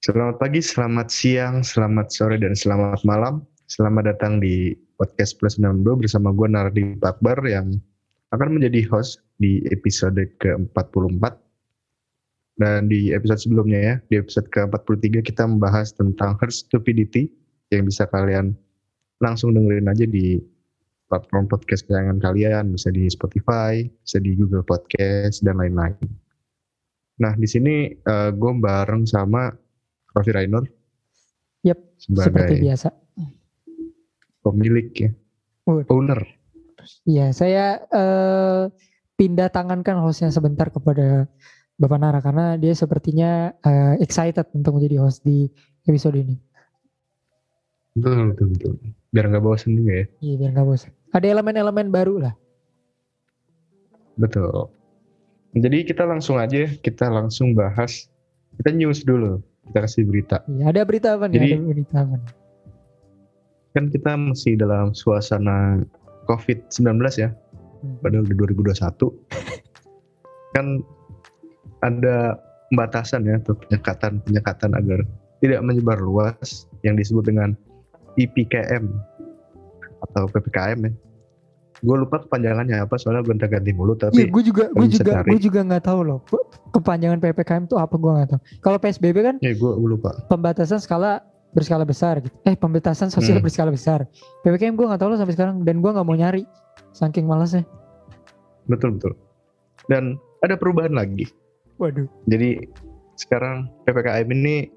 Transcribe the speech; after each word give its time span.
Selamat 0.00 0.40
pagi, 0.40 0.64
selamat 0.64 1.12
siang, 1.12 1.60
selamat 1.60 2.08
sore, 2.08 2.40
dan 2.40 2.56
selamat 2.56 3.04
malam. 3.04 3.44
Selamat 3.68 4.08
datang 4.08 4.40
di 4.40 4.72
podcast 4.96 5.36
Plus 5.36 5.60
62 5.60 6.00
bersama 6.00 6.32
gue 6.32 6.48
Nardi 6.48 6.96
Akbar 7.04 7.36
yang 7.44 7.76
akan 8.32 8.56
menjadi 8.56 8.80
host 8.88 9.20
di 9.44 9.60
episode 9.68 10.16
ke-44. 10.40 11.36
Dan 12.56 12.88
di 12.88 13.12
episode 13.12 13.44
sebelumnya 13.44 13.76
ya, 13.76 13.94
di 14.08 14.16
episode 14.16 14.48
ke-43 14.48 15.20
kita 15.20 15.44
membahas 15.44 15.92
tentang 15.92 16.40
herd 16.40 16.56
stupidity 16.56 17.28
yang 17.68 17.84
bisa 17.84 18.08
kalian 18.08 18.56
langsung 19.20 19.52
dengerin 19.52 19.84
aja 19.84 20.08
di 20.08 20.40
platform 21.12 21.44
podcast 21.44 21.84
kesayangan 21.84 22.24
kalian, 22.24 22.72
bisa 22.72 22.88
di 22.88 23.04
Spotify, 23.04 23.84
bisa 23.84 24.16
di 24.16 24.32
Google 24.32 24.64
Podcast, 24.64 25.44
dan 25.44 25.60
lain-lain. 25.60 26.00
Nah, 27.20 27.36
di 27.36 27.44
sini 27.44 27.92
uh, 28.08 28.32
gue 28.32 28.52
bareng 28.64 29.04
sama 29.04 29.52
Raffi 30.14 30.32
Rainer. 30.34 30.64
Yap, 31.60 31.78
seperti 32.00 32.54
biasa. 32.64 32.88
Pemilik 34.40 34.88
ya. 34.96 35.10
Uh. 35.68 35.84
Owner. 35.92 36.20
Iya, 37.04 37.36
saya 37.36 37.84
uh, 37.92 38.72
pindah 39.20 39.52
tangankan 39.52 40.00
hostnya 40.00 40.32
sebentar 40.32 40.72
kepada 40.72 41.28
Bapak 41.76 41.98
Nara 42.00 42.20
karena 42.24 42.56
dia 42.56 42.72
sepertinya 42.72 43.52
uh, 43.60 44.00
excited 44.00 44.48
untuk 44.56 44.80
menjadi 44.80 45.04
host 45.04 45.20
di 45.20 45.52
episode 45.84 46.16
ini. 46.16 46.40
Betul, 47.92 48.32
betul, 48.32 48.46
betul. 48.56 48.72
Biar 49.12 49.28
nggak 49.28 49.44
bosan 49.44 49.76
juga 49.76 49.92
ya. 49.92 50.06
Iya, 50.24 50.34
biar 50.40 50.50
nggak 50.56 50.66
bosan. 50.66 50.90
Ada 51.12 51.26
elemen-elemen 51.36 51.92
baru 51.92 52.14
lah. 52.24 52.34
Betul. 54.16 54.72
Jadi 55.52 55.84
kita 55.84 56.08
langsung 56.08 56.40
aja, 56.40 56.64
kita 56.80 57.12
langsung 57.12 57.52
bahas. 57.52 58.08
Kita 58.56 58.72
news 58.72 59.04
dulu 59.04 59.40
kita 59.70 59.78
kasih 59.86 60.02
berita. 60.02 60.36
Ya, 60.50 60.74
ada 60.74 60.82
berita 60.82 61.14
apa 61.14 61.30
nih? 61.30 61.38
Jadi, 61.38 61.48
ada 61.54 61.62
berita 61.70 61.96
apa 62.02 62.14
nih? 62.18 62.30
Kan 63.70 63.84
kita 63.94 64.10
masih 64.18 64.52
dalam 64.58 64.90
suasana 64.90 65.86
COVID-19 66.26 66.98
ya. 67.14 67.30
Hmm. 67.80 67.96
Padahal 68.02 68.26
di 68.26 68.34
2021. 68.34 69.14
kan 70.50 70.82
ada 71.86 72.34
pembatasan 72.68 73.22
ya 73.22 73.38
atau 73.38 73.54
penyekatan-penyekatan 73.54 74.74
agar 74.74 75.06
tidak 75.38 75.62
menyebar 75.62 76.02
luas 76.02 76.66
yang 76.82 76.98
disebut 76.98 77.30
dengan 77.30 77.54
IPKM 78.18 78.90
atau 80.10 80.26
PPKM 80.26 80.90
ya 80.90 80.92
gue 81.80 81.96
lupa 81.96 82.20
kepanjangannya 82.24 82.84
apa 82.84 82.94
soalnya 83.00 83.24
gue 83.24 83.36
ganti 83.40 83.72
mulu 83.72 83.96
tapi 83.96 84.20
iya, 84.20 84.26
gue 84.28 84.42
juga 84.44 84.68
gue 84.72 84.88
juga 84.88 85.24
gue 85.24 85.40
juga 85.40 85.60
nggak 85.64 85.84
tahu 85.84 86.00
loh 86.04 86.20
kepanjangan 86.70 87.18
ppkm 87.18 87.62
itu 87.66 87.76
apa 87.76 87.94
gue 87.98 88.10
nggak 88.10 88.28
tahu. 88.30 88.40
Kalau 88.62 88.78
psbb 88.78 89.16
kan 89.20 89.36
ya 89.42 89.52
gue 89.52 89.72
lupa. 89.76 90.14
pembatasan 90.30 90.78
skala 90.78 91.20
berskala 91.50 91.82
besar 91.82 92.22
gitu. 92.22 92.32
Eh 92.46 92.54
pembatasan 92.54 93.10
sosial 93.10 93.42
hmm. 93.42 93.46
berskala 93.46 93.74
besar. 93.74 94.06
Ppkm 94.46 94.78
gue 94.78 94.86
nggak 94.86 95.02
tahu 95.02 95.10
loh 95.12 95.18
sampai 95.18 95.34
sekarang 95.34 95.66
dan 95.66 95.82
gue 95.82 95.90
nggak 95.90 96.06
mau 96.06 96.14
nyari. 96.14 96.46
Saking 96.90 97.26
malasnya 97.26 97.66
betul 98.66 98.94
betul. 98.94 99.12
Dan 99.90 100.14
ada 100.46 100.54
perubahan 100.54 100.94
lagi. 100.94 101.26
Waduh. 101.82 102.06
Jadi 102.30 102.62
sekarang 103.18 103.66
ppkm 103.84 104.30
ini 104.30 104.70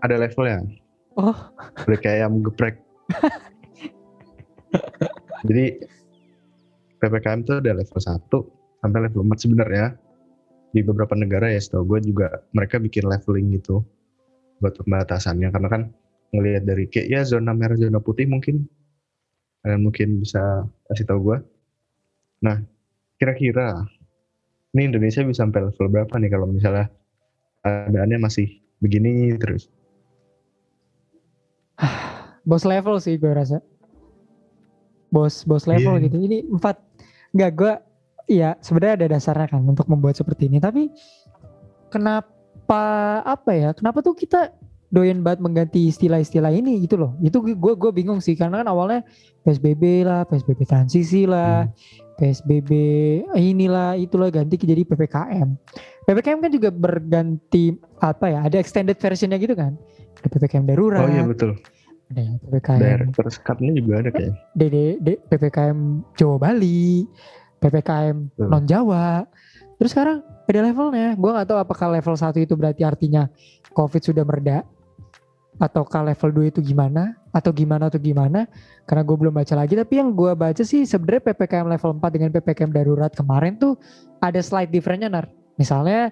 ada 0.00 0.16
levelnya. 0.16 0.64
Oh. 1.20 1.36
Udah 1.84 1.98
kayak 1.98 2.24
ayam 2.24 2.40
geprek 2.46 2.78
Jadi 5.46 5.64
PPKM 6.98 7.46
itu 7.46 7.52
ada 7.62 7.72
level 7.78 8.00
1 8.00 8.82
sampai 8.82 8.98
level 9.06 9.22
4 9.26 9.44
sebenarnya. 9.44 9.86
Di 10.68 10.84
beberapa 10.84 11.16
negara 11.16 11.48
ya 11.48 11.56
setahu 11.56 11.96
gue 11.96 12.12
juga 12.12 12.44
mereka 12.52 12.76
bikin 12.76 13.08
leveling 13.08 13.56
gitu 13.56 13.80
buat 14.60 14.76
pembatasannya 14.76 15.48
karena 15.48 15.68
kan 15.70 15.82
ngelihat 16.36 16.68
dari 16.68 16.84
kayak 16.92 17.08
ya 17.08 17.20
zona 17.24 17.56
merah 17.56 17.78
zona 17.80 18.04
putih 18.04 18.28
mungkin 18.28 18.68
kalian 19.64 19.80
mungkin 19.80 20.20
bisa 20.20 20.68
kasih 20.92 21.08
tahu 21.08 21.32
gue. 21.32 21.38
Nah 22.44 22.60
kira-kira 23.16 23.88
ini 24.76 24.92
Indonesia 24.92 25.24
bisa 25.24 25.48
sampai 25.48 25.72
level 25.72 25.88
berapa 25.88 26.14
nih 26.20 26.30
kalau 26.36 26.46
misalnya 26.52 26.92
keadaannya 27.64 28.18
masih 28.20 28.60
begini 28.84 29.40
terus? 29.40 29.72
Bos 32.48 32.68
level 32.68 33.00
sih 33.00 33.16
gue 33.16 33.32
rasa 33.32 33.64
bos 35.08 35.44
bos 35.44 35.64
level 35.64 35.96
yeah. 35.98 36.04
gitu. 36.08 36.16
Ini 36.20 36.36
empat. 36.48 36.76
Nggak 37.32 37.50
gue 37.56 37.72
ya 38.28 38.56
sebenarnya 38.60 38.94
ada 39.04 39.06
dasarnya 39.16 39.48
kan 39.48 39.62
untuk 39.64 39.88
membuat 39.88 40.16
seperti 40.16 40.48
ini. 40.48 40.60
Tapi 40.60 40.92
kenapa 41.88 42.84
apa 43.24 43.50
ya 43.52 43.70
kenapa 43.72 44.04
tuh 44.04 44.16
kita 44.16 44.52
doyan 44.88 45.20
banget 45.20 45.44
mengganti 45.44 45.92
istilah-istilah 45.92 46.52
ini 46.52 46.84
gitu 46.84 46.96
loh. 46.96 47.12
Itu 47.20 47.44
gue 47.44 47.74
gue 47.76 47.90
bingung 47.92 48.20
sih. 48.24 48.36
Karena 48.36 48.64
kan 48.64 48.68
awalnya 48.72 49.04
psbb 49.44 50.04
lah 50.04 50.24
psbb 50.28 50.60
transisi 50.64 51.28
lah 51.28 51.68
hmm. 51.68 52.16
psbb 52.16 52.70
inilah 53.36 53.96
itulah 53.96 54.28
ganti 54.28 54.60
jadi 54.60 54.84
ppkm 54.84 55.56
ppkm 56.08 56.38
kan 56.40 56.50
juga 56.52 56.68
berganti 56.72 57.76
apa 58.00 58.32
ya 58.32 58.40
ada 58.44 58.56
extended 58.56 58.96
versionnya 58.96 59.36
gitu 59.40 59.52
kan. 59.56 59.76
Ada 60.24 60.28
ppkm 60.32 60.64
darurat. 60.66 61.04
Oh 61.04 61.12
iya 61.12 61.24
betul 61.24 61.56
ada 62.08 62.24
PPKM 62.40 62.80
Directors 62.80 63.36
Cut-nya 63.44 63.72
juga 63.76 63.94
ada 64.00 64.10
kayak 64.10 64.32
DD, 64.56 64.76
D, 65.04 65.08
PPKM 65.28 65.78
Jawa 66.16 66.36
Bali 66.40 67.04
PPKM 67.58 68.16
hmm. 68.38 68.48
non 68.48 68.64
Jawa. 68.64 69.26
Terus 69.78 69.90
sekarang 69.94 70.18
ada 70.22 70.60
levelnya. 70.64 71.14
Gue 71.14 71.30
gak 71.30 71.46
tahu 71.50 71.58
apakah 71.58 71.86
level 71.94 72.14
1 72.18 72.34
itu 72.42 72.54
berarti 72.58 72.82
artinya 72.82 73.30
COVID 73.74 74.02
sudah 74.02 74.24
mereda 74.26 74.66
ataukah 75.58 76.06
level 76.06 76.46
2 76.46 76.54
itu 76.54 76.60
gimana 76.62 77.18
atau 77.34 77.50
gimana 77.50 77.90
atau 77.90 77.98
gimana 77.98 78.46
karena 78.86 79.02
gue 79.06 79.16
belum 79.18 79.34
baca 79.34 79.54
lagi. 79.54 79.74
Tapi 79.78 79.94
yang 79.98 80.14
gue 80.14 80.32
baca 80.34 80.62
sih 80.62 80.86
sebenarnya 80.86 81.30
PPKM 81.30 81.66
level 81.66 81.90
4 81.98 82.14
dengan 82.14 82.30
PPKM 82.34 82.70
darurat 82.74 83.12
kemarin 83.14 83.58
tuh 83.58 83.78
ada 84.18 84.38
slide 84.42 84.70
differentnya 84.70 85.10
nar. 85.10 85.26
Misalnya 85.58 86.10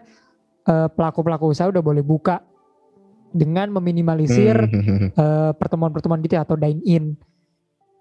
eh, 0.66 0.88
pelaku-pelaku 0.90 1.50
usaha 1.50 1.70
udah 1.70 1.82
boleh 1.82 2.02
buka 2.02 2.42
dengan 3.32 3.72
meminimalisir 3.74 4.54
hmm. 4.54 5.14
uh, 5.16 5.52
pertemuan-pertemuan 5.56 6.22
gitu 6.22 6.38
ya, 6.38 6.42
atau 6.44 6.58
dine 6.58 6.82
in. 6.86 7.04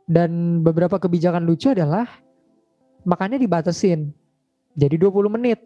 Dan 0.06 0.62
beberapa 0.62 1.02
kebijakan 1.02 1.41
lucu 1.41 1.74
adalah 1.74 2.06
makannya 3.06 3.41
dibatasin. 3.41 4.14
Jadi 4.75 4.96
20 5.00 5.35
menit. 5.40 5.59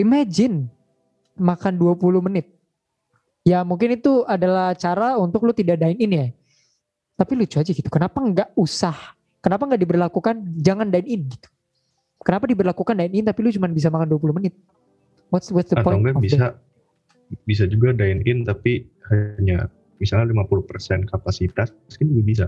Imagine 0.00 0.66
makan 1.36 1.76
20 1.76 2.26
menit. 2.26 2.46
Ya 3.42 3.66
mungkin 3.66 3.98
itu 3.98 4.22
adalah 4.24 4.72
cara 4.78 5.18
untuk 5.18 5.42
lu 5.42 5.52
tidak 5.52 5.82
dine 5.82 5.98
in 5.98 6.10
ya. 6.14 6.26
Tapi 7.18 7.32
lucu 7.36 7.58
aja 7.58 7.70
gitu. 7.70 7.90
Kenapa 7.90 8.22
nggak 8.22 8.54
usah? 8.56 8.94
Kenapa 9.42 9.66
nggak 9.66 9.82
diberlakukan 9.82 10.34
jangan 10.62 10.88
dine 10.88 11.08
in 11.10 11.20
gitu? 11.26 11.48
Kenapa 12.22 12.46
diberlakukan 12.46 12.94
dine 12.94 13.14
in 13.18 13.24
tapi 13.26 13.42
lu 13.42 13.50
cuma 13.50 13.66
bisa 13.68 13.90
makan 13.90 14.06
20 14.08 14.38
menit? 14.38 14.54
What's 15.28 15.50
what's 15.50 15.68
the 15.74 15.82
Atau 15.82 15.90
point? 15.90 16.00
Atau 16.06 16.22
bisa 16.22 16.38
that? 16.38 16.71
Bisa 17.48 17.64
juga 17.68 17.92
dine 17.96 18.22
in 18.24 18.44
tapi 18.44 18.86
hanya 19.10 19.68
misalnya 20.02 20.34
50% 20.34 21.06
kapasitas 21.06 21.70
mungkin 21.70 22.06
juga 22.10 22.24
bisa. 22.26 22.46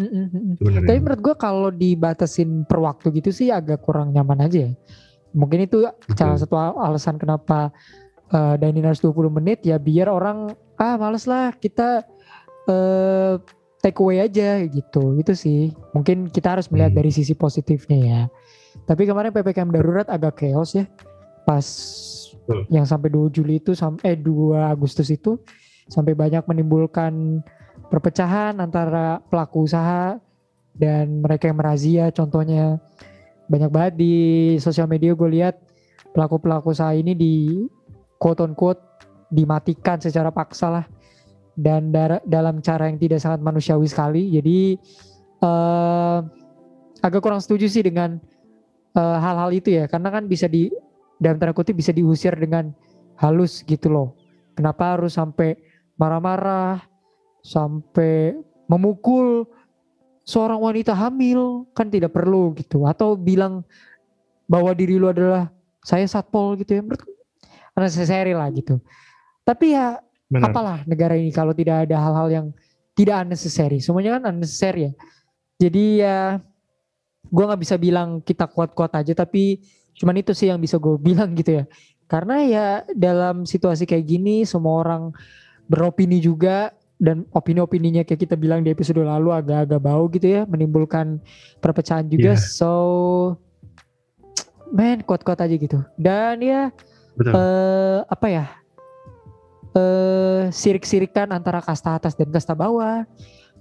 Mm-hmm. 0.00 0.88
Tapi 0.88 0.98
menurut 1.04 1.20
gue 1.20 1.34
kalau 1.36 1.68
dibatasin 1.68 2.64
per 2.64 2.80
waktu 2.80 3.12
gitu 3.20 3.28
sih 3.28 3.52
agak 3.52 3.84
kurang 3.84 4.16
nyaman 4.16 4.48
aja 4.48 4.70
ya. 4.70 4.72
Mungkin 5.36 5.68
itu 5.68 5.84
Betul. 5.84 6.16
salah 6.16 6.38
satu 6.40 6.54
alasan 6.56 7.16
kenapa 7.20 7.72
uh, 8.32 8.54
dine 8.56 8.80
in 8.80 8.88
harus 8.88 9.04
20 9.04 9.28
menit 9.32 9.60
ya 9.64 9.76
biar 9.76 10.08
orang 10.08 10.52
ah 10.80 10.96
males 10.96 11.28
lah 11.28 11.52
kita 11.56 12.04
uh, 12.68 13.36
take 13.84 13.98
away 14.00 14.22
aja 14.22 14.64
gitu. 14.64 15.18
Itu 15.18 15.36
sih. 15.36 15.74
Mungkin 15.92 16.32
kita 16.32 16.56
harus 16.56 16.70
melihat 16.72 16.96
hmm. 16.96 16.98
dari 17.02 17.10
sisi 17.12 17.36
positifnya 17.36 17.98
ya. 17.98 18.20
Tapi 18.88 19.04
kemarin 19.04 19.34
PPKM 19.34 19.74
darurat 19.74 20.08
agak 20.08 20.40
chaos 20.40 20.72
ya. 20.72 20.88
Pas 21.44 21.66
Betul. 22.42 22.66
yang 22.74 22.82
sampai 22.82 23.06
2 23.06 23.30
Juli 23.30 23.62
itu 23.62 23.70
sampai 23.70 24.14
eh 24.14 24.18
2 24.18 24.58
Agustus 24.66 25.06
itu 25.14 25.38
sampai 25.86 26.18
banyak 26.18 26.42
menimbulkan 26.46 27.38
perpecahan 27.86 28.58
antara 28.58 29.22
pelaku 29.30 29.68
usaha 29.68 30.18
dan 30.72 31.20
mereka 31.20 31.52
yang 31.52 31.58
merazia. 31.60 32.08
Contohnya 32.10 32.80
banyak 33.46 33.70
banget 33.70 33.94
di 34.00 34.14
sosial 34.58 34.88
media 34.88 35.12
gue 35.12 35.28
lihat 35.28 35.60
pelaku-pelaku 36.16 36.72
usaha 36.72 36.92
ini 36.96 37.12
di 37.12 37.34
quote 38.16 38.42
on 38.42 38.56
quote 38.56 38.80
dimatikan 39.28 40.00
secara 40.00 40.32
paksa 40.32 40.68
lah. 40.72 40.86
Dan 41.52 41.92
dalam 42.24 42.64
cara 42.64 42.88
yang 42.88 42.96
tidak 42.96 43.20
sangat 43.20 43.44
manusiawi 43.44 43.84
sekali. 43.84 44.32
Jadi 44.32 44.80
uh, 45.44 46.24
agak 47.04 47.20
kurang 47.20 47.44
setuju 47.44 47.68
sih 47.68 47.84
dengan 47.84 48.16
eh, 48.96 49.18
hal-hal 49.20 49.52
uh, 49.52 49.58
itu 49.58 49.68
ya. 49.68 49.84
Karena 49.84 50.08
kan 50.08 50.24
bisa 50.24 50.48
di 50.48 50.72
dalam 51.22 51.38
tanda 51.38 51.54
kutip 51.54 51.78
bisa 51.78 51.94
diusir 51.94 52.34
dengan 52.34 52.74
halus 53.16 53.62
gitu 53.62 53.86
loh. 53.86 54.08
Kenapa 54.58 54.98
harus 54.98 55.14
sampai 55.14 55.54
marah-marah, 55.94 56.82
sampai 57.46 58.34
memukul 58.66 59.46
seorang 60.26 60.58
wanita 60.58 60.94
hamil 60.94 61.66
kan 61.74 61.90
tidak 61.90 62.14
perlu 62.14 62.54
gitu 62.58 62.86
atau 62.86 63.18
bilang 63.18 63.66
bahwa 64.46 64.70
diri 64.74 64.98
lu 64.98 65.10
adalah 65.10 65.50
saya 65.82 66.06
satpol 66.06 66.54
gitu 66.62 66.78
ya 66.78 66.82
menurut 66.82 67.02
unnecessary 67.74 68.30
lah 68.30 68.46
gitu 68.54 68.78
tapi 69.42 69.74
ya 69.74 69.98
Benar. 70.30 70.54
apalah 70.54 70.78
negara 70.86 71.18
ini 71.18 71.34
kalau 71.34 71.50
tidak 71.50 71.90
ada 71.90 71.98
hal-hal 71.98 72.28
yang 72.30 72.46
tidak 72.92 73.24
unnecessary. 73.24 73.80
Semuanya 73.80 74.20
kan 74.20 74.32
unnecessary 74.32 74.88
ya. 74.88 74.92
Jadi 75.60 75.84
ya 76.02 76.40
gue 77.22 77.44
nggak 77.44 77.62
bisa 77.62 77.76
bilang 77.78 78.20
kita 78.20 78.50
kuat-kuat 78.50 78.92
aja 78.98 79.12
tapi 79.14 79.62
cuman 79.96 80.20
itu 80.20 80.32
sih 80.32 80.48
yang 80.48 80.60
bisa 80.60 80.76
gue 80.78 80.96
bilang 81.08 81.32
gitu 81.36 81.62
ya. 81.62 81.64
Karena 82.10 82.36
ya 82.44 82.66
dalam 82.92 83.48
situasi 83.48 83.88
kayak 83.88 84.04
gini 84.04 84.44
semua 84.44 84.84
orang 84.84 85.16
beropini 85.70 86.20
juga 86.20 86.74
dan 87.00 87.26
opini-opininya 87.34 88.04
kayak 88.04 88.28
kita 88.28 88.36
bilang 88.36 88.62
di 88.62 88.70
episode 88.70 89.02
lalu 89.02 89.32
agak-agak 89.34 89.80
bau 89.80 90.06
gitu 90.12 90.28
ya 90.28 90.42
menimbulkan 90.44 91.18
perpecahan 91.64 92.06
juga. 92.06 92.36
Yeah. 92.36 92.40
So 92.40 92.72
men 94.70 95.00
kuat-kuat 95.04 95.40
aja 95.40 95.56
gitu. 95.56 95.80
Dan 95.96 96.44
ya 96.44 96.68
Betul. 97.16 97.32
Uh, 97.36 98.00
apa 98.08 98.26
ya? 98.28 98.46
uh, 99.76 100.48
sirik-sirikan 100.52 101.32
antara 101.32 101.60
kasta 101.64 101.96
atas 101.96 102.12
dan 102.16 102.28
kasta 102.28 102.52
bawah. 102.52 103.04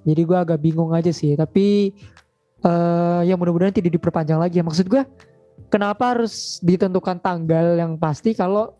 Jadi 0.01 0.21
gue 0.25 0.37
agak 0.37 0.59
bingung 0.59 0.91
aja 0.91 1.13
sih. 1.13 1.37
Tapi 1.37 1.93
uh, 2.65 3.21
ya 3.23 3.37
mudah-mudahan 3.37 3.75
tidak 3.75 3.95
diperpanjang 3.95 4.39
lagi. 4.41 4.59
Maksud 4.61 4.89
gue 4.89 5.03
kenapa 5.71 6.13
harus 6.13 6.59
ditentukan 6.59 7.23
tanggal 7.23 7.79
yang 7.79 7.95
pasti 7.95 8.35
kalau 8.35 8.75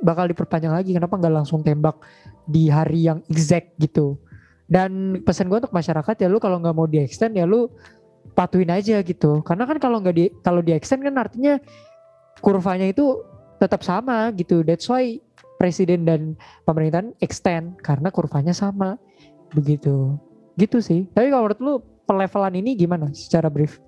bakal 0.00 0.30
diperpanjang 0.30 0.72
lagi? 0.72 0.94
Kenapa 0.94 1.18
nggak 1.18 1.34
langsung 1.42 1.60
tembak 1.66 1.98
di 2.46 2.70
hari 2.70 3.10
yang 3.10 3.18
exact 3.26 3.74
gitu? 3.82 4.14
Dan 4.70 5.20
pesan 5.26 5.50
gue 5.50 5.58
untuk 5.58 5.74
masyarakat 5.74 6.14
ya 6.14 6.28
lu 6.30 6.38
kalau 6.38 6.62
nggak 6.62 6.76
mau 6.76 6.86
di 6.86 7.02
extend 7.02 7.34
ya 7.34 7.48
lu 7.48 7.66
patuhin 8.38 8.70
aja 8.70 9.02
gitu. 9.02 9.42
Karena 9.42 9.66
kan 9.66 9.82
kalau 9.82 9.98
nggak 9.98 10.14
di 10.14 10.30
kalau 10.46 10.62
di 10.62 10.70
extend 10.70 11.02
kan 11.02 11.18
artinya 11.18 11.58
kurvanya 12.38 12.86
itu 12.86 13.26
tetap 13.58 13.82
sama 13.82 14.30
gitu. 14.38 14.62
That's 14.62 14.86
why 14.86 15.18
presiden 15.58 16.06
dan 16.06 16.38
pemerintahan 16.62 17.12
extend 17.18 17.82
karena 17.82 18.14
kurvanya 18.14 18.54
sama 18.54 18.96
begitu 19.50 20.14
gitu 20.54 20.78
sih 20.78 21.10
tapi 21.10 21.34
kalau 21.34 21.50
menurut 21.50 21.60
lu 21.60 21.74
pelevelan 22.06 22.54
ini 22.56 22.78
gimana 22.78 23.10
secara 23.10 23.50
brief 23.50 23.82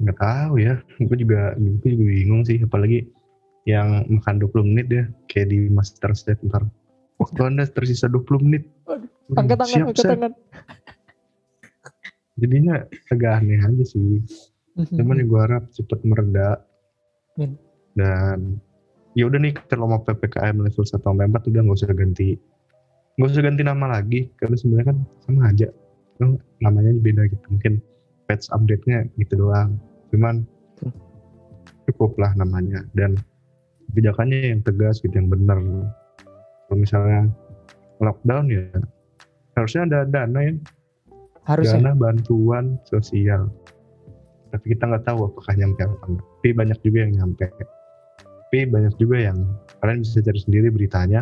nggak 0.00 0.18
tahu 0.18 0.54
ya. 0.60 0.80
Gue 0.98 1.16
juga 1.20 1.54
gue 1.56 1.88
juga 1.92 2.04
bingung 2.08 2.42
sih. 2.42 2.58
Apalagi 2.64 3.06
yang 3.68 4.08
makan 4.08 4.40
20 4.40 4.70
menit 4.72 4.86
ya 4.88 5.04
kayak 5.28 5.52
di 5.52 5.68
master 5.68 6.16
set 6.16 6.40
ntar. 6.48 6.64
Waktu 7.20 7.40
anda 7.52 7.68
tersisa 7.68 8.08
20 8.08 8.46
menit. 8.48 8.64
Angkat 9.36 9.56
tangan 9.60 9.76
siap, 9.76 9.86
angkat 9.92 10.06
tangan. 10.08 10.32
Jadinya 12.40 12.74
agak 13.12 13.44
aneh 13.44 13.60
aja 13.60 13.84
sih. 13.84 14.24
Mhm. 14.70 15.02
cuman 15.02 15.18
gue 15.26 15.40
harap 15.42 15.64
cepet 15.74 15.98
mereda 16.06 16.62
dan 17.98 18.62
ya 19.18 19.26
udah 19.26 19.42
nih 19.42 19.50
kalau 19.66 19.90
mau 19.90 20.00
ppkm 20.06 20.62
level 20.62 20.86
satu 20.86 21.10
sampai 21.10 21.26
empat 21.26 21.50
udah 21.50 21.60
nggak 21.66 21.78
usah 21.82 21.90
ganti. 21.90 22.38
Nggak 23.18 23.28
usah 23.34 23.42
ganti 23.44 23.62
nama 23.66 23.86
lagi 23.98 24.30
karena 24.38 24.56
sebenarnya 24.56 24.94
kan 24.94 24.98
sama 25.26 25.50
aja. 25.50 25.68
Namanya 26.62 26.94
beda 27.02 27.28
gitu. 27.28 27.46
Mungkin 27.50 27.82
patch 28.30 28.46
update-nya 28.54 29.10
gitu 29.18 29.42
doang 29.42 29.74
cuman 30.10 30.46
cukup 31.90 32.14
lah 32.20 32.34
namanya. 32.38 32.86
Dan 32.94 33.18
kebijakannya 33.90 34.54
yang 34.54 34.62
tegas 34.62 35.02
gitu 35.02 35.14
yang 35.14 35.30
benar. 35.30 35.58
Kalau 36.68 36.76
misalnya 36.78 37.26
lockdown 37.98 38.46
ya 38.50 38.62
harusnya 39.58 39.82
ada 39.90 39.98
dana 40.06 40.40
ya. 40.40 40.54
Harusnya. 41.48 41.82
dana 41.82 41.90
bantuan 41.98 42.78
sosial. 42.86 43.50
Tapi 44.50 44.74
kita 44.74 44.86
nggak 44.86 45.06
tahu 45.06 45.30
apakah 45.30 45.54
nyampe 45.54 45.82
apa 45.86 46.06
enggak 46.06 46.30
tapi 46.40 46.56
banyak 46.56 46.78
juga 46.80 47.04
yang 47.04 47.12
nyampe. 47.20 47.52
Tapi 48.24 48.58
banyak 48.64 48.96
juga 48.96 49.28
yang 49.28 49.44
kalian 49.84 50.00
bisa 50.00 50.24
cari 50.24 50.40
sendiri 50.40 50.72
beritanya. 50.72 51.20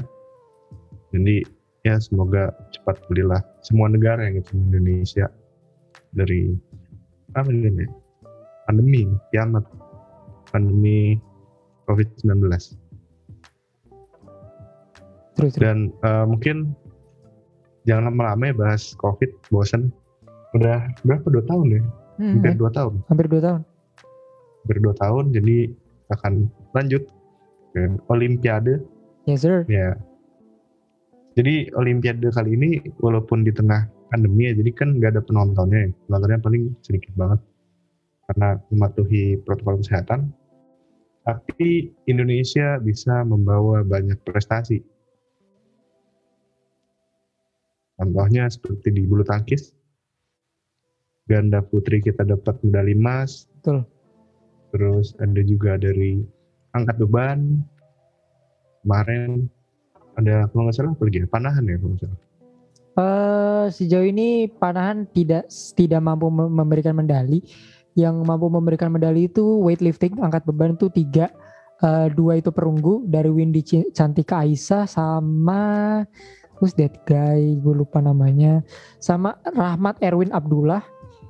Jadi 1.10 1.42
ya 1.82 1.98
semoga 1.98 2.54
cepat 2.70 3.02
pulihlah 3.10 3.42
semua 3.66 3.90
negara 3.90 4.30
yang 4.30 4.38
itu 4.38 4.54
Indonesia. 4.54 5.26
Dari 6.14 6.54
apa 7.34 7.50
ini 7.50 7.82
pandemi 8.68 9.08
kiamat. 9.32 9.64
Pandemi 10.52 11.16
COVID-19 11.88 12.76
terus, 15.38 15.54
dan 15.54 15.94
uh, 16.02 16.26
mungkin 16.26 16.74
jangan 17.86 18.10
lama-lama 18.10 18.50
ya 18.50 18.54
bahas 18.58 18.92
COVID 18.98 19.30
bosan 19.54 19.94
udah 20.58 20.90
berapa? 21.06 21.24
Dua 21.30 21.44
tahun 21.46 21.66
ya? 21.78 21.82
Hmm, 22.18 22.42
hampir 22.42 22.58
dua 22.58 22.70
tahun. 22.74 22.94
Hampir 23.06 23.26
dua 23.30 23.40
tahun. 23.40 23.60
Hampir 24.66 24.78
dua 24.82 24.94
tahun 24.98 25.24
jadi 25.32 25.56
akan 26.10 26.32
lanjut 26.74 27.02
Olimpiade. 28.10 28.82
Yes 29.30 29.46
sir. 29.46 29.62
Ya. 29.70 29.94
Jadi 31.38 31.70
Olimpiade 31.78 32.26
kali 32.34 32.58
ini 32.58 32.82
walaupun 32.98 33.46
di 33.46 33.54
tengah 33.54 33.86
pandemi 34.10 34.50
ya, 34.50 34.58
jadi 34.58 34.70
kan 34.74 34.98
nggak 34.98 35.14
ada 35.14 35.22
penontonnya. 35.22 35.94
Penontonnya 36.10 36.42
paling 36.42 36.74
sedikit 36.82 37.14
banget 37.14 37.38
karena 38.28 38.60
mematuhi 38.68 39.40
protokol 39.42 39.80
kesehatan. 39.80 40.28
Tapi 41.24 41.92
Indonesia 42.08 42.80
bisa 42.80 43.24
membawa 43.24 43.84
banyak 43.84 44.16
prestasi. 44.24 44.80
Contohnya 47.98 48.48
seperti 48.48 48.94
di 48.94 49.02
bulu 49.04 49.26
tangkis, 49.26 49.74
ganda 51.26 51.60
putri 51.60 52.00
kita 52.00 52.24
dapat 52.24 52.56
medali 52.64 52.94
emas. 52.94 53.50
Betul. 53.58 53.84
Terus 54.72 55.16
ada 55.18 55.40
juga 55.42 55.76
dari 55.76 56.22
angkat 56.76 56.96
beban 57.00 57.64
kemarin 58.84 59.48
ada 60.18 60.46
kalau 60.50 60.68
nggak 60.68 60.76
salah 60.76 60.94
lagi 60.94 61.18
ya? 61.22 61.28
panahan 61.30 61.64
ya 61.66 61.76
kalau 61.78 61.90
nggak 61.94 62.02
salah 62.02 62.20
uh, 62.98 63.64
sejauh 63.70 64.06
ini 64.08 64.48
panahan 64.48 65.06
tidak 65.12 65.50
tidak 65.74 66.00
mampu 66.02 66.28
memberikan 66.30 66.96
medali 66.96 67.42
yang 67.98 68.22
mampu 68.22 68.46
memberikan 68.46 68.94
medali 68.94 69.26
itu 69.26 69.42
weightlifting 69.42 70.22
angkat 70.22 70.46
beban 70.46 70.78
itu 70.78 70.86
tiga. 70.94 71.34
Uh, 71.78 72.10
dua 72.10 72.42
itu 72.42 72.50
perunggu 72.50 73.06
dari 73.06 73.30
Windy 73.30 73.62
Cantika 73.94 74.42
Aisyah 74.42 74.90
sama 74.90 76.02
who's 76.58 76.74
that 76.74 77.06
guy? 77.06 77.38
Gue 77.58 77.74
lupa 77.82 78.02
namanya. 78.02 78.62
Sama 78.98 79.38
Rahmat 79.46 80.02
Erwin 80.02 80.34
Abdullah. 80.34 80.82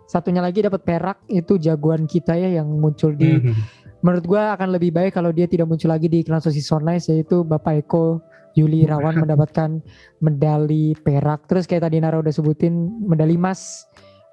Satunya 0.08 0.40
lagi 0.40 0.64
dapat 0.64 0.88
perak 0.88 1.20
itu 1.28 1.60
jagoan 1.60 2.08
kita 2.08 2.32
ya 2.32 2.48
yang 2.48 2.68
muncul 2.80 3.12
di 3.12 3.28
mm 3.28 3.40
-hmm 3.44 3.78
menurut 4.02 4.24
gue 4.24 4.38
akan 4.38 4.68
lebih 4.78 4.94
baik 4.94 5.18
kalau 5.18 5.34
dia 5.34 5.50
tidak 5.50 5.66
muncul 5.66 5.90
lagi 5.90 6.06
di 6.06 6.22
iklan 6.22 6.38
sosis 6.38 6.70
online 6.70 7.02
yaitu 7.02 7.42
Bapak 7.42 7.86
Eko 7.86 8.22
Yuli 8.54 8.86
Rawan 8.86 9.18
mendapatkan 9.26 9.82
medali 10.22 10.94
perak. 10.94 11.46
Terus 11.50 11.66
kayak 11.66 11.90
tadi 11.90 11.98
Nara 11.98 12.22
udah 12.22 12.30
sebutin 12.30 13.02
medali 13.06 13.34
emas 13.34 13.86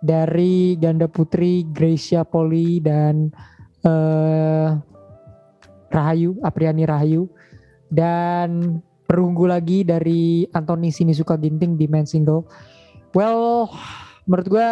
dari 0.04 0.75
ganda 0.80 1.08
putri 1.08 1.64
Gracia 1.72 2.24
Poli 2.28 2.80
dan 2.84 3.32
uh, 3.86 4.75
Rahayu, 5.92 6.36
Apriani 6.44 6.84
Rahayu 6.84 7.30
dan 7.88 8.82
perunggu 9.06 9.48
lagi 9.48 9.86
dari 9.86 10.44
Anthony 10.52 10.92
Sinisuka 10.92 11.38
Ginting 11.40 11.78
di 11.80 11.86
men 11.88 12.10
single. 12.10 12.44
Well, 13.16 13.72
menurut 14.28 14.48
gue 14.50 14.68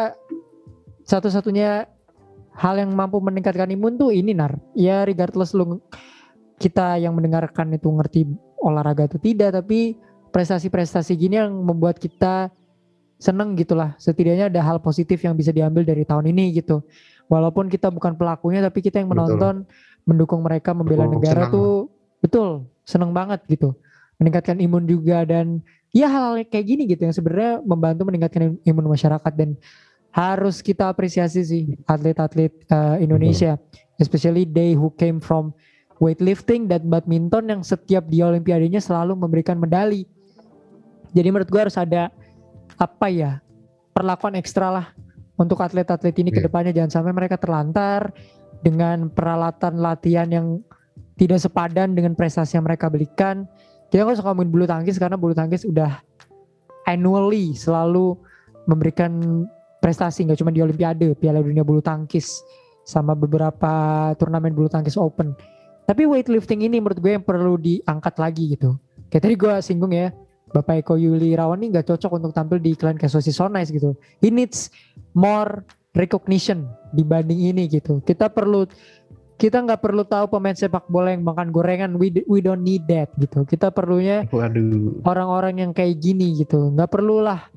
satu-satunya 1.07 1.87
hal 2.53 2.75
yang 2.77 2.91
mampu 2.93 3.17
meningkatkan 3.21 3.69
imun 3.73 3.97
tuh 3.97 4.13
ini 4.13 4.33
nar 4.33 4.57
ya 4.77 5.03
regardless 5.07 5.57
lu 5.57 5.81
kita 6.61 7.01
yang 7.01 7.17
mendengarkan 7.17 7.73
itu 7.73 7.89
ngerti 7.89 8.29
olahraga 8.61 9.09
atau 9.09 9.19
tidak 9.19 9.57
tapi 9.57 9.97
prestasi-prestasi 10.29 11.17
gini 11.17 11.41
yang 11.41 11.51
membuat 11.51 11.97
kita 11.97 12.53
seneng 13.17 13.55
gitulah 13.55 13.95
setidaknya 13.97 14.51
ada 14.51 14.61
hal 14.61 14.77
positif 14.83 15.21
yang 15.23 15.33
bisa 15.37 15.53
diambil 15.53 15.87
dari 15.87 16.03
tahun 16.03 16.29
ini 16.29 16.59
gitu 16.59 16.83
walaupun 17.31 17.71
kita 17.71 17.87
bukan 17.89 18.19
pelakunya 18.19 18.59
tapi 18.59 18.83
kita 18.83 18.99
yang 18.99 19.09
menonton 19.09 19.63
betul. 19.63 20.03
mendukung 20.03 20.41
mereka 20.43 20.75
membela 20.75 21.07
negara 21.07 21.47
senang. 21.47 21.55
tuh 21.55 21.71
betul 22.19 22.49
seneng 22.83 23.15
banget 23.15 23.39
gitu 23.47 23.75
meningkatkan 24.19 24.59
imun 24.59 24.83
juga 24.83 25.23
dan 25.23 25.63
ya 25.95 26.09
hal-hal 26.09 26.41
kayak 26.49 26.65
gini 26.65 26.83
gitu 26.89 27.07
yang 27.07 27.15
sebenarnya 27.15 27.61
membantu 27.63 28.01
meningkatkan 28.09 28.57
imun 28.65 28.85
masyarakat 28.91 29.33
dan 29.37 29.55
harus 30.13 30.61
kita 30.61 30.93
apresiasi 30.93 31.41
sih 31.41 31.63
atlet-atlet 31.89 32.53
uh, 32.69 33.01
Indonesia, 33.01 33.57
hmm. 33.57 33.97
especially 33.97 34.45
they 34.45 34.77
who 34.77 34.93
came 34.93 35.17
from 35.17 35.49
weightlifting 35.97 36.69
dan 36.69 36.85
badminton 36.85 37.49
yang 37.49 37.61
setiap 37.65 38.05
di 38.05 38.21
olimpiadenya 38.21 38.77
selalu 38.77 39.17
memberikan 39.17 39.57
medali. 39.57 40.05
Jadi 41.17 41.27
menurut 41.33 41.49
gue 41.49 41.61
harus 41.65 41.77
ada 41.77 42.13
apa 42.77 43.07
ya 43.09 43.31
perlakuan 43.93 44.33
ekstra 44.37 44.73
lah 44.73 44.87
untuk 45.37 45.61
atlet-atlet 45.61 46.13
ini 46.21 46.29
yeah. 46.29 46.37
ke 46.37 46.41
depannya 46.45 46.71
jangan 46.73 47.01
sampai 47.01 47.13
mereka 47.13 47.37
terlantar 47.37 48.13
dengan 48.63 49.11
peralatan 49.11 49.81
latihan 49.81 50.29
yang 50.29 50.47
tidak 51.17 51.41
sepadan 51.41 51.93
dengan 51.93 52.17
prestasi 52.17 52.57
yang 52.57 52.65
mereka 52.65 52.89
berikan. 52.89 53.45
Kita 53.89 54.01
nggak 54.07 54.17
usah 54.17 54.25
ngomongin 54.25 54.49
bulu 54.49 54.65
tangkis 54.65 54.97
karena 54.97 55.17
bulu 55.19 55.37
tangkis 55.37 55.67
udah 55.67 56.01
annually 56.89 57.53
selalu 57.53 58.17
memberikan 58.65 59.45
prestasi 59.83 60.25
nggak 60.25 60.39
cuma 60.39 60.49
di 60.49 60.63
Olimpiade, 60.63 61.13
Piala 61.19 61.43
Dunia 61.43 61.61
bulu 61.61 61.83
tangkis 61.83 62.41
sama 62.87 63.13
beberapa 63.13 64.11
turnamen 64.17 64.55
bulu 64.55 64.71
tangkis 64.71 64.97
Open. 64.97 65.35
Tapi 65.83 66.07
weightlifting 66.07 66.63
ini 66.63 66.79
menurut 66.79 66.97
gue 67.03 67.11
yang 67.19 67.25
perlu 67.27 67.59
diangkat 67.59 68.15
lagi 68.15 68.55
gitu. 68.55 68.79
Kayak 69.11 69.23
tadi 69.29 69.35
gue 69.35 69.53
singgung 69.59 69.91
ya, 69.91 70.15
Bapak 70.53 70.85
Eko 70.85 70.93
Yuli 71.01 71.33
Rawan 71.33 71.65
ini 71.65 71.73
nggak 71.73 71.89
cocok 71.89 72.21
untuk 72.21 72.31
tampil 72.31 72.61
di 72.61 72.77
iklan 72.77 72.95
sosis 73.01 73.33
so 73.33 73.49
nice 73.49 73.73
gitu. 73.73 73.97
He 74.21 74.29
needs 74.29 74.69
more 75.17 75.65
recognition 75.97 76.69
dibanding 76.93 77.49
ini 77.49 77.65
gitu. 77.65 78.05
Kita 78.05 78.29
perlu 78.29 78.69
kita 79.41 79.65
nggak 79.65 79.81
perlu 79.81 80.05
tahu 80.05 80.29
pemain 80.29 80.53
sepak 80.53 80.85
bola 80.87 81.09
yang 81.09 81.25
makan 81.25 81.49
gorengan. 81.49 81.97
We 81.97 82.13
we 82.29 82.39
don't 82.39 82.61
need 82.61 82.85
that 82.85 83.09
gitu. 83.17 83.43
Kita 83.49 83.73
perlunya 83.73 84.29
orang-orang 85.03 85.65
yang 85.65 85.71
kayak 85.73 85.97
gini 85.97 86.37
gitu. 86.37 86.69
Nggak 86.69 86.93
perlulah 86.93 87.49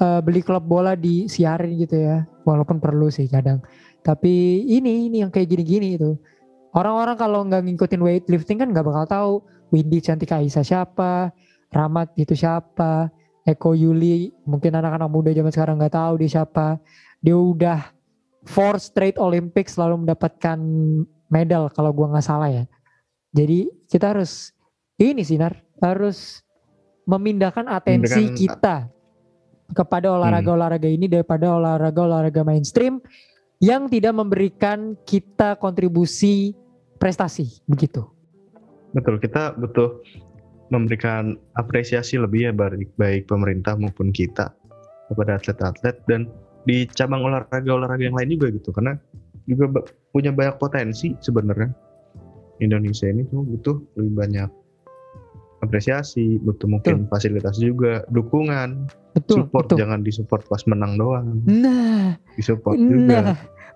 uh, 0.00 0.20
beli 0.24 0.40
klub 0.40 0.64
bola 0.64 0.96
di 0.96 1.28
siarin 1.28 1.76
gitu 1.76 2.00
ya. 2.00 2.24
Walaupun 2.48 2.80
perlu 2.80 3.12
sih 3.12 3.28
kadang. 3.28 3.60
Tapi 4.00 4.64
ini 4.64 5.12
ini 5.12 5.20
yang 5.20 5.28
kayak 5.28 5.52
gini-gini 5.52 6.00
itu. 6.00 6.16
Orang-orang 6.72 7.20
kalau 7.20 7.44
nggak 7.44 7.68
ngikutin 7.68 8.00
weightlifting 8.00 8.58
kan 8.64 8.72
nggak 8.72 8.86
bakal 8.86 9.04
tahu 9.04 9.32
Windy 9.70 10.02
Cantik 10.02 10.34
Aisyah 10.34 10.66
siapa, 10.66 11.30
Ramat 11.70 12.12
itu 12.18 12.34
siapa, 12.34 13.10
Eko 13.46 13.72
Yuli 13.78 14.34
mungkin 14.42 14.74
anak-anak 14.74 15.10
muda 15.10 15.30
zaman 15.30 15.54
sekarang 15.54 15.74
nggak 15.78 15.94
tahu 15.94 16.12
dia 16.20 16.30
siapa. 16.42 16.82
Dia 17.22 17.36
udah 17.38 17.80
four 18.44 18.76
straight 18.82 19.16
Olympics 19.16 19.78
selalu 19.78 20.06
mendapatkan 20.06 20.58
medal 21.30 21.70
kalau 21.70 21.94
gua 21.94 22.10
nggak 22.10 22.26
salah 22.26 22.50
ya. 22.50 22.64
Jadi 23.30 23.70
kita 23.86 24.10
harus 24.10 24.50
ini 24.98 25.22
sinar 25.22 25.62
harus 25.78 26.42
memindahkan 27.06 27.64
atensi 27.70 28.28
Memindahkan, 28.28 28.36
kita 28.36 28.76
kepada 29.70 30.10
olahraga-olahraga 30.10 30.90
ini 30.90 31.06
daripada 31.06 31.54
olahraga-olahraga 31.54 32.42
mainstream 32.42 32.98
yang 33.62 33.86
tidak 33.86 34.16
memberikan 34.16 34.98
kita 35.06 35.54
kontribusi 35.54 36.56
prestasi 36.98 37.62
begitu. 37.70 38.02
Betul, 38.90 39.22
kita 39.22 39.54
butuh 39.54 40.02
memberikan 40.70 41.34
apresiasi 41.58 42.16
lebih 42.16 42.50
ya 42.50 42.52
baik 42.54 42.90
baik 42.94 43.26
pemerintah 43.26 43.74
maupun 43.74 44.14
kita 44.14 44.54
kepada 45.10 45.36
atlet-atlet 45.36 45.98
dan 46.06 46.30
di 46.64 46.86
cabang 46.86 47.26
olahraga-olahraga 47.26 48.06
yang 48.06 48.16
lain 48.16 48.38
juga 48.38 48.46
gitu. 48.54 48.70
Karena 48.70 48.94
juga 49.50 49.82
punya 50.14 50.30
banyak 50.30 50.56
potensi 50.62 51.14
sebenarnya. 51.18 51.70
Indonesia 52.60 53.08
ini 53.08 53.24
tuh 53.32 53.40
butuh 53.40 53.76
lebih 53.96 54.14
banyak 54.20 54.50
apresiasi 55.60 56.40
butuh 56.40 56.68
mungkin 56.68 57.04
betul. 57.04 57.10
fasilitas 57.12 57.56
juga 57.60 58.04
dukungan 58.12 58.88
betul, 59.16 59.44
support. 59.44 59.68
betul. 59.68 59.78
jangan 59.80 60.00
disupport 60.04 60.42
pas 60.48 60.62
menang 60.68 60.92
doang. 60.96 61.26
Nah 61.44 62.16
disupport 62.36 62.76
nah, 62.76 62.88
juga 62.88 63.18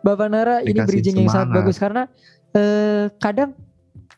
Bapak 0.04 0.28
Nara 0.32 0.56
ini 0.64 0.80
bridging 0.84 1.24
yang 1.24 1.32
sangat 1.32 1.60
bagus 1.60 1.76
karena 1.80 2.08
eh, 2.56 3.08
kadang 3.20 3.56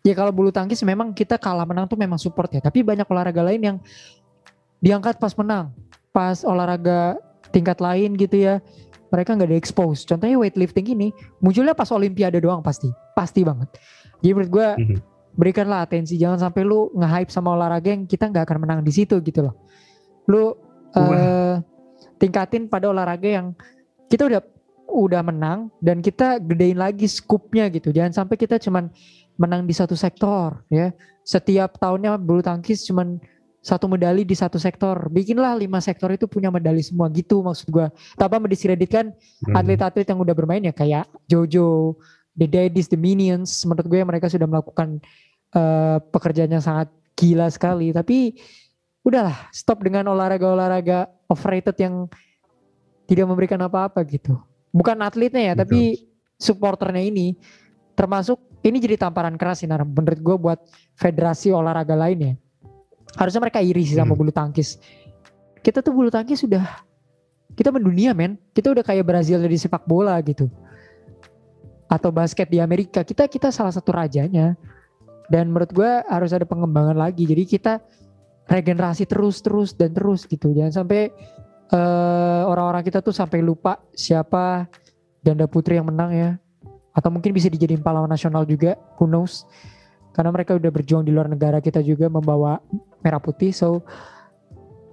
ya 0.07 0.15
kalau 0.15 0.31
bulu 0.31 0.55
tangkis 0.55 0.79
memang 0.87 1.11
kita 1.11 1.35
kalah 1.35 1.67
menang 1.67 1.91
tuh 1.91 1.99
memang 1.99 2.15
support 2.15 2.47
ya. 2.55 2.63
Tapi 2.63 2.87
banyak 2.87 3.03
olahraga 3.11 3.43
lain 3.43 3.61
yang 3.61 3.77
diangkat 4.79 5.19
pas 5.19 5.35
menang, 5.35 5.75
pas 6.15 6.47
olahraga 6.47 7.19
tingkat 7.51 7.83
lain 7.83 8.15
gitu 8.15 8.39
ya. 8.39 8.63
Mereka 9.11 9.35
nggak 9.35 9.51
di 9.51 9.59
expose. 9.59 10.07
Contohnya 10.07 10.39
weightlifting 10.39 10.95
ini 10.95 11.11
munculnya 11.43 11.75
pas 11.75 11.91
Olimpiade 11.91 12.39
doang 12.39 12.63
pasti, 12.63 12.87
pasti 13.19 13.43
banget. 13.43 13.67
Jadi 14.23 14.31
menurut 14.31 14.51
gue 14.51 14.69
mm-hmm. 14.79 14.99
berikanlah 15.35 15.83
atensi, 15.87 16.15
jangan 16.19 16.39
sampai 16.39 16.63
lu 16.63 16.91
nge-hype 16.95 17.31
sama 17.31 17.55
olahraga 17.55 17.91
yang 17.91 18.07
kita 18.07 18.31
nggak 18.31 18.47
akan 18.47 18.59
menang 18.63 18.81
di 18.87 18.93
situ 18.95 19.19
gitu 19.23 19.47
loh. 19.47 19.55
Lu 20.27 20.55
uh, 20.95 21.59
tingkatin 22.19 22.67
pada 22.67 22.91
olahraga 22.91 23.27
yang 23.27 23.47
kita 24.11 24.27
udah 24.27 24.43
udah 24.87 25.23
menang 25.23 25.69
dan 25.83 25.99
kita 26.03 26.39
gedein 26.43 26.79
lagi 26.79 27.07
skupnya 27.11 27.67
gitu. 27.71 27.91
Jangan 27.91 28.25
sampai 28.25 28.37
kita 28.39 28.59
cuman 28.59 28.91
menang 29.37 29.65
di 29.65 29.73
satu 29.77 29.97
sektor 29.97 30.65
ya. 30.73 30.93
Setiap 31.27 31.81
tahunnya 31.81 32.17
bulu 32.21 32.45
tangkis 32.45 32.87
cuman 32.87 33.21
satu 33.67 33.91
medali 33.91 34.23
di 34.23 34.39
satu 34.39 34.63
sektor. 34.63 35.11
Bikinlah 35.11 35.59
lima 35.59 35.83
sektor 35.83 36.07
itu 36.15 36.31
punya 36.31 36.55
medali 36.55 36.79
semua 36.87 37.11
gitu 37.11 37.43
maksud 37.43 37.67
gue. 37.67 37.87
Tanpa 38.15 38.39
mendiskreditkan 38.39 39.11
hmm. 39.11 39.59
atlet-atlet 39.59 40.07
yang 40.07 40.23
udah 40.23 40.35
bermain 40.39 40.63
ya 40.63 40.71
kayak 40.71 41.11
Jojo, 41.27 41.99
The 42.39 42.47
Daddies, 42.47 42.87
The 42.87 42.95
Minions. 42.95 43.51
Menurut 43.67 43.91
gue 43.91 44.01
mereka 44.07 44.31
sudah 44.31 44.47
melakukan 44.47 45.03
uh, 45.51 45.99
pekerjaan 46.15 46.55
yang 46.55 46.63
sangat 46.63 46.95
gila 47.19 47.51
sekali. 47.51 47.91
Tapi 47.91 48.39
udahlah 49.03 49.51
stop 49.51 49.83
dengan 49.83 50.15
olahraga-olahraga 50.15 51.11
overrated 51.27 51.75
yang 51.83 52.07
tidak 53.11 53.27
memberikan 53.27 53.59
apa-apa 53.67 53.99
gitu. 54.07 54.39
Bukan 54.71 54.99
atletnya 55.03 55.43
ya, 55.43 55.55
Betul. 55.55 55.63
tapi 55.67 55.81
supporternya 56.39 57.03
ini 57.03 57.35
termasuk 57.97 58.37
ini 58.67 58.83
jadi 58.83 58.99
tamparan 58.99 59.39
keras 59.39 59.63
sih 59.63 59.69
Nar. 59.71 59.87
Menurut 59.87 60.21
gue 60.21 60.37
buat 60.37 60.59
federasi 60.99 61.55
olahraga 61.55 61.95
lainnya. 61.95 62.35
Harusnya 63.15 63.39
mereka 63.39 63.63
iri 63.63 63.87
sih 63.87 63.95
sama 63.95 64.13
hmm. 64.13 64.21
bulu 64.21 64.33
tangkis. 64.35 64.83
Kita 65.63 65.81
tuh 65.83 65.95
bulu 65.95 66.11
tangkis 66.11 66.43
sudah 66.43 66.83
kita 67.55 67.71
mendunia 67.73 68.13
men. 68.13 68.37
Kita 68.53 68.75
udah 68.75 68.85
kayak 68.85 69.07
Brazil 69.07 69.41
di 69.41 69.57
sepak 69.57 69.87
bola 69.89 70.19
gitu. 70.21 70.51
Atau 71.87 72.11
basket 72.11 72.51
di 72.51 72.59
Amerika. 72.59 73.07
Kita 73.07 73.31
kita 73.31 73.55
salah 73.55 73.71
satu 73.73 73.95
rajanya. 73.95 74.59
Dan 75.31 75.51
menurut 75.51 75.71
gue 75.73 75.91
harus 76.07 76.31
ada 76.35 76.45
pengembangan 76.45 76.95
lagi. 76.95 77.25
Jadi 77.27 77.47
kita 77.47 77.81
regenerasi 78.47 79.07
terus 79.07 79.43
terus 79.43 79.75
dan 79.75 79.95
terus 79.95 80.27
gitu. 80.27 80.55
Jangan 80.55 80.85
sampai 80.85 81.11
uh, 81.71 82.47
orang-orang 82.47 82.83
kita 82.87 83.03
tuh 83.03 83.15
sampai 83.15 83.43
lupa 83.43 83.79
siapa 83.95 84.71
ganda 85.23 85.51
putri 85.51 85.75
yang 85.75 85.91
menang 85.91 86.15
ya 86.15 86.31
atau 86.97 87.13
mungkin 87.13 87.37
bisa 87.37 87.53
dijadiin 87.53 87.85
pahlawan 87.85 88.09
nasional 88.09 88.49
juga 88.49 88.81
who 88.97 89.05
knows. 89.05 89.45
Karena 90.17 90.33
mereka 90.33 90.57
udah 90.57 90.73
berjuang 90.73 91.05
di 91.05 91.13
luar 91.13 91.29
negara 91.29 91.61
kita 91.61 91.85
juga 91.85 92.09
membawa 92.09 92.57
merah 93.05 93.21
putih 93.21 93.53
so 93.53 93.85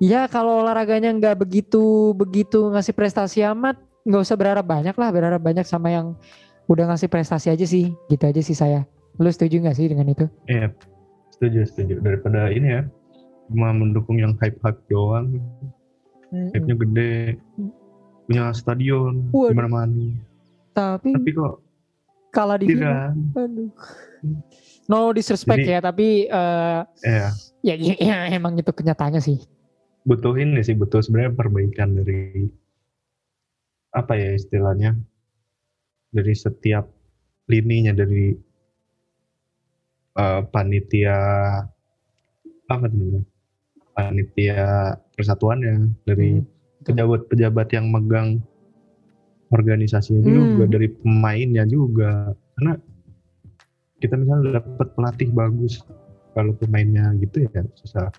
ya 0.03 0.27
kalau 0.27 0.59
olahraganya 0.67 1.15
nggak 1.15 1.39
begitu 1.47 2.11
begitu 2.11 2.67
ngasih 2.75 2.91
prestasi 2.91 3.39
amat 3.55 3.79
nggak 4.03 4.19
usah 4.19 4.35
berharap 4.35 4.67
banyak 4.67 4.91
lah 4.99 5.09
berharap 5.15 5.39
banyak 5.39 5.63
sama 5.63 5.95
yang 5.95 6.11
udah 6.67 6.91
ngasih 6.91 7.07
prestasi 7.07 7.55
aja 7.55 7.63
sih. 7.63 7.95
Gitu 8.11 8.23
aja 8.27 8.41
sih 8.43 8.55
saya. 8.55 8.83
Lu 9.15 9.31
setuju 9.31 9.63
nggak 9.63 9.77
sih 9.79 9.87
dengan 9.87 10.11
itu? 10.11 10.27
Iya 10.51 10.75
setuju 11.31 11.63
setuju. 11.71 12.03
Daripada 12.03 12.51
ini 12.51 12.67
ya 12.67 12.81
cuma 13.47 13.71
mendukung 13.71 14.19
yang 14.19 14.35
hype 14.43 14.59
hype 14.59 14.83
doang. 14.91 15.39
Hype 16.51 16.67
nya 16.67 16.75
gede 16.75 17.39
punya 18.27 18.51
stadion 18.55 19.29
di 19.29 19.55
mana 19.55 19.69
mana 19.69 20.07
tapi 20.73 21.13
tapi 21.13 21.29
kok 21.31 21.61
kalah 22.33 22.57
di 22.57 22.65
final. 22.73 23.13
Aduh. 23.37 23.69
No 24.89 25.13
disrespect 25.15 25.63
Jadi, 25.63 25.73
ya, 25.77 25.79
tapi 25.79 26.27
uh, 26.27 26.83
iya. 27.05 27.29
ya, 27.63 27.73
ya, 27.79 27.95
ya 28.01 28.17
emang 28.35 28.57
itu 28.59 28.73
kenyataannya 28.73 29.21
sih. 29.23 29.39
Butuh 30.03 30.35
ini 30.35 30.59
sih, 30.59 30.75
butuh 30.75 30.99
sebenarnya 30.99 31.31
perbaikan 31.37 31.95
dari 31.95 32.51
apa 33.93 34.17
ya 34.17 34.33
istilahnya 34.33 34.97
dari 36.09 36.33
setiap 36.33 36.89
lininya 37.47 37.93
dari 37.93 38.33
uh, 40.17 40.41
panitia 40.49 41.17
apa 42.67 42.85
namanya 42.89 43.21
panitia 43.93 44.97
persatuannya 45.13 45.93
dari 46.09 46.41
hmm. 46.41 46.85
pejabat-pejabat 46.89 47.67
yang 47.71 47.85
megang 47.93 48.41
organisasinya 49.53 50.25
hmm. 50.25 50.33
juga 50.57 50.65
dari 50.73 50.87
pemainnya 50.89 51.63
juga. 51.69 52.33
Karena 52.57 52.73
kita 54.01 54.19
misalnya 54.19 54.59
dapat 54.59 54.87
pelatih 54.97 55.29
bagus 55.31 55.85
kalau 56.33 56.51
pemainnya 56.57 57.13
gitu 57.21 57.45
ya 57.45 57.61
susah. 57.77 58.09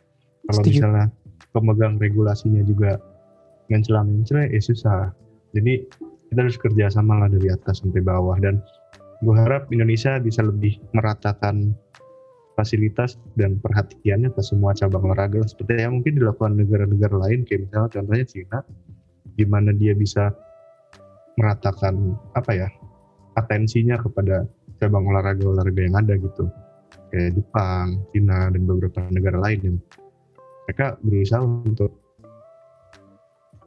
Kalau 0.49 0.63
misalnya 0.63 1.07
pemegang 1.51 1.99
regulasinya 1.99 2.63
juga 2.63 3.03
mencela 3.69 4.07
mencela 4.07 4.47
ya 4.47 4.63
susah. 4.63 5.11
Jadi 5.53 5.85
kita 6.31 6.41
harus 6.41 6.59
kerja 6.59 6.91
sama 6.91 7.21
lah 7.21 7.29
dari 7.31 7.51
atas 7.51 7.83
sampai 7.83 8.01
bawah. 8.01 8.39
Dan 8.39 8.63
gue 9.23 9.35
harap 9.35 9.71
Indonesia 9.75 10.19
bisa 10.23 10.43
lebih 10.43 10.79
meratakan 10.95 11.75
fasilitas 12.55 13.19
dan 13.35 13.59
perhatiannya 13.59 14.31
ke 14.31 14.43
semua 14.43 14.79
cabang 14.79 15.11
olahraga 15.11 15.43
seperti 15.43 15.83
yang 15.83 15.99
mungkin 15.99 16.23
dilakukan 16.23 16.55
negara-negara 16.55 17.19
lain 17.27 17.43
kayak 17.43 17.67
misalnya 17.67 17.91
contohnya 17.91 18.27
Cina. 18.27 18.59
Di 19.35 19.43
mana 19.43 19.75
dia 19.75 19.99
bisa 19.99 20.31
meratakan 21.39 22.15
apa 22.39 22.51
ya 22.55 22.69
atensinya 23.35 23.99
kepada 23.99 24.47
cabang 24.79 25.07
olahraga-olahraga 25.11 25.81
yang 25.83 25.97
ada 25.99 26.15
gitu 26.19 26.47
kayak 27.11 27.39
Jepang, 27.39 28.03
Cina 28.11 28.51
dan 28.51 28.63
beberapa 28.67 29.07
negara 29.11 29.39
lain 29.39 29.61
yang 29.63 29.77
mereka 30.67 30.99
berusaha 31.03 31.43
untuk 31.43 31.93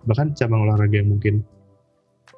bahkan 0.07 0.31
cabang 0.36 0.67
olahraga 0.67 0.95
yang 1.03 1.12
mungkin 1.12 1.43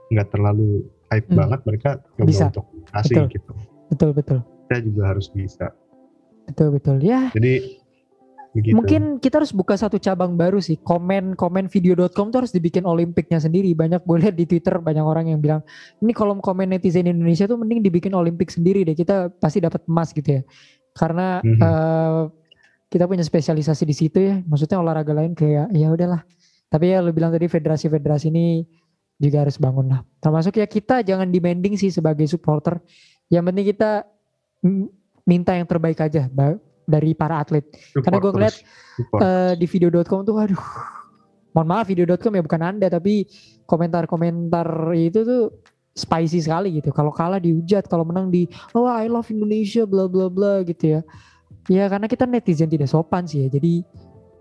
nggak 0.10 0.28
terlalu 0.34 0.86
hype 1.14 1.30
hmm. 1.30 1.38
banget 1.38 1.60
mereka 1.66 1.90
coba 2.18 2.28
bisa. 2.30 2.46
untuk 2.50 2.66
kasih 2.94 3.16
betul. 3.16 3.30
gitu 3.34 3.52
betul 3.90 4.10
betul 4.14 4.40
kita 4.66 4.78
juga 4.86 5.02
harus 5.14 5.28
bisa 5.34 5.68
betul 6.50 6.68
betul 6.74 6.98
ya 7.02 7.30
jadi 7.34 7.79
Begitu. 8.50 8.74
Mungkin 8.74 9.02
kita 9.22 9.38
harus 9.38 9.54
buka 9.54 9.78
satu 9.78 10.02
cabang 10.02 10.34
baru 10.34 10.58
sih. 10.58 10.82
Komen 10.82 11.38
komen 11.38 11.70
video.com 11.70 12.34
tuh 12.34 12.46
harus 12.46 12.54
dibikin 12.54 12.82
olimpiknya 12.82 13.38
sendiri. 13.38 13.70
Banyak 13.78 14.02
gue 14.02 14.18
lihat 14.18 14.34
di 14.34 14.50
Twitter 14.50 14.82
banyak 14.82 15.06
orang 15.06 15.30
yang 15.30 15.38
bilang, 15.38 15.62
"Ini 16.02 16.12
kolom 16.18 16.42
komen 16.42 16.74
netizen 16.74 17.06
Indonesia 17.06 17.46
tuh 17.46 17.62
mending 17.62 17.86
dibikin 17.86 18.18
olimpik 18.18 18.50
sendiri 18.50 18.82
deh. 18.82 18.98
Kita 18.98 19.30
pasti 19.30 19.62
dapat 19.62 19.86
emas 19.86 20.10
gitu 20.18 20.42
ya." 20.42 20.42
Karena 20.98 21.46
mm 21.46 21.46
-hmm. 21.46 21.62
uh, 21.62 22.22
kita 22.90 23.06
punya 23.06 23.22
spesialisasi 23.22 23.86
di 23.86 23.94
situ 23.94 24.18
ya. 24.18 24.42
Maksudnya 24.42 24.82
olahraga 24.82 25.14
lain 25.14 25.38
kayak 25.38 25.70
ya 25.70 25.94
udahlah. 25.94 26.26
Tapi 26.70 26.90
ya 26.90 27.06
lu 27.06 27.14
bilang 27.14 27.30
tadi 27.30 27.46
federasi-federasi 27.46 28.34
ini 28.34 28.66
juga 29.22 29.46
harus 29.46 29.62
bangun 29.62 29.94
lah. 29.94 30.02
Termasuk 30.18 30.58
ya 30.58 30.66
kita 30.66 31.06
jangan 31.06 31.30
demanding 31.30 31.78
sih 31.78 31.94
sebagai 31.94 32.26
supporter. 32.26 32.82
Yang 33.30 33.44
penting 33.46 33.66
kita 33.78 33.92
minta 35.30 35.54
yang 35.54 35.70
terbaik 35.70 36.02
aja 36.02 36.26
dari 36.90 37.14
para 37.14 37.40
atlet. 37.46 37.64
Support 37.70 38.04
Karena 38.04 38.18
gue 38.18 38.32
ngeliat 38.34 38.56
uh, 39.22 39.54
di 39.54 39.66
video.com 39.70 40.26
tuh 40.26 40.36
aduh 40.42 40.64
mohon 41.54 41.68
maaf 41.70 41.90
video.com 41.90 42.34
ya 42.34 42.42
bukan 42.46 42.62
anda 42.62 42.88
tapi 42.90 43.26
komentar-komentar 43.66 44.66
itu 44.98 45.22
tuh 45.22 45.44
spicy 45.94 46.40
sekali 46.42 46.80
gitu. 46.80 46.90
Kalau 46.96 47.14
kalah 47.14 47.38
dihujat, 47.38 47.86
kalau 47.86 48.08
menang 48.08 48.32
di 48.32 48.50
oh 48.74 48.88
I 48.88 49.12
love 49.12 49.30
Indonesia 49.30 49.84
bla 49.84 50.10
bla 50.10 50.32
bla 50.32 50.66
gitu 50.66 51.00
ya. 51.00 51.02
Ya 51.70 51.86
karena 51.86 52.10
kita 52.10 52.26
netizen 52.26 52.72
tidak 52.72 52.90
sopan 52.90 53.30
sih 53.30 53.46
ya. 53.46 53.48
Jadi 53.52 53.86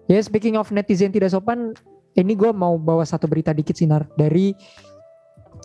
ya 0.09 0.19
speaking 0.25 0.57
of 0.57 0.71
netizen 0.73 1.13
tidak 1.13 1.35
sopan, 1.35 1.77
ini 2.17 2.33
gue 2.33 2.51
mau 2.55 2.81
bawa 2.81 3.05
satu 3.05 3.29
berita 3.29 3.53
dikit 3.53 3.77
sinar 3.77 4.09
dari 4.17 4.57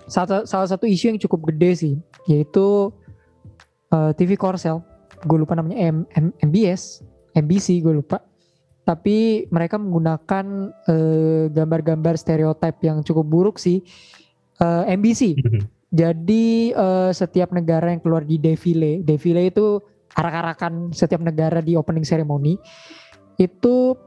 salah, 0.09 0.43
salah 0.43 0.67
satu 0.67 0.89
isu 0.89 1.13
yang 1.13 1.19
cukup 1.21 1.53
gede 1.53 1.71
sih, 1.77 1.93
yaitu 2.27 2.91
uh, 3.93 4.09
eh, 4.09 4.11
TV 4.17 4.35
Korsel. 4.35 4.81
Gue 5.23 5.37
lupa 5.41 5.55
namanya 5.55 5.79
M, 5.79 5.97
M, 6.13 6.31
MBS, 6.51 7.01
MBC 7.33 7.81
gue 7.83 7.95
lupa. 7.95 8.21
Tapi 8.83 9.47
mereka 9.47 9.79
menggunakan 9.79 10.45
uh, 10.91 11.47
gambar-gambar 11.47 12.19
stereotip 12.19 12.83
yang 12.83 12.99
cukup 12.99 13.23
buruk 13.23 13.55
sih. 13.55 13.79
Uh, 14.59 14.83
eh, 14.85 14.99
MBC. 14.99 15.39
Jadi 15.93 16.75
uh, 16.75 17.09
setiap 17.15 17.55
negara 17.55 17.95
yang 17.95 18.03
keluar 18.03 18.27
di 18.27 18.35
defile, 18.41 18.99
defile 19.05 19.47
itu 19.47 19.79
arak-arakan 20.13 20.93
setiap 20.93 21.21
negara 21.21 21.59
di 21.61 21.73
opening 21.73 22.05
ceremony 22.05 22.57
itu 23.41 23.97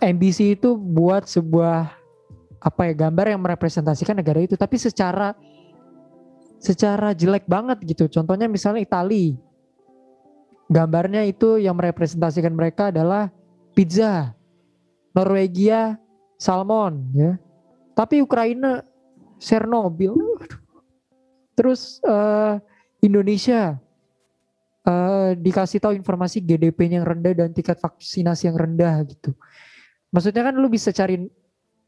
MBC 0.00 0.60
itu 0.60 0.76
buat 0.76 1.24
sebuah 1.24 1.88
apa 2.60 2.82
ya 2.88 2.94
gambar 3.08 3.32
yang 3.32 3.40
merepresentasikan 3.40 4.16
negara 4.20 4.44
itu 4.44 4.56
tapi 4.56 4.76
secara 4.76 5.32
secara 6.60 7.12
jelek 7.16 7.48
banget 7.48 7.80
gitu 7.84 8.04
contohnya 8.08 8.48
misalnya 8.48 8.84
Itali 8.84 9.36
gambarnya 10.66 11.22
itu 11.26 11.58
yang 11.62 11.78
merepresentasikan 11.78 12.54
mereka 12.54 12.90
adalah 12.90 13.30
pizza 13.72 14.34
Norwegia 15.14 15.98
salmon 16.36 17.10
ya. 17.14 17.32
Tapi 17.96 18.20
Ukraina 18.20 18.84
Chernobyl 19.40 20.12
terus 21.56 22.00
uh, 22.04 22.60
Indonesia 23.00 23.80
uh, 24.84 25.32
dikasih 25.32 25.80
tahu 25.80 25.96
informasi 25.96 26.44
GDP-nya 26.44 27.00
yang 27.00 27.08
rendah 27.08 27.32
dan 27.32 27.48
tingkat 27.56 27.80
vaksinasi 27.80 28.52
yang 28.52 28.56
rendah 28.60 29.00
gitu. 29.08 29.32
Maksudnya 30.12 30.52
kan 30.52 30.54
lu 30.60 30.68
bisa 30.68 30.92
cari 30.92 31.24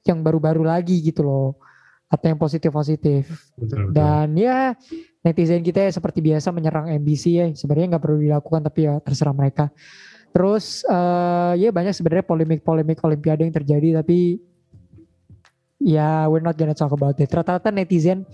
yang 0.09 0.25
baru-baru 0.25 0.65
lagi 0.65 1.05
gitu 1.05 1.21
loh 1.27 1.61
atau 2.09 2.27
yang 2.27 2.41
positif-positif. 2.41 3.29
Dan 3.93 4.33
ya 4.35 4.73
netizen 5.21 5.61
kita 5.61 5.85
ya 5.85 5.93
seperti 5.93 6.25
biasa 6.25 6.49
menyerang 6.51 6.89
MBC 6.97 7.25
ya 7.37 7.47
sebenarnya 7.53 7.97
nggak 7.97 8.03
perlu 8.03 8.19
dilakukan 8.25 8.61
tapi 8.65 8.89
ya 8.89 8.97
terserah 9.05 9.37
mereka. 9.37 9.69
Terus 10.33 10.85
uh, 10.89 11.53
ya 11.57 11.69
banyak 11.69 11.93
sebenarnya 11.93 12.25
polemik-polemik 12.25 13.01
Olimpiade 13.05 13.45
yang 13.45 13.55
terjadi 13.55 14.01
tapi 14.01 14.41
ya 15.81 16.27
we're 16.33 16.45
not 16.45 16.57
gonna 16.57 16.77
talk 16.77 16.93
about 16.93 17.17
it. 17.21 17.29
Rata-rata 17.29 17.69
netizen 17.69 18.25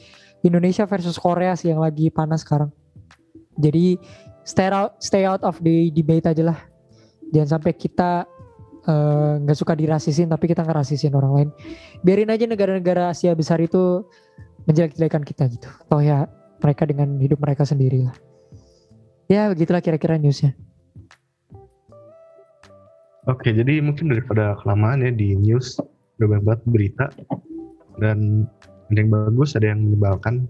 Indonesia 0.46 0.86
versus 0.86 1.18
Korea 1.18 1.58
sih 1.58 1.74
yang 1.74 1.82
lagi 1.82 2.14
panas 2.14 2.46
sekarang. 2.46 2.70
Jadi 3.58 3.98
stay 4.46 4.70
out 4.70 4.98
stay 5.02 5.26
out 5.26 5.42
of 5.42 5.58
the 5.64 5.88
debate 5.90 6.28
aja 6.28 6.52
lah 6.52 6.58
jangan 7.32 7.58
sampai 7.58 7.72
kita 7.74 8.28
nggak 8.85 9.57
uh, 9.57 9.61
suka 9.61 9.73
dirasisin 9.73 10.29
tapi 10.29 10.44
kita 10.44 10.61
ngerasisin 10.61 11.16
orang 11.16 11.33
lain. 11.33 11.49
Biarin 12.05 12.29
aja 12.29 12.44
negara-negara 12.44 13.09
Asia 13.09 13.33
besar 13.33 13.61
itu 13.64 14.05
menjelek-jelekan 14.68 15.25
kita 15.25 15.49
gitu. 15.49 15.68
Toh 15.88 16.01
ya 16.05 16.29
mereka 16.61 16.85
dengan 16.85 17.16
hidup 17.16 17.40
mereka 17.40 17.64
sendiri 17.64 18.05
lah. 18.05 18.16
Ya 19.29 19.49
begitulah 19.49 19.81
kira-kira 19.81 20.20
newsnya. 20.20 20.53
Oke 23.25 23.57
jadi 23.57 23.81
mungkin 23.81 24.12
daripada 24.12 24.53
kelamaan 24.61 25.01
ya 25.01 25.09
di 25.09 25.33
news 25.33 25.81
udah 26.20 26.40
banget 26.44 26.61
berita. 26.68 27.07
Dan 27.97 28.44
ada 28.92 28.99
yang 29.01 29.11
bagus 29.12 29.57
ada 29.57 29.73
yang 29.73 29.81
menyebalkan. 29.81 30.44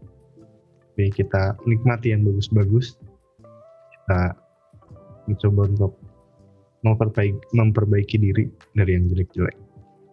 Jadi 0.98 1.10
kita 1.22 1.54
nikmati 1.66 2.10
yang 2.14 2.26
bagus-bagus. 2.26 2.98
Kita 3.94 4.34
mencoba 5.30 5.70
untuk 5.70 6.03
memperbaiki, 6.84 7.56
memperbaiki 7.56 8.16
diri 8.20 8.44
dari 8.76 8.90
yang 8.94 9.08
jelek-jelek. 9.08 9.56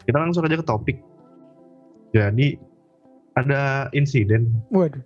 Kita 0.07 0.17
langsung 0.17 0.47
aja 0.47 0.57
ke 0.57 0.65
topik. 0.65 0.97
Jadi 2.15 2.57
ada 3.37 3.91
insiden. 3.93 4.49
Waduh. 4.73 5.03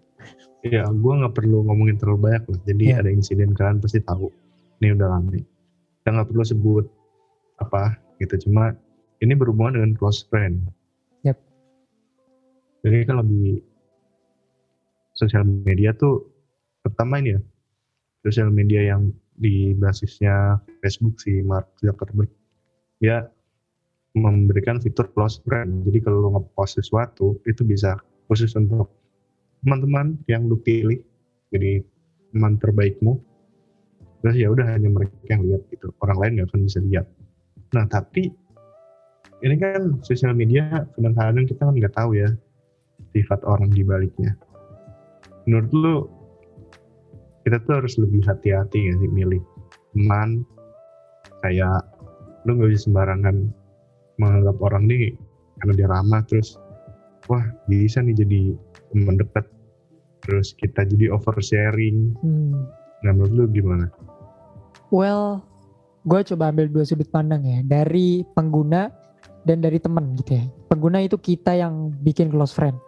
Ya, 0.65 0.89
gue 0.89 1.13
nggak 1.13 1.37
perlu 1.37 1.61
ngomongin 1.69 2.01
terlalu 2.01 2.29
banyak 2.29 2.43
lah. 2.49 2.59
Jadi 2.65 2.85
yeah. 2.89 3.01
ada 3.01 3.09
insiden 3.13 3.53
kalian 3.53 3.77
pasti 3.77 4.01
tahu. 4.01 4.33
Ini 4.81 4.97
udah 4.97 5.07
lama. 5.13 5.37
Kita 5.37 6.09
nggak 6.09 6.29
perlu 6.33 6.41
sebut 6.41 6.85
apa 7.61 7.97
gitu. 8.17 8.49
Cuma 8.49 8.73
ini 9.21 9.33
berhubungan 9.37 9.77
dengan 9.77 9.91
close 9.93 10.25
friend. 10.25 10.65
Yep. 11.21 11.37
Jadi 12.81 12.97
kalau 13.05 13.21
di 13.25 13.61
sosial 15.13 15.45
media 15.45 15.93
tuh 15.93 16.25
pertama 16.81 17.21
ini 17.23 17.37
ya 17.37 17.41
sosial 18.25 18.49
media 18.49 18.81
yang 18.93 19.13
di 19.35 19.75
basisnya 19.75 20.59
Facebook 20.79 21.19
si 21.19 21.43
Mark 21.43 21.67
Zuckerberg. 21.83 22.31
Dia 23.03 23.27
memberikan 24.15 24.79
fitur 24.79 25.11
close 25.11 25.43
friend. 25.43 25.83
Jadi 25.83 25.99
kalau 26.03 26.17
lo 26.23 26.29
ngepost 26.39 26.79
sesuatu 26.79 27.35
itu 27.43 27.67
bisa 27.67 27.99
khusus 28.31 28.55
untuk 28.55 28.87
teman-teman 29.63 30.15
yang 30.31 30.47
lu 30.47 30.55
pilih. 30.59 30.99
Jadi 31.51 31.83
teman 32.31 32.55
terbaikmu. 32.59 33.19
Terus 34.23 34.35
ya 34.39 34.47
udah 34.49 34.65
hanya 34.71 34.89
mereka 34.89 35.13
yang 35.27 35.45
lihat 35.45 35.67
gitu. 35.69 35.91
Orang 35.99 36.17
lain 36.17 36.31
nggak 36.39 36.47
akan 36.55 36.61
bisa 36.63 36.79
lihat. 36.81 37.05
Nah 37.75 37.85
tapi 37.85 38.31
ini 39.43 39.55
kan 39.59 39.99
sosial 40.01 40.31
media 40.31 40.87
kadang-kadang 40.95 41.45
kita 41.45 41.61
kan 41.67 41.75
nggak 41.75 41.95
tahu 41.95 42.17
ya 42.17 42.29
sifat 43.11 43.43
orang 43.43 43.71
di 43.71 43.83
baliknya 43.83 44.35
menurut 45.45 45.71
lu 45.71 45.95
kita 47.45 47.61
tuh 47.69 47.77
harus 47.77 47.93
lebih 48.01 48.25
hati-hati 48.25 48.89
ya 48.89 48.93
sih 48.97 49.09
milih 49.13 49.39
teman? 49.93 50.41
Kayak 51.45 51.85
lu 52.49 52.57
nggak 52.57 52.73
bisa 52.73 52.89
sembarangan 52.89 53.53
menganggap 54.17 54.57
orang 54.65 54.89
nih 54.89 55.13
karena 55.61 55.73
dia 55.77 55.87
ramah 55.87 56.21
terus 56.25 56.57
wah 57.29 57.45
bisa 57.69 58.01
nih 58.01 58.17
jadi 58.17 58.41
teman 58.93 59.21
dekat 59.21 59.45
terus 60.25 60.57
kita 60.57 60.89
jadi 60.89 61.13
oversharing. 61.13 62.17
Hmm. 62.25 62.65
nah 63.05 63.13
menurut 63.13 63.33
lu 63.37 63.43
gimana? 63.53 63.93
Well 64.89 65.45
gue 66.09 66.21
coba 66.33 66.49
ambil 66.49 66.65
dua 66.65 66.81
sudut 66.81 67.09
pandang 67.13 67.45
ya. 67.45 67.61
Dari 67.61 68.25
pengguna 68.33 68.89
dan 69.45 69.61
dari 69.61 69.77
teman 69.77 70.17
gitu 70.17 70.41
ya. 70.41 70.45
Pengguna 70.65 71.05
itu 71.05 71.21
kita 71.21 71.53
yang 71.53 71.93
bikin 72.01 72.33
close 72.33 72.57
friend 72.57 72.81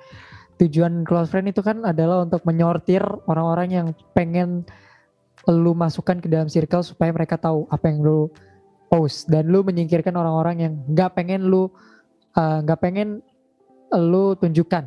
tujuan 0.57 1.05
close 1.05 1.29
friend 1.29 1.53
itu 1.53 1.61
kan 1.61 1.85
adalah 1.85 2.25
untuk 2.25 2.41
menyortir 2.43 3.01
orang-orang 3.29 3.69
yang 3.69 3.87
pengen 4.17 4.65
lu 5.47 5.71
masukkan 5.71 6.19
ke 6.19 6.27
dalam 6.27 6.51
circle 6.51 6.83
supaya 6.83 7.13
mereka 7.13 7.39
tahu 7.39 7.69
apa 7.71 7.87
yang 7.87 8.03
lu 8.03 8.27
post. 8.91 9.29
Dan 9.29 9.47
lu 9.47 9.63
menyingkirkan 9.63 10.11
orang-orang 10.17 10.55
yang 10.65 10.73
nggak 10.91 11.13
pengen 11.15 11.47
lu 11.47 11.69
eh, 12.35 12.59
nggak 12.65 12.79
uh, 12.79 12.83
pengen 12.83 13.07
lu 13.95 14.35
tunjukkan 14.35 14.83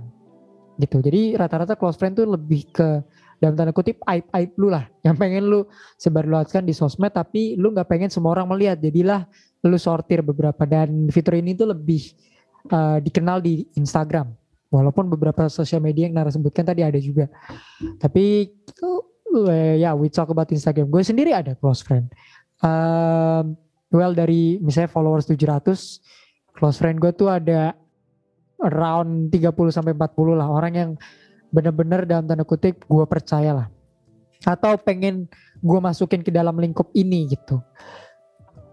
gitu. 0.82 0.96
Jadi 1.00 1.38
rata-rata 1.38 1.78
close 1.78 1.96
friend 1.96 2.18
tuh 2.18 2.28
lebih 2.28 2.68
ke 2.74 3.00
dalam 3.40 3.56
tanda 3.56 3.72
kutip 3.72 4.02
aib 4.04 4.26
aib 4.36 4.50
lu 4.60 4.68
lah. 4.68 4.84
Yang 5.06 5.16
pengen 5.16 5.42
lu 5.48 5.60
sebarluaskan 5.96 6.66
di 6.66 6.76
sosmed 6.76 7.14
tapi 7.14 7.56
lu 7.56 7.72
nggak 7.72 7.88
pengen 7.88 8.10
semua 8.12 8.36
orang 8.36 8.50
melihat. 8.50 8.76
Jadilah 8.76 9.24
lu 9.64 9.78
sortir 9.80 10.20
beberapa. 10.20 10.66
Dan 10.68 11.08
fitur 11.08 11.40
ini 11.40 11.56
tuh 11.56 11.72
lebih 11.72 12.10
uh, 12.68 13.00
dikenal 13.00 13.40
di 13.40 13.64
Instagram 13.80 14.39
Walaupun 14.70 15.10
beberapa 15.10 15.50
sosial 15.50 15.82
media 15.82 16.06
yang 16.06 16.14
Nara 16.14 16.30
sebutkan 16.30 16.62
tadi 16.62 16.86
ada 16.86 16.96
juga. 17.02 17.26
Tapi 17.98 18.54
uh, 18.86 19.74
ya 19.74 19.98
we 19.98 20.06
talk 20.06 20.30
about 20.30 20.46
Instagram. 20.54 20.86
Gue 20.86 21.02
sendiri 21.02 21.34
ada 21.34 21.58
close 21.58 21.82
friend. 21.82 22.06
Um, 22.62 23.58
well 23.90 24.14
dari 24.14 24.62
misalnya 24.62 24.86
followers 24.86 25.26
700, 25.26 26.54
close 26.54 26.78
friend 26.78 27.02
gue 27.02 27.10
tuh 27.10 27.26
ada 27.26 27.74
around 28.62 29.34
30 29.34 29.50
sampai 29.74 29.92
40 29.96 30.38
lah 30.38 30.46
orang 30.46 30.72
yang 30.76 30.90
bener-bener 31.50 32.06
dalam 32.06 32.30
tanda 32.30 32.46
kutip 32.46 32.86
gue 32.86 33.04
percaya 33.10 33.50
lah. 33.50 33.66
Atau 34.46 34.78
pengen 34.80 35.26
gue 35.60 35.78
masukin 35.82 36.22
ke 36.22 36.30
dalam 36.30 36.54
lingkup 36.56 36.88
ini 36.94 37.26
gitu 37.28 37.60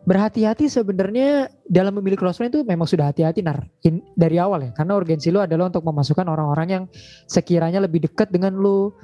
berhati-hati 0.08 0.72
sebenarnya 0.72 1.52
dalam 1.68 2.00
memilih 2.00 2.16
close 2.16 2.40
friend 2.40 2.56
itu 2.56 2.64
memang 2.64 2.88
sudah 2.88 3.12
hati-hati 3.12 3.44
nar. 3.44 3.68
In, 3.84 4.00
dari 4.16 4.40
awal 4.40 4.64
ya 4.64 4.72
karena 4.72 4.96
urgensi 4.96 5.28
lu 5.28 5.44
adalah 5.44 5.68
untuk 5.68 5.84
memasukkan 5.84 6.24
orang-orang 6.24 6.68
yang 6.72 6.84
sekiranya 7.28 7.84
lebih 7.84 8.08
dekat 8.08 8.32
dengan 8.32 8.56
lu 8.56 8.96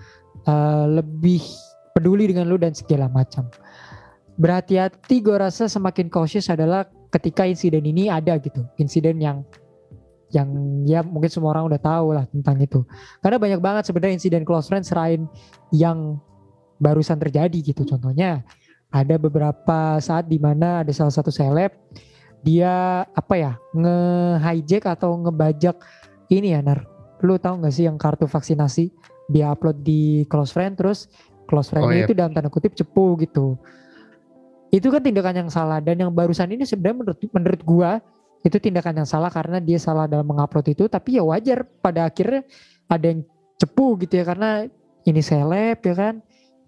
uh, 0.47 0.87
lebih 0.87 1.43
peduli 1.91 2.31
dengan 2.31 2.47
lu 2.47 2.55
dan 2.55 2.71
segala 2.71 3.11
macam. 3.11 3.51
Berhati-hati 4.39 5.19
gue 5.19 5.35
rasa 5.35 5.67
semakin 5.67 6.07
cautious 6.07 6.47
adalah 6.47 6.87
ketika 7.11 7.43
insiden 7.43 7.83
ini 7.83 8.07
ada 8.07 8.39
gitu. 8.39 8.63
Insiden 8.79 9.19
yang 9.19 9.43
yang 10.33 10.49
ya 10.87 11.05
mungkin 11.05 11.29
semua 11.29 11.53
orang 11.53 11.69
udah 11.69 11.81
tahu 11.83 12.15
lah 12.15 12.25
tentang 12.31 12.57
itu. 12.63 12.81
Karena 13.19 13.37
banyak 13.37 13.59
banget 13.59 13.83
sebenarnya 13.91 14.17
insiden 14.17 14.47
close 14.47 14.71
friend 14.71 14.87
selain 14.87 15.27
yang 15.69 16.17
barusan 16.81 17.15
terjadi 17.15 17.71
gitu 17.71 17.87
contohnya 17.87 18.43
ada 18.93 19.17
beberapa 19.17 19.97
saat 19.97 20.29
di 20.29 20.37
mana 20.37 20.85
ada 20.85 20.93
salah 20.93 21.09
satu 21.09 21.33
seleb 21.33 21.73
dia 22.45 23.01
apa 23.09 23.33
ya 23.33 23.51
nge 23.73 23.97
hijack 24.45 24.83
atau 24.93 25.17
ngebajak 25.17 25.81
ini 26.29 26.53
ya 26.53 26.61
nar 26.61 26.93
lu 27.23 27.39
tahu 27.39 27.63
nggak 27.63 27.73
sih 27.73 27.87
yang 27.87 27.95
kartu 27.95 28.27
vaksinasi? 28.27 28.91
Dia 29.31 29.55
upload 29.55 29.81
di 29.81 30.27
close 30.27 30.51
friend 30.51 30.75
terus 30.75 31.07
close 31.47 31.71
friend 31.71 31.87
oh, 31.87 31.91
iya. 31.95 32.03
itu 32.03 32.11
dalam 32.11 32.35
tanda 32.35 32.51
kutip 32.51 32.75
cepu 32.75 33.15
gitu. 33.23 33.55
Itu 34.69 34.91
kan 34.91 34.99
tindakan 34.99 35.47
yang 35.47 35.49
salah 35.49 35.79
dan 35.79 36.03
yang 36.03 36.11
barusan 36.11 36.51
ini 36.51 36.67
sebenarnya 36.67 36.97
menurut 36.99 37.19
menurut 37.31 37.61
gua 37.63 37.91
itu 38.43 38.59
tindakan 38.59 39.03
yang 39.03 39.07
salah 39.07 39.31
karena 39.31 39.63
dia 39.63 39.79
salah 39.79 40.03
dalam 40.03 40.27
mengupload 40.27 40.75
itu 40.75 40.91
tapi 40.91 41.15
ya 41.15 41.23
wajar 41.23 41.63
pada 41.79 42.11
akhirnya 42.11 42.43
ada 42.91 43.15
yang 43.15 43.23
cepu 43.55 43.95
gitu 44.03 44.19
ya 44.19 44.27
karena 44.27 44.67
ini 45.07 45.21
seleb 45.23 45.79
ya 45.79 45.95
kan 45.95 46.19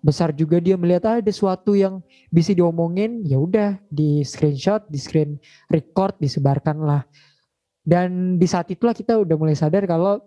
besar 0.05 0.29
juga 0.37 0.61
dia 0.61 0.77
melihat 0.77 1.17
ada 1.17 1.31
sesuatu 1.33 1.73
yang 1.73 2.05
bisa 2.29 2.53
diomongin. 2.53 3.25
Ya 3.25 3.41
udah 3.41 3.81
di 3.89 4.21
screenshot 4.21 4.85
di 4.85 5.01
screen 5.01 5.41
record 5.73 6.21
disebarkan 6.21 6.77
lah. 6.85 7.01
Dan 7.81 8.37
di 8.37 8.45
saat 8.45 8.69
itulah 8.69 8.93
kita 8.93 9.17
udah 9.17 9.33
mulai 9.33 9.57
sadar 9.57 9.81
kalau 9.89 10.21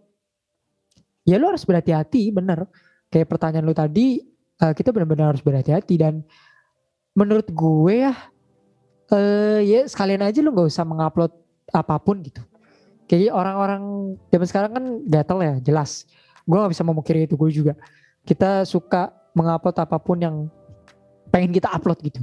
ya 1.22 1.38
lo 1.38 1.54
harus 1.54 1.62
berhati-hati 1.62 2.34
bener. 2.34 2.66
Kayak 3.06 3.30
pertanyaan 3.30 3.70
lo 3.70 3.74
tadi 3.74 4.18
uh, 4.58 4.74
kita 4.74 4.90
benar-benar 4.90 5.30
harus 5.30 5.46
berhati-hati 5.46 5.94
dan 5.94 6.26
menurut 7.14 7.46
gue 7.46 7.94
ya 8.02 8.14
uh, 9.14 9.58
ya 9.62 9.86
sekalian 9.86 10.26
aja 10.26 10.38
lu 10.42 10.54
nggak 10.54 10.68
usah 10.70 10.82
mengupload 10.82 11.30
apa 11.70 11.94
pun 12.02 12.18
gitu. 12.26 12.42
Kayak 13.08 13.32
orang-orang 13.32 13.82
zaman 14.28 14.46
sekarang 14.50 14.70
kan 14.74 14.84
gatel 15.06 15.38
ya 15.40 15.54
jelas. 15.62 16.04
Gue 16.44 16.58
nggak 16.58 16.72
bisa 16.74 16.84
memukiri 16.84 17.30
itu 17.30 17.34
gue 17.38 17.50
juga. 17.54 17.74
Kita 18.22 18.66
suka 18.68 19.17
mengupload 19.38 19.76
apa 19.78 19.96
pun 20.02 20.18
yang 20.18 20.36
pengen 21.30 21.54
kita 21.54 21.70
upload 21.70 22.02
gitu. 22.02 22.18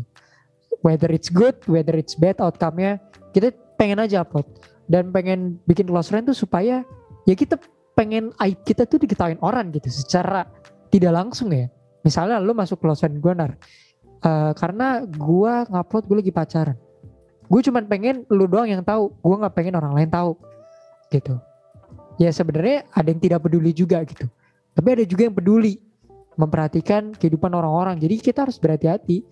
Whether 0.84 1.08
it's 1.16 1.32
good 1.32 1.56
whether 1.72 1.96
it's 1.96 2.20
bad 2.20 2.38
outcome-nya 2.44 3.00
kita 3.32 3.56
pengen 3.80 4.04
aja 4.04 4.28
upload. 4.28 4.44
Dan 4.86 5.10
pengen 5.10 5.58
bikin 5.66 5.88
close 5.90 6.12
friend 6.12 6.28
tuh 6.30 6.38
supaya 6.38 6.84
ya 7.26 7.34
kita 7.34 7.58
pengen 7.96 8.36
aib 8.44 8.60
kita 8.68 8.84
tuh 8.86 9.00
diketahui 9.00 9.40
orang 9.40 9.72
gitu 9.72 9.88
secara 9.88 10.46
tidak 10.92 11.16
langsung 11.16 11.50
ya. 11.56 11.72
Misalnya 12.06 12.38
lu 12.38 12.54
masuk 12.54 12.84
close 12.84 13.02
friend 13.02 13.18
gue 13.18 13.34
nar. 13.34 13.56
Uh, 14.22 14.54
karena 14.58 15.06
gue 15.06 15.54
ngupload 15.72 16.04
gue 16.06 16.18
lagi 16.22 16.34
pacaran. 16.36 16.78
Gue 17.46 17.62
cuman 17.62 17.86
pengen 17.86 18.26
lu 18.30 18.46
doang 18.46 18.70
yang 18.70 18.82
tahu 18.82 19.10
gue 19.10 19.36
nggak 19.42 19.56
pengen 19.58 19.74
orang 19.78 19.94
lain 19.94 20.10
tahu 20.10 20.38
gitu. 21.10 21.38
Ya 22.22 22.32
sebenarnya 22.32 22.88
ada 22.94 23.08
yang 23.10 23.22
tidak 23.22 23.40
peduli 23.44 23.74
juga 23.74 24.02
gitu. 24.06 24.30
Tapi 24.76 24.88
ada 24.92 25.04
juga 25.08 25.28
yang 25.30 25.36
peduli 25.36 25.80
memperhatikan 26.36 27.16
kehidupan 27.16 27.52
orang-orang. 27.52 28.00
Jadi 28.00 28.20
kita 28.20 28.48
harus 28.48 28.60
berhati-hati 28.60 29.24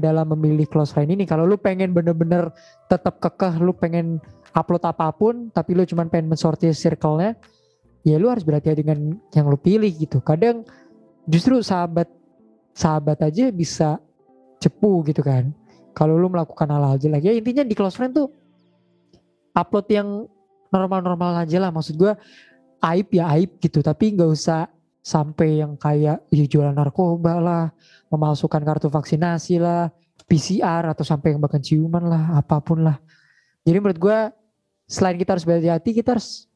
dalam 0.00 0.32
memilih 0.32 0.64
close 0.68 0.94
friend 0.94 1.12
ini. 1.12 1.28
Kalau 1.28 1.44
lu 1.44 1.60
pengen 1.60 1.92
bener-bener 1.92 2.48
tetap 2.88 3.20
kekeh 3.20 3.60
lu 3.60 3.76
pengen 3.76 4.22
upload 4.56 4.82
apa 4.88 5.12
pun 5.12 5.52
tapi 5.52 5.76
lu 5.76 5.84
cuman 5.84 6.08
pengen 6.08 6.32
mensortir 6.32 6.72
circle-nya 6.72 7.36
ya 8.06 8.16
lu 8.16 8.32
harus 8.32 8.46
berhati-hati 8.46 8.80
dengan 8.80 9.18
yang 9.36 9.46
lu 9.50 9.58
pilih 9.60 9.90
gitu. 9.92 10.22
Kadang 10.24 10.64
justru 11.28 11.60
sahabat 11.60 12.08
sahabat 12.72 13.20
aja 13.20 13.52
bisa 13.52 14.00
cepu 14.62 15.04
gitu 15.04 15.20
kan. 15.20 15.52
Kalau 15.96 16.16
lu 16.16 16.28
melakukan 16.28 16.68
hal-hal 16.68 16.96
jelek 17.00 17.22
ya 17.28 17.32
intinya 17.36 17.64
di 17.64 17.74
close 17.76 17.96
friend 17.96 18.16
tuh 18.16 18.28
upload 19.56 19.88
yang 19.92 20.08
normal-normal 20.72 21.44
aja 21.44 21.58
lah. 21.60 21.70
Maksud 21.74 21.96
gue 21.98 22.12
aib 22.80 23.08
ya 23.12 23.28
aib 23.36 23.58
gitu. 23.60 23.84
Tapi 23.84 24.14
nggak 24.16 24.30
usah 24.30 24.68
sampai 25.06 25.62
yang 25.62 25.78
kayak 25.78 26.26
ya 26.34 26.44
jualan 26.50 26.74
narkoba 26.74 27.38
lah 27.38 27.64
memalsukan 28.10 28.58
kartu 28.66 28.90
vaksinasi 28.90 29.62
lah 29.62 29.86
PCR 30.26 30.82
atau 30.90 31.06
sampai 31.06 31.38
yang 31.38 31.38
bahkan 31.38 31.62
ciuman 31.62 32.02
lah 32.10 32.34
apa 32.34 32.58
pun 32.58 32.82
lah. 32.82 32.98
Jadi 33.62 33.78
menurut 33.78 33.98
gue 34.02 34.18
selain 34.90 35.14
kita 35.14 35.38
harus 35.38 35.46
berhati-hati 35.46 35.94
kita 35.94 36.18
harus 36.18 36.50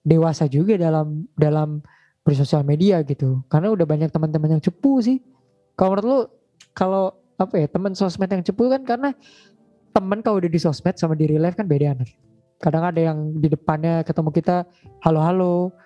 dewasa 0.00 0.48
juga 0.48 0.80
dalam 0.80 1.28
dalam 1.36 1.84
bersosial 2.24 2.64
media 2.64 3.04
gitu. 3.04 3.44
Karena 3.52 3.68
udah 3.68 3.84
banyak 3.84 4.08
teman-teman 4.08 4.56
yang 4.56 4.62
cepu 4.64 5.04
sih. 5.04 5.20
Kalau 5.76 5.92
menurut 5.92 6.06
lu 6.08 6.18
kalau 6.72 7.12
apa 7.36 7.60
ya 7.60 7.68
teman 7.68 7.92
sosmed 7.92 8.32
yang 8.32 8.40
cepu 8.40 8.72
kan 8.72 8.88
karena 8.88 9.12
teman 9.92 10.24
kalau 10.24 10.40
udah 10.40 10.48
di 10.48 10.56
sosmed 10.56 10.96
sama 10.96 11.12
di 11.12 11.28
real 11.28 11.44
life 11.44 11.60
kan 11.60 11.68
beda 11.68 11.92
nih. 11.92 12.16
Kadang 12.56 12.88
ada 12.88 13.00
yang 13.12 13.36
di 13.36 13.52
depannya 13.52 14.00
ketemu 14.00 14.32
kita 14.32 14.64
halo-halo 15.04 15.76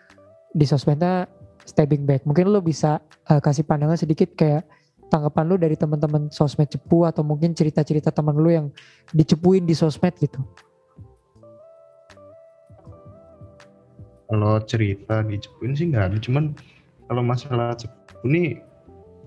di 0.55 0.63
sosmednya 0.63 1.27
stepping 1.67 2.09
back. 2.09 2.25
Mungkin 2.25 2.49
lu 2.49 2.61
bisa 2.61 3.01
uh, 3.29 3.41
kasih 3.41 3.67
pandangan 3.67 3.99
sedikit 3.99 4.33
kayak 4.37 4.65
tanggapan 5.11 5.45
lu 5.51 5.57
dari 5.59 5.75
teman-teman 5.75 6.31
sosmed 6.31 6.71
cepu 6.71 7.03
atau 7.05 7.27
mungkin 7.27 7.53
cerita-cerita 7.53 8.15
teman 8.15 8.39
lu 8.39 8.51
yang 8.51 8.67
dicepuin 9.11 9.67
di 9.67 9.75
sosmed 9.75 10.15
gitu. 10.23 10.39
Kalau 14.31 14.63
cerita 14.63 15.27
dicepuin 15.27 15.75
sih 15.75 15.91
nggak 15.91 16.05
ada, 16.15 16.17
cuman 16.23 16.55
kalau 17.11 17.27
masalah 17.27 17.75
cepu 17.75 18.31
ini 18.31 18.63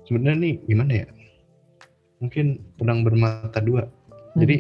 sebenarnya 0.08 0.38
nih 0.40 0.56
gimana 0.68 0.94
ya 1.04 1.08
mungkin 2.24 2.64
pedang 2.80 3.04
bermata 3.04 3.60
dua 3.60 3.84
hmm. 3.88 4.40
jadi 4.40 4.58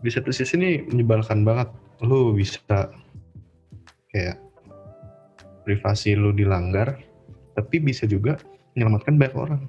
di 0.00 0.10
satu 0.10 0.32
sisi 0.32 0.56
ini 0.56 0.70
menyebalkan 0.88 1.44
banget 1.44 1.68
lu 2.00 2.32
bisa 2.32 2.88
kayak 4.08 4.40
privasi 5.62 6.16
lu 6.16 6.32
dilanggar 6.32 6.98
tapi 7.54 7.82
bisa 7.82 8.08
juga 8.08 8.40
menyelamatkan 8.74 9.18
banyak 9.18 9.36
orang. 9.36 9.62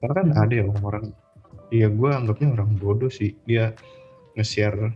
Karena 0.00 0.14
kan 0.14 0.26
hmm. 0.32 0.42
ada 0.42 0.54
ya 0.54 0.64
orang-orang 0.64 1.04
iya 1.74 1.88
gue 1.90 2.10
anggapnya 2.10 2.48
orang 2.54 2.78
bodoh 2.78 3.10
sih. 3.10 3.34
Dia 3.44 3.74
nge-share 4.38 4.94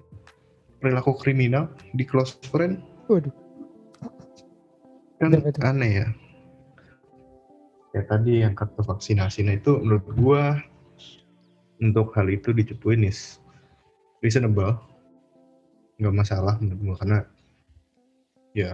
perilaku 0.80 1.12
kriminal 1.20 1.68
di 1.92 2.08
close 2.08 2.40
friend. 2.48 2.80
Waduh. 3.12 3.32
Kan 5.20 5.36
aneh 5.60 5.92
ya. 6.04 6.08
Ya 7.90 8.02
tadi 8.06 8.40
yang 8.40 8.54
kartu 8.56 8.80
vaksinasi 8.86 9.44
nah 9.44 9.58
itu 9.58 9.76
menurut 9.82 10.06
gua 10.16 10.42
untuk 11.82 12.14
hal 12.14 12.30
itu 12.30 12.54
dicepuin 12.54 13.04
is 13.04 13.42
reasonable. 14.24 14.78
Nggak 16.00 16.16
masalah 16.16 16.54
menurut 16.62 16.80
gua 16.80 16.96
karena 17.02 17.18
ya 18.56 18.70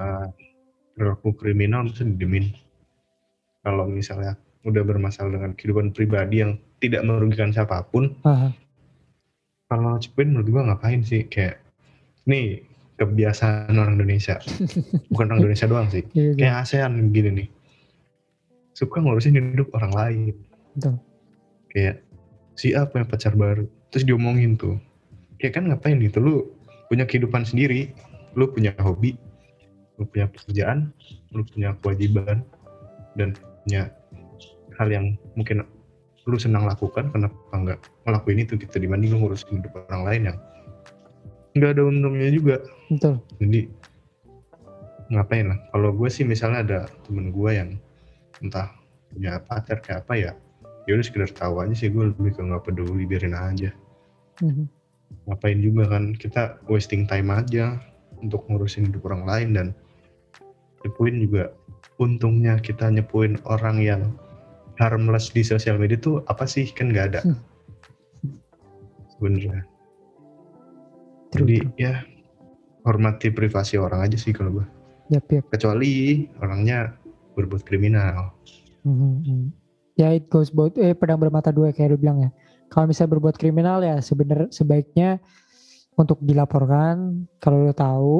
perilaku 0.96 1.36
kriminal 1.36 1.84
bisa 1.86 2.02
didemin 2.02 2.56
kalau 3.60 3.84
misalnya 3.86 4.40
udah 4.66 4.82
bermasalah 4.82 5.36
dengan 5.36 5.52
kehidupan 5.54 5.94
pribadi 5.94 6.42
yang 6.42 6.58
tidak 6.82 7.04
merugikan 7.06 7.52
siapa 7.52 7.84
pun 7.86 8.16
uh-huh. 8.24 8.50
kalau 9.68 10.00
cepuin 10.00 10.34
menurut 10.34 10.48
gua 10.50 10.62
ngapain 10.72 11.04
sih 11.04 11.28
kayak 11.28 11.60
nih 12.26 12.64
kebiasaan 12.96 13.76
orang 13.76 14.00
Indonesia 14.00 14.40
bukan 15.12 15.26
orang 15.30 15.44
Indonesia 15.44 15.68
doang 15.68 15.86
sih 15.92 16.02
iya, 16.16 16.32
iya. 16.32 16.34
kayak 16.34 16.56
ASEAN 16.64 16.92
gini 17.12 17.30
nih 17.30 17.48
suka 18.76 19.00
ngurusin 19.00 19.40
hidup 19.40 19.72
orang 19.72 19.92
lain. 19.96 20.36
Betul. 20.76 21.00
Kayak 21.72 22.04
si 22.60 22.76
A 22.76 22.84
punya 22.84 23.08
pacar 23.08 23.32
baru, 23.32 23.64
terus 23.88 24.04
diomongin 24.04 24.60
tuh. 24.60 24.76
Kayak 25.40 25.56
kan 25.56 25.64
ngapain 25.72 25.96
gitu, 26.04 26.20
lu 26.20 26.34
punya 26.92 27.08
kehidupan 27.08 27.48
sendiri, 27.48 27.96
lu 28.36 28.52
punya 28.52 28.76
hobi, 28.84 29.16
lu 29.96 30.04
punya 30.08 30.26
pekerjaan, 30.28 30.92
lu 31.32 31.42
punya 31.44 31.72
kewajiban, 31.80 32.44
dan 33.16 33.32
punya 33.64 33.92
hal 34.76 34.88
yang 34.92 35.16
mungkin 35.34 35.64
lu 36.26 36.36
senang 36.36 36.66
lakukan, 36.66 37.08
kenapa 37.14 37.36
nggak 37.54 37.80
ngelakuin 38.04 38.42
itu 38.42 38.58
gitu 38.58 38.76
dibanding 38.76 39.14
lu 39.14 39.24
ngurusin 39.24 39.62
hidup 39.62 39.72
orang 39.88 40.02
lain 40.04 40.22
yang 40.32 40.38
nggak 41.56 41.70
ada 41.78 41.82
untungnya 41.88 42.28
juga. 42.28 42.56
Betul. 42.92 43.22
Jadi 43.40 43.60
ngapain 45.08 45.46
lah? 45.48 45.58
Kalau 45.70 45.90
gue 45.94 46.08
sih 46.10 46.26
misalnya 46.26 46.60
ada 46.66 46.80
temen 47.06 47.30
gue 47.30 47.50
yang 47.54 47.70
entah 48.44 48.68
punya 49.16 49.40
pacar 49.40 49.80
kayak 49.80 50.04
apa 50.04 50.14
ya 50.18 50.32
ya 50.86 50.94
udah 50.94 51.04
sekedar 51.04 51.30
tahu 51.34 51.64
aja 51.64 51.74
sih 51.74 51.88
gue 51.90 52.14
lebih 52.14 52.36
ke 52.36 52.40
nggak 52.44 52.62
peduli 52.68 53.04
biarin 53.08 53.34
aja 53.34 53.70
mm-hmm. 54.44 54.66
ngapain 55.26 55.58
juga 55.64 55.84
kan 55.90 56.14
kita 56.14 56.60
wasting 56.70 57.08
time 57.08 57.32
aja 57.32 57.80
untuk 58.22 58.46
ngurusin 58.46 58.88
hidup 58.88 59.08
orang 59.10 59.24
lain 59.24 59.48
dan 59.56 59.66
nyepuin 60.84 61.16
juga 61.22 61.54
untungnya 61.96 62.60
kita 62.60 62.92
nyepuin 62.92 63.40
orang 63.48 63.80
yang 63.80 64.02
harmless 64.76 65.32
di 65.32 65.40
sosial 65.40 65.80
media 65.80 65.96
tuh 65.96 66.20
apa 66.28 66.44
sih 66.44 66.68
kan 66.68 66.92
nggak 66.92 67.06
ada 67.14 67.20
hmm. 67.24 67.38
sebenarnya 69.16 69.64
jadi 71.32 71.56
ya 71.80 71.94
hormati 72.84 73.32
privasi 73.32 73.80
orang 73.80 74.04
aja 74.04 74.20
sih 74.20 74.36
kalau 74.36 74.60
gue 74.60 74.66
yep, 75.10 75.24
yep. 75.30 75.44
kecuali 75.50 76.26
orangnya 76.42 76.94
berbuat 77.36 77.62
kriminal. 77.68 78.32
Mm-hmm. 78.88 79.52
Ya 80.00 80.16
it 80.16 80.32
goes 80.32 80.48
both 80.48 80.80
eh 80.80 80.96
pedang 80.96 81.20
bermata 81.20 81.52
dua 81.52 81.70
kayak 81.70 81.94
lu 81.94 82.00
bilang 82.00 82.24
ya. 82.24 82.32
kalau 82.66 82.90
misalnya 82.90 83.14
berbuat 83.14 83.38
kriminal 83.38 83.78
ya 83.78 84.02
sebenar 84.02 84.50
sebaiknya 84.50 85.22
untuk 85.94 86.18
dilaporkan 86.24 87.28
kalau 87.38 87.68
lo 87.68 87.74
tahu. 87.76 88.14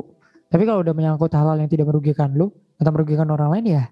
Tapi 0.46 0.62
kalau 0.62 0.80
udah 0.82 0.94
menyangkut 0.94 1.32
hal-hal 1.35 1.59
yang 1.59 1.70
tidak 1.70 1.90
merugikan 1.90 2.30
lo 2.35 2.54
atau 2.78 2.90
merugikan 2.94 3.26
orang 3.30 3.50
lain 3.50 3.66
ya 3.66 3.85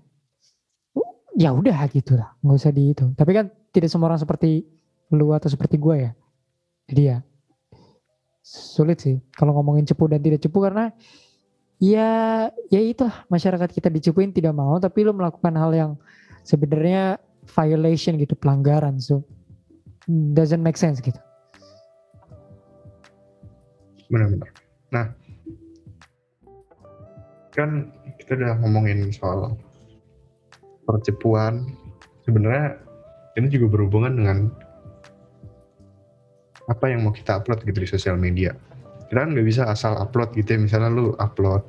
ya 1.35 1.51
udah 1.51 1.91
gitu 1.91 2.15
lah, 2.15 2.31
nggak 2.47 2.57
usah 2.63 2.71
di 2.71 2.95
itu. 2.95 3.11
Tapi 3.19 3.31
kan 3.35 3.51
tidak 3.75 3.91
semua 3.91 4.15
orang 4.15 4.23
seperti 4.23 4.63
lu 5.11 5.35
atau 5.35 5.51
seperti 5.51 5.83
gue 5.83 5.97
ya. 6.07 6.11
Jadi 6.87 7.03
ya 7.11 7.19
sulit 8.45 9.01
sih 9.01 9.17
kalau 9.33 9.57
ngomongin 9.57 9.89
cepu 9.89 10.05
dan 10.05 10.21
tidak 10.21 10.45
cepu 10.45 10.61
karena 10.61 10.93
ya 11.81 12.45
ya 12.69 12.81
itu 12.85 13.09
masyarakat 13.33 13.73
kita 13.73 13.89
dicepuin 13.89 14.37
tidak 14.37 14.53
mau 14.53 14.77
tapi 14.77 15.01
lu 15.01 15.17
melakukan 15.17 15.57
hal 15.57 15.73
yang 15.73 15.91
sebenarnya 16.45 17.17
violation 17.57 18.21
gitu 18.21 18.37
pelanggaran 18.37 19.01
so 19.01 19.25
doesn't 20.37 20.61
make 20.61 20.77
sense 20.77 21.01
gitu 21.01 21.17
benar-benar 24.13 24.53
nah 24.93 25.09
kan 27.55 27.95
kita 28.19 28.35
udah 28.35 28.59
ngomongin 28.61 29.15
soal 29.15 29.55
percepuan 30.85 31.71
sebenarnya 32.27 32.77
ini 33.39 33.47
juga 33.51 33.79
berhubungan 33.79 34.13
dengan 34.15 34.39
apa 36.69 36.89
yang 36.89 37.05
mau 37.05 37.13
kita 37.13 37.41
upload 37.41 37.63
gitu 37.67 37.79
di 37.85 37.89
sosial 37.89 38.17
media. 38.17 38.57
Kita 39.09 39.21
kan 39.21 39.37
nggak 39.37 39.47
bisa 39.47 39.69
asal 39.69 39.95
upload 40.01 40.33
gitu 40.33 40.57
ya. 40.57 40.59
Misalnya 40.61 40.91
lu 40.91 41.13
upload 41.21 41.61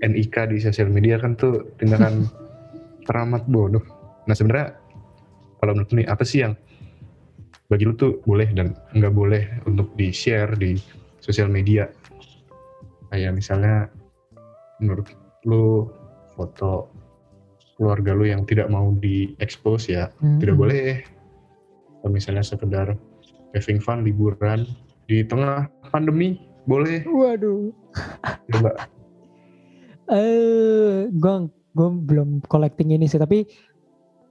NIK 0.00 0.52
di 0.52 0.58
sosial 0.60 0.88
media 0.88 1.20
kan 1.20 1.36
tuh 1.36 1.76
tindakan 1.76 2.24
teramat 3.06 3.44
bodoh. 3.46 3.82
Nah 4.24 4.34
sebenarnya 4.34 4.74
kalau 5.60 5.72
menurut 5.76 5.92
nih 5.92 6.06
apa 6.08 6.24
sih 6.24 6.44
yang 6.44 6.56
bagi 7.66 7.82
lu 7.82 7.94
tuh 7.98 8.22
boleh 8.24 8.46
dan 8.54 8.72
nggak 8.94 9.14
boleh 9.14 9.42
untuk 9.66 9.92
di 9.98 10.14
share 10.14 10.54
di 10.56 10.78
sosial 11.20 11.52
media? 11.52 11.86
Kayak 13.12 13.36
misalnya 13.36 13.90
menurut 14.80 15.08
lu 15.46 15.88
foto 16.36 16.90
keluarga 17.76 18.16
lu 18.16 18.24
yang 18.24 18.48
tidak 18.48 18.72
mau 18.72 18.92
diekspos 18.96 19.88
ya 19.88 20.08
hmm. 20.20 20.40
tidak 20.40 20.56
boleh. 20.56 21.04
Kalau 22.00 22.10
misalnya 22.12 22.44
sekedar 22.44 22.96
having 23.52 23.80
fun 23.80 24.04
liburan 24.04 24.64
di 25.06 25.22
tengah 25.22 25.68
pandemi 25.92 26.40
boleh. 26.66 27.04
Waduh. 27.04 27.70
Coba. 28.52 28.70
Eh 30.06 30.16
uh, 30.16 30.96
gue 31.10 31.34
gue 31.76 31.88
belum 32.08 32.40
collecting 32.48 32.96
ini 32.96 33.04
sih 33.04 33.20
tapi 33.20 33.44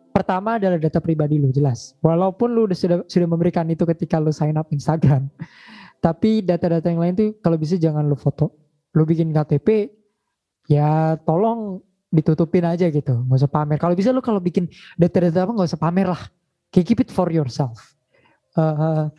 pertama 0.10 0.55
adalah 0.58 0.79
data 0.79 0.97
pribadi 1.03 1.38
lu 1.38 1.53
jelas. 1.53 1.93
Walaupun 2.01 2.49
lu 2.55 2.65
sudah 2.73 3.05
sudah 3.05 3.27
memberikan 3.27 3.67
itu 3.69 3.86
ketika 3.86 4.17
lu 4.17 4.34
sign 4.34 4.58
up 4.58 4.71
Instagram 4.73 5.29
tapi 6.05 6.41
data-data 6.41 6.88
yang 6.89 7.01
lain 7.01 7.13
tuh 7.13 7.29
kalau 7.45 7.60
bisa 7.60 7.77
jangan 7.77 8.08
lu 8.08 8.17
foto. 8.17 8.51
Lu 8.95 9.03
bikin 9.03 9.36
KTP 9.36 9.91
ya 10.65 11.19
tolong 11.23 11.82
ditutupin 12.10 12.63
aja 12.63 12.88
gitu 12.88 13.25
nggak 13.28 13.39
usah 13.43 13.51
pamer 13.51 13.78
kalau 13.78 13.93
bisa 13.93 14.10
lu 14.15 14.23
kalau 14.23 14.39
bikin 14.39 14.71
data-data 14.95 15.43
apa 15.43 15.51
nggak 15.51 15.69
usah 15.73 15.82
pamer 15.82 16.08
lah 16.08 16.21
keep 16.71 16.99
it 16.99 17.12
for 17.12 17.28
yourself 17.32 17.95
uh, 18.56 19.12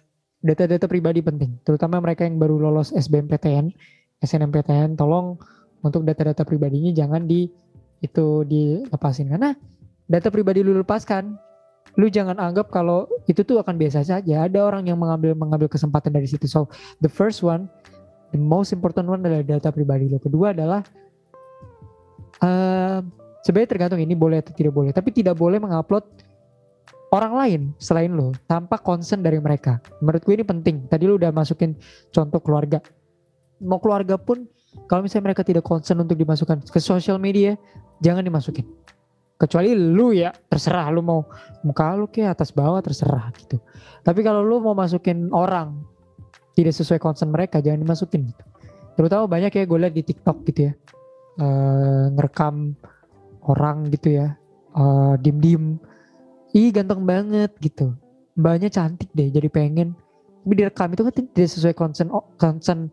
data-data 0.46 0.86
pribadi 0.86 1.18
penting, 1.18 1.58
terutama 1.66 1.98
mereka 1.98 2.22
yang 2.22 2.38
baru 2.38 2.60
lolos 2.60 2.94
SBMPTN, 2.94 3.74
SNMPTN, 4.22 4.94
tolong 4.94 5.34
untuk 5.82 6.06
data-data 6.06 6.46
pribadinya 6.46 6.94
jangan 6.94 7.26
di 7.26 7.50
itu 8.04 8.44
dilepasin 8.44 9.32
karena 9.32 9.56
data 10.06 10.30
pribadi 10.30 10.62
lu 10.62 10.78
lepaskan, 10.78 11.34
lu 11.98 12.06
jangan 12.06 12.38
anggap 12.38 12.70
kalau 12.70 13.10
itu 13.26 13.42
tuh 13.42 13.58
akan 13.58 13.74
biasa 13.74 14.06
saja. 14.06 14.46
Ada 14.46 14.62
orang 14.62 14.86
yang 14.86 15.00
mengambil 15.00 15.34
mengambil 15.34 15.66
kesempatan 15.66 16.14
dari 16.14 16.30
situ. 16.30 16.46
So 16.46 16.70
the 17.02 17.10
first 17.10 17.42
one, 17.42 17.66
the 18.30 18.38
most 18.38 18.70
important 18.70 19.10
one 19.10 19.24
adalah 19.26 19.42
data 19.42 19.74
pribadi 19.74 20.06
lu. 20.06 20.22
Kedua 20.22 20.54
adalah 20.54 20.86
uh, 22.42 23.00
sebenarnya 23.46 23.70
tergantung 23.70 24.00
ini 24.02 24.18
boleh 24.18 24.42
atau 24.42 24.52
tidak 24.52 24.74
boleh, 24.74 24.90
tapi 24.90 25.14
tidak 25.14 25.38
boleh 25.38 25.62
mengupload 25.62 26.04
orang 27.14 27.32
lain 27.38 27.60
selain 27.78 28.10
lo 28.12 28.34
tanpa 28.50 28.80
concern 28.82 29.22
dari 29.22 29.38
mereka. 29.38 29.78
Menurut 30.02 30.22
gue 30.26 30.34
ini 30.34 30.44
penting. 30.44 30.90
Tadi 30.90 31.06
lo 31.06 31.16
udah 31.16 31.30
masukin 31.30 31.78
contoh 32.10 32.42
keluarga. 32.42 32.82
Mau 33.62 33.80
keluarga 33.80 34.18
pun 34.20 34.44
kalau 34.84 35.06
misalnya 35.06 35.32
mereka 35.32 35.40
tidak 35.46 35.64
concern 35.64 36.02
untuk 36.04 36.18
dimasukkan 36.20 36.68
ke 36.68 36.80
sosial 36.82 37.16
media, 37.16 37.56
jangan 38.04 38.20
dimasukin. 38.20 38.68
Kecuali 39.36 39.76
lu 39.76 40.16
ya 40.16 40.32
terserah 40.48 40.88
lu 40.88 41.04
mau 41.04 41.20
muka 41.60 41.92
lu 41.92 42.08
kayak 42.08 42.40
atas 42.40 42.52
bawah 42.52 42.80
terserah 42.80 43.32
gitu. 43.36 43.60
Tapi 44.04 44.20
kalau 44.24 44.44
lu 44.44 44.60
mau 44.60 44.72
masukin 44.72 45.28
orang 45.32 45.76
tidak 46.56 46.72
sesuai 46.72 47.00
concern 47.00 47.28
mereka 47.32 47.60
jangan 47.60 47.84
dimasukin 47.84 48.32
gitu. 48.32 48.44
Terutama 48.96 49.28
banyak 49.28 49.52
ya 49.52 49.64
gue 49.68 49.78
lihat 49.78 49.92
di 49.92 50.02
TikTok 50.04 50.36
gitu 50.48 50.60
ya. 50.68 50.74
Uh, 51.36 52.08
ngerekam 52.16 52.72
orang 53.44 53.92
gitu 53.92 54.16
ya. 54.16 54.36
Uh, 54.76 55.16
dim-dim 55.20 55.80
ih 56.56 56.72
ganteng 56.72 57.04
banget 57.04 57.52
gitu. 57.60 57.92
Mbaknya 58.36 58.72
cantik 58.72 59.12
deh 59.12 59.28
jadi 59.28 59.48
pengen. 59.52 59.92
Tapi 60.44 60.52
direkam 60.56 60.88
itu 60.94 61.02
kan 61.04 61.12
tidak 61.12 61.48
sesuai 61.52 61.74
concern 61.74 62.08
oh, 62.08 62.24
concern 62.40 62.88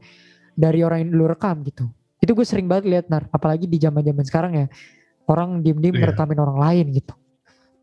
dari 0.57 0.83
orang 0.83 1.07
yang 1.07 1.11
lu 1.15 1.25
rekam 1.29 1.63
gitu. 1.63 1.87
Itu 2.19 2.35
gue 2.35 2.43
sering 2.43 2.67
banget 2.67 2.87
lihat 2.89 3.05
nar. 3.07 3.27
Apalagi 3.31 3.67
di 3.67 3.77
zaman 3.79 4.03
zaman 4.03 4.25
sekarang 4.27 4.51
ya 4.57 4.65
orang 5.27 5.63
diem 5.63 5.79
diem 5.79 5.95
yeah. 5.95 6.01
ngerekamin 6.07 6.39
orang 6.39 6.57
lain 6.59 6.85
gitu. 6.91 7.13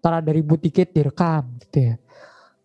Ntar 0.01 0.25
ada 0.25 0.31
ribut 0.33 0.61
dikit 0.61 0.93
direkam 0.93 1.57
gitu 1.65 1.93
ya. 1.93 1.95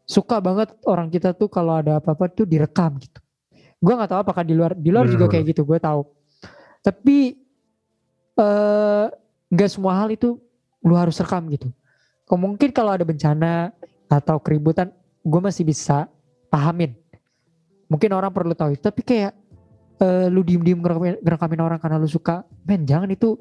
Suka 0.08 0.40
banget 0.40 0.72
orang 0.88 1.08
kita 1.12 1.36
tuh 1.36 1.48
kalau 1.48 1.80
ada 1.80 2.00
apa-apa 2.00 2.32
tuh 2.32 2.48
direkam 2.48 2.96
gitu. 3.00 3.20
Gue 3.80 3.94
nggak 3.94 4.10
tahu 4.12 4.20
apakah 4.24 4.44
di 4.44 4.54
luar 4.56 4.72
di 4.74 4.90
luar 4.90 5.06
juga 5.08 5.28
kayak 5.30 5.56
gitu 5.56 5.68
gue 5.68 5.78
tahu. 5.78 6.02
Tapi 6.82 7.45
eh, 8.40 9.08
uh, 9.56 9.70
semua 9.72 9.96
hal 10.00 10.12
itu 10.12 10.40
lu 10.86 10.94
harus 10.94 11.18
rekam 11.18 11.50
gitu. 11.50 11.74
Mungkin 12.30 12.70
kalau 12.74 12.94
ada 12.94 13.06
bencana 13.06 13.74
atau 14.10 14.38
keributan 14.38 14.94
gue 15.26 15.42
masih 15.42 15.66
bisa 15.66 16.06
pahamin. 16.54 16.94
Mungkin 17.90 18.10
orang 18.14 18.34
perlu 18.34 18.54
tahu 18.54 18.78
itu 18.78 18.82
tapi 18.82 19.02
kayak 19.02 19.34
uh, 20.02 20.30
lu 20.30 20.42
diem-diem 20.42 20.78
ngerekamin, 21.22 21.62
orang 21.62 21.78
karena 21.82 21.98
lu 22.02 22.10
suka 22.10 22.46
men 22.66 22.86
jangan 22.86 23.10
itu 23.10 23.38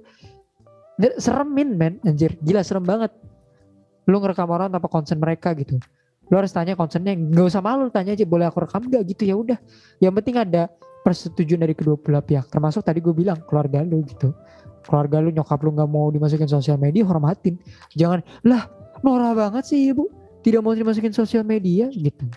seremin 1.20 1.76
men 1.76 1.94
anjir. 2.04 2.36
Gila 2.40 2.64
serem 2.64 2.84
banget. 2.84 3.12
Lu 4.04 4.20
ngerekam 4.20 4.48
orang 4.52 4.68
tanpa 4.72 4.88
konsen 4.88 5.16
mereka 5.20 5.56
gitu. 5.56 5.80
Lu 6.32 6.40
harus 6.40 6.52
tanya 6.52 6.76
konsennya 6.76 7.12
nggak 7.12 7.46
usah 7.52 7.60
malu 7.60 7.92
tanya 7.92 8.16
aja 8.16 8.24
boleh 8.24 8.48
aku 8.48 8.64
rekam 8.64 8.84
gak 8.88 9.04
gitu 9.08 9.22
ya 9.28 9.34
udah. 9.36 9.58
Yang 10.00 10.12
penting 10.20 10.36
ada 10.40 10.62
persetujuan 11.04 11.60
dari 11.60 11.76
kedua 11.76 12.00
belah 12.00 12.24
pihak. 12.24 12.48
Termasuk 12.48 12.84
tadi 12.84 13.04
gue 13.04 13.12
bilang 13.12 13.40
keluarga 13.44 13.84
lu 13.84 14.00
gitu 14.08 14.32
keluarga 14.84 15.20
lu 15.20 15.32
nyokap 15.32 15.58
lu 15.64 15.72
nggak 15.72 15.90
mau 15.90 16.06
dimasukin 16.12 16.48
sosial 16.48 16.76
media 16.76 17.02
hormatin. 17.04 17.58
Jangan 17.96 18.20
lah 18.44 18.68
norak 19.00 19.34
banget 19.34 19.64
sih 19.68 19.90
ibu. 19.92 20.08
Tidak 20.44 20.60
mau 20.60 20.76
dimasukin 20.76 21.12
sosial 21.16 21.42
media 21.42 21.88
gitu. 21.90 22.28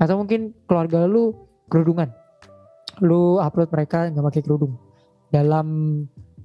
Atau 0.00 0.16
mungkin 0.16 0.56
keluarga 0.64 1.04
lu 1.04 1.36
kerudungan. 1.68 2.08
Lu 3.04 3.36
upload 3.38 3.68
mereka 3.68 4.08
nggak 4.08 4.24
pakai 4.24 4.42
kerudung. 4.42 4.74
Dalam 5.28 5.66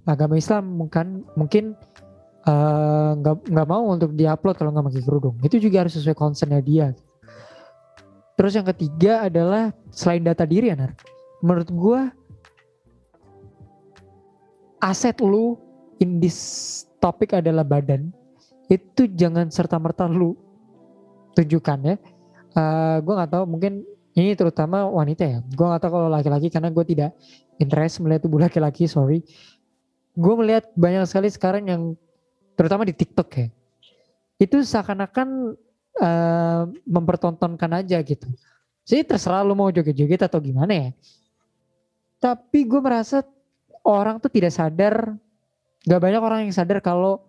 agama 0.08 0.36
Islam 0.40 0.84
mungkin 0.84 1.24
mungkin 1.36 1.76
eh, 2.48 3.12
nggak 3.20 3.36
uh, 3.36 3.44
nggak 3.52 3.68
mau 3.68 3.88
untuk 3.92 4.16
diupload 4.16 4.56
kalau 4.60 4.76
nggak 4.76 4.88
pakai 4.92 5.04
kerudung. 5.04 5.36
Itu 5.44 5.58
juga 5.64 5.88
harus 5.88 5.96
sesuai 5.96 6.16
concernnya 6.16 6.60
dia. 6.60 6.92
Terus 8.38 8.54
yang 8.54 8.68
ketiga 8.70 9.26
adalah 9.26 9.74
selain 9.90 10.22
data 10.22 10.46
diri 10.46 10.70
ya 10.70 10.78
menurut 11.42 11.70
gue 11.70 12.02
aset 14.82 15.18
lu 15.22 15.58
in 15.98 16.22
this 16.22 16.38
topik 17.02 17.34
adalah 17.34 17.66
badan 17.66 18.14
itu 18.68 19.08
jangan 19.16 19.48
serta 19.48 19.80
merta 19.80 20.06
lu 20.06 20.36
tunjukkan 21.38 21.80
ya. 21.86 21.96
Uh, 22.58 22.60
eh, 22.60 22.98
gue 23.06 23.14
nggak 23.14 23.32
tahu 23.32 23.44
mungkin 23.48 23.86
ini 24.18 24.34
terutama 24.34 24.90
wanita 24.90 25.24
ya. 25.24 25.40
Gue 25.54 25.66
nggak 25.70 25.82
tahu 25.82 25.92
kalau 25.94 26.10
laki-laki 26.10 26.48
karena 26.50 26.70
gue 26.74 26.86
tidak 26.90 27.12
interest 27.62 28.02
melihat 28.02 28.22
tubuh 28.26 28.42
laki-laki 28.42 28.90
sorry. 28.90 29.24
Gue 30.18 30.34
melihat 30.36 30.68
banyak 30.74 31.06
sekali 31.06 31.30
sekarang 31.30 31.64
yang 31.70 31.82
terutama 32.58 32.84
di 32.84 32.98
TikTok 32.98 33.30
ya. 33.38 33.48
Itu 34.42 34.62
seakan-akan 34.66 35.54
uh, 36.02 36.64
mempertontonkan 36.84 37.72
aja 37.86 38.02
gitu. 38.02 38.26
Jadi 38.88 39.02
terserah 39.06 39.46
lu 39.46 39.54
mau 39.54 39.70
joget-joget 39.70 40.26
atau 40.26 40.42
gimana 40.42 40.74
ya. 40.74 40.90
Tapi 42.18 42.66
gue 42.66 42.82
merasa 42.82 43.22
orang 43.88 44.20
tuh 44.20 44.28
tidak 44.28 44.52
sadar, 44.52 45.16
gak 45.88 46.02
banyak 46.04 46.20
orang 46.20 46.40
yang 46.46 46.54
sadar 46.54 46.84
kalau 46.84 47.24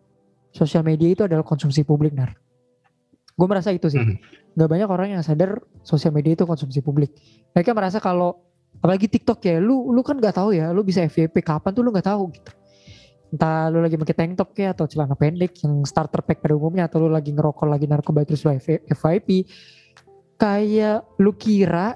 sosial 0.51 0.83
media 0.83 1.14
itu 1.14 1.23
adalah 1.23 1.47
konsumsi 1.47 1.87
publik, 1.87 2.11
nar. 2.11 2.35
Gue 3.38 3.47
merasa 3.47 3.71
itu 3.71 3.87
sih. 3.87 4.03
Mm 4.03 4.18
Gak 4.59 4.66
banyak 4.66 4.90
orang 4.90 5.14
yang 5.14 5.23
sadar 5.23 5.62
sosial 5.87 6.11
media 6.11 6.35
itu 6.35 6.42
konsumsi 6.42 6.83
publik. 6.83 7.14
Mereka 7.55 7.71
merasa 7.79 8.03
kalau 8.03 8.42
apalagi 8.83 9.07
TikTok 9.07 9.38
ya, 9.47 9.62
lu 9.62 9.94
lu 9.94 10.03
kan 10.03 10.18
gak 10.18 10.35
tahu 10.35 10.51
ya, 10.51 10.75
lu 10.75 10.83
bisa 10.83 10.99
FYP 11.07 11.47
kapan 11.47 11.71
tuh 11.71 11.87
lu 11.87 11.94
gak 11.94 12.11
tahu 12.11 12.27
gitu. 12.35 12.51
Entah 13.31 13.71
lu 13.71 13.79
lagi 13.79 13.94
pakai 13.94 14.18
tank 14.18 14.35
top 14.35 14.51
ya 14.59 14.75
atau 14.75 14.90
celana 14.90 15.14
pendek 15.14 15.62
yang 15.62 15.87
starter 15.87 16.27
pack 16.27 16.42
pada 16.42 16.59
umumnya 16.59 16.90
atau 16.90 17.07
lu 17.07 17.07
lagi 17.07 17.31
ngerokok 17.31 17.71
lagi 17.71 17.87
narkoba 17.87 18.27
terus 18.27 18.42
lu 18.42 18.51
FYP. 18.59 19.47
kayak 20.38 21.07
lu 21.23 21.31
kira 21.38 21.94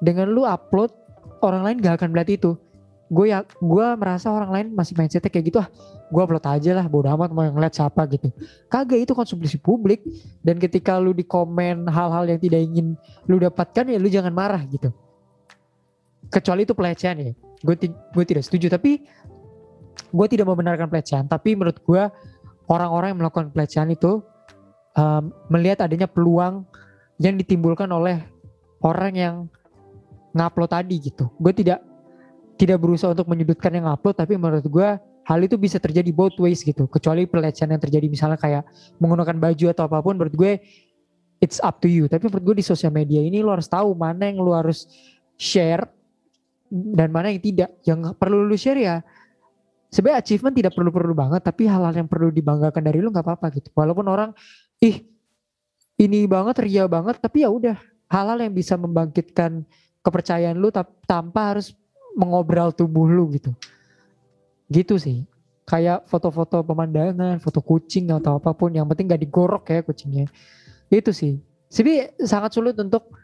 dengan 0.00 0.32
lu 0.32 0.48
upload 0.48 0.88
orang 1.44 1.60
lain 1.60 1.76
gak 1.84 2.00
akan 2.00 2.08
melihat 2.16 2.30
itu 2.40 2.50
gue 3.08 3.26
ya 3.32 3.40
gue 3.44 3.86
merasa 3.96 4.28
orang 4.28 4.50
lain 4.52 4.66
masih 4.76 4.92
mindsetnya 4.92 5.32
kayak 5.32 5.46
gitu 5.48 5.58
ah 5.64 5.68
gue 6.08 6.20
upload 6.20 6.44
aja 6.44 6.76
lah 6.76 6.86
bodo 6.88 7.08
amat 7.12 7.32
mau 7.32 7.44
ngeliat 7.44 7.72
siapa 7.76 8.08
gitu. 8.08 8.32
Kagak 8.72 9.08
itu 9.08 9.12
konsumsi 9.12 9.60
publik. 9.60 10.00
Dan 10.40 10.56
ketika 10.56 10.96
lu 10.96 11.12
di 11.12 11.24
komen 11.24 11.84
hal-hal 11.88 12.24
yang 12.28 12.40
tidak 12.40 12.60
ingin 12.64 12.96
lu 13.28 13.36
dapatkan 13.36 13.84
ya 13.92 13.98
lu 14.00 14.08
jangan 14.08 14.32
marah 14.32 14.60
gitu. 14.68 14.88
Kecuali 16.32 16.64
itu 16.64 16.72
pelecehan 16.72 17.16
ya. 17.20 17.32
Gue 17.60 17.76
gue 17.88 18.24
tidak 18.24 18.42
setuju 18.44 18.72
tapi 18.72 19.04
gue 20.08 20.26
tidak 20.28 20.48
membenarkan 20.48 20.88
pelecehan. 20.88 21.24
Tapi 21.28 21.56
menurut 21.56 21.80
gue 21.84 22.02
orang-orang 22.68 23.12
yang 23.12 23.20
melakukan 23.24 23.48
pelecehan 23.52 23.88
itu 23.92 24.24
um, 24.96 25.32
melihat 25.52 25.84
adanya 25.84 26.08
peluang 26.08 26.64
yang 27.20 27.36
ditimbulkan 27.36 27.88
oleh 27.92 28.24
orang 28.80 29.12
yang 29.12 29.34
ngupload 30.32 30.72
tadi 30.72 30.96
gitu. 31.00 31.28
Gue 31.36 31.52
tidak 31.52 31.87
tidak 32.58 32.82
berusaha 32.82 33.14
untuk 33.14 33.30
menyudutkan 33.30 33.70
yang 33.70 33.86
upload 33.86 34.18
tapi 34.18 34.34
menurut 34.34 34.66
gue 34.66 34.88
hal 34.98 35.38
itu 35.46 35.54
bisa 35.54 35.78
terjadi 35.78 36.10
both 36.10 36.34
ways 36.42 36.66
gitu. 36.66 36.90
Kecuali 36.90 37.24
pelecehan 37.24 37.70
yang 37.70 37.78
terjadi 37.78 38.10
misalnya 38.10 38.34
kayak 38.34 38.66
menggunakan 38.98 39.38
baju 39.38 39.64
atau 39.70 39.82
apa 39.86 39.98
pun 40.02 40.18
menurut 40.18 40.34
gue 40.34 40.52
it's 41.38 41.62
up 41.62 41.78
to 41.78 41.86
you. 41.86 42.10
Tapi 42.10 42.26
menurut 42.26 42.44
gue 42.52 42.56
di 42.58 42.66
sosial 42.66 42.90
media 42.90 43.22
ini 43.22 43.38
lo 43.38 43.54
harus 43.54 43.70
tahu 43.70 43.94
mana 43.94 44.26
yang 44.26 44.42
lo 44.42 44.50
harus 44.58 44.90
share 45.38 45.86
dan 46.68 47.14
mana 47.14 47.30
yang 47.30 47.38
tidak. 47.38 47.70
Yang 47.86 48.18
perlu 48.18 48.42
lo 48.42 48.56
share 48.58 48.82
ya 48.82 48.96
sebenarnya 49.88 50.18
achievement 50.20 50.54
tidak 50.58 50.72
perlu-perlu 50.74 51.14
banget 51.14 51.40
tapi 51.46 51.64
hal-hal 51.64 51.94
yang 51.94 52.08
perlu 52.10 52.28
dibanggakan 52.28 52.82
dari 52.82 52.98
lo 52.98 53.14
nggak 53.14 53.22
apa-apa 53.22 53.46
gitu. 53.54 53.70
Walaupun 53.78 54.04
orang 54.10 54.34
ih 54.82 55.06
ini 55.98 56.26
banget 56.26 56.58
ria 56.66 56.90
banget 56.90 57.22
tapi 57.22 57.46
ya 57.46 57.50
udah 57.54 57.78
hal-hal 58.10 58.38
yang 58.40 58.54
bisa 58.54 58.74
membangkitkan 58.74 59.62
kepercayaan 60.00 60.56
lu 60.56 60.72
tanpa 61.04 61.54
harus 61.54 61.76
mengobral 62.18 62.74
tubuh 62.74 63.06
lu 63.06 63.30
gitu. 63.38 63.54
Gitu 64.66 64.98
sih. 64.98 65.22
Kayak 65.62 66.10
foto-foto 66.10 66.66
pemandangan, 66.66 67.38
foto 67.38 67.62
kucing 67.62 68.10
atau 68.10 68.42
apa 68.42 68.50
pun 68.56 68.74
yang 68.74 68.88
penting 68.90 69.06
gak 69.06 69.22
digorok 69.22 69.70
ya 69.70 69.80
kucingnya. 69.86 70.26
Itu 70.90 71.14
sih. 71.14 71.38
Jadi 71.70 72.18
sangat 72.24 72.56
sulit 72.56 72.74
untuk 72.80 73.14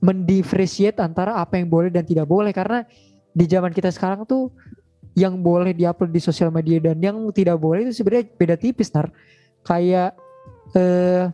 mendifferentiate 0.00 0.98
antara 0.98 1.38
apa 1.38 1.60
yang 1.60 1.68
boleh 1.68 1.92
dan 1.92 2.02
tidak 2.02 2.24
boleh 2.24 2.50
karena 2.56 2.88
di 3.36 3.44
zaman 3.44 3.70
kita 3.70 3.92
sekarang 3.92 4.24
tuh 4.24 4.48
yang 5.12 5.36
boleh 5.44 5.76
diupload 5.76 6.08
di 6.08 6.22
sosial 6.24 6.48
media 6.48 6.80
dan 6.80 6.96
yang 7.04 7.20
tidak 7.36 7.60
boleh 7.60 7.84
itu 7.84 8.00
sebenarnya 8.00 8.32
beda 8.32 8.56
tipis 8.56 8.88
nar 8.96 9.12
kayak 9.60 10.16
eh, 10.72 11.28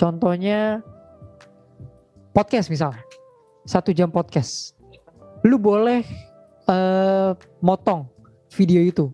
contohnya 0.00 0.80
podcast 2.32 2.72
misalnya 2.72 3.04
satu 3.68 3.92
jam 3.92 4.08
podcast 4.08 4.79
lu 5.44 5.56
boleh 5.56 6.04
uh, 6.68 7.32
motong 7.64 8.08
video 8.52 8.82
itu 8.84 9.08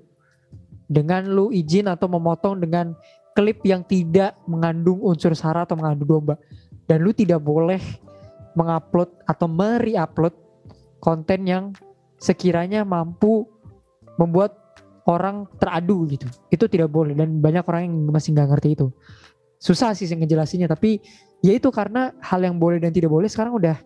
dengan 0.87 1.27
lu 1.27 1.51
izin 1.51 1.91
atau 1.91 2.07
memotong 2.07 2.62
dengan 2.62 2.95
klip 3.37 3.61
yang 3.67 3.85
tidak 3.85 4.39
mengandung 4.49 5.03
unsur 5.05 5.37
sara 5.37 5.69
atau 5.69 5.77
mengandung 5.77 6.09
domba. 6.09 6.35
Dan 6.87 7.03
lu 7.03 7.11
tidak 7.11 7.43
boleh 7.43 7.83
mengupload 8.55 9.11
atau 9.27 9.47
mereupload 9.51 10.33
konten 11.03 11.45
yang 11.45 11.65
sekiranya 12.17 12.87
mampu 12.87 13.45
membuat 14.17 14.57
orang 15.05 15.45
teradu 15.61 16.09
gitu. 16.09 16.25
Itu 16.49 16.71
tidak 16.71 16.89
boleh 16.89 17.12
dan 17.12 17.43
banyak 17.43 17.67
orang 17.67 17.91
yang 17.91 17.95
masih 18.09 18.33
nggak 18.33 18.49
ngerti 18.57 18.69
itu. 18.79 18.89
Susah 19.61 19.93
sih 19.93 20.09
ngejelasinnya 20.09 20.71
tapi 20.71 21.03
ya 21.45 21.53
itu 21.53 21.69
karena 21.69 22.17
hal 22.23 22.41
yang 22.41 22.57
boleh 22.57 22.81
dan 22.81 22.95
tidak 22.95 23.12
boleh 23.12 23.29
sekarang 23.29 23.59
udah 23.59 23.77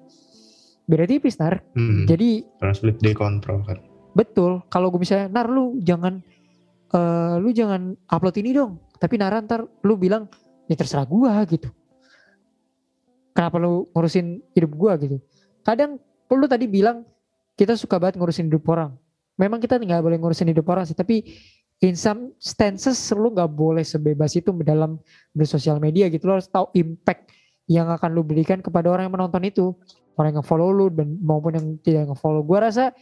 beda 0.91 1.07
tipis 1.07 1.39
nar. 1.39 1.63
Hmm. 1.79 2.03
jadi 2.11 2.43
sulit 2.75 2.99
dikontrol 2.99 3.63
kan. 3.63 3.79
Betul. 4.11 4.67
Kalau 4.67 4.91
gue 4.91 4.99
misalnya 4.99 5.31
nar 5.31 5.47
lu 5.47 5.79
jangan 5.79 6.19
uh, 6.91 7.39
lu 7.39 7.55
jangan 7.55 7.95
upload 8.11 8.35
ini 8.43 8.51
dong. 8.59 8.83
Tapi 8.99 9.15
nar 9.17 9.39
ntar 9.47 9.63
lu 9.87 9.95
bilang 9.95 10.27
ya 10.67 10.75
terserah 10.75 11.07
gue 11.07 11.33
gitu. 11.55 11.71
Kenapa 13.31 13.57
lu 13.63 13.87
ngurusin 13.95 14.43
hidup 14.59 14.73
gue 14.75 14.93
gitu. 15.07 15.17
Kadang 15.63 16.03
lu 16.31 16.47
tadi 16.51 16.67
bilang 16.67 17.07
kita 17.55 17.79
suka 17.79 18.03
banget 18.03 18.19
ngurusin 18.19 18.51
hidup 18.51 18.67
orang. 18.67 18.99
Memang 19.39 19.63
kita 19.63 19.79
nggak 19.79 20.03
boleh 20.03 20.19
ngurusin 20.19 20.51
hidup 20.51 20.67
orang 20.69 20.85
sih 20.85 20.99
tapi 20.99 21.23
in 21.81 21.97
some 21.97 22.37
stances 22.37 22.99
lu 23.17 23.33
nggak 23.33 23.49
boleh 23.49 23.87
sebebas 23.87 24.37
itu 24.37 24.51
dalam 24.67 24.99
bersosial 25.33 25.79
media 25.79 26.11
gitu. 26.11 26.27
Lo 26.27 26.37
harus 26.37 26.51
tahu 26.51 26.69
impact 26.75 27.31
yang 27.71 27.87
akan 27.87 28.11
lu 28.11 28.27
berikan 28.27 28.59
kepada 28.59 28.91
orang 28.91 29.07
yang 29.07 29.15
menonton 29.15 29.47
itu 29.47 29.71
orang 30.21 30.37
yang 30.37 30.45
follow 30.45 30.69
lu 30.69 30.93
dan 30.93 31.17
maupun 31.25 31.57
yang 31.57 31.67
tidak 31.81 32.13
nge-follow. 32.13 32.45
Gue 32.45 32.61
rasa 32.61 32.93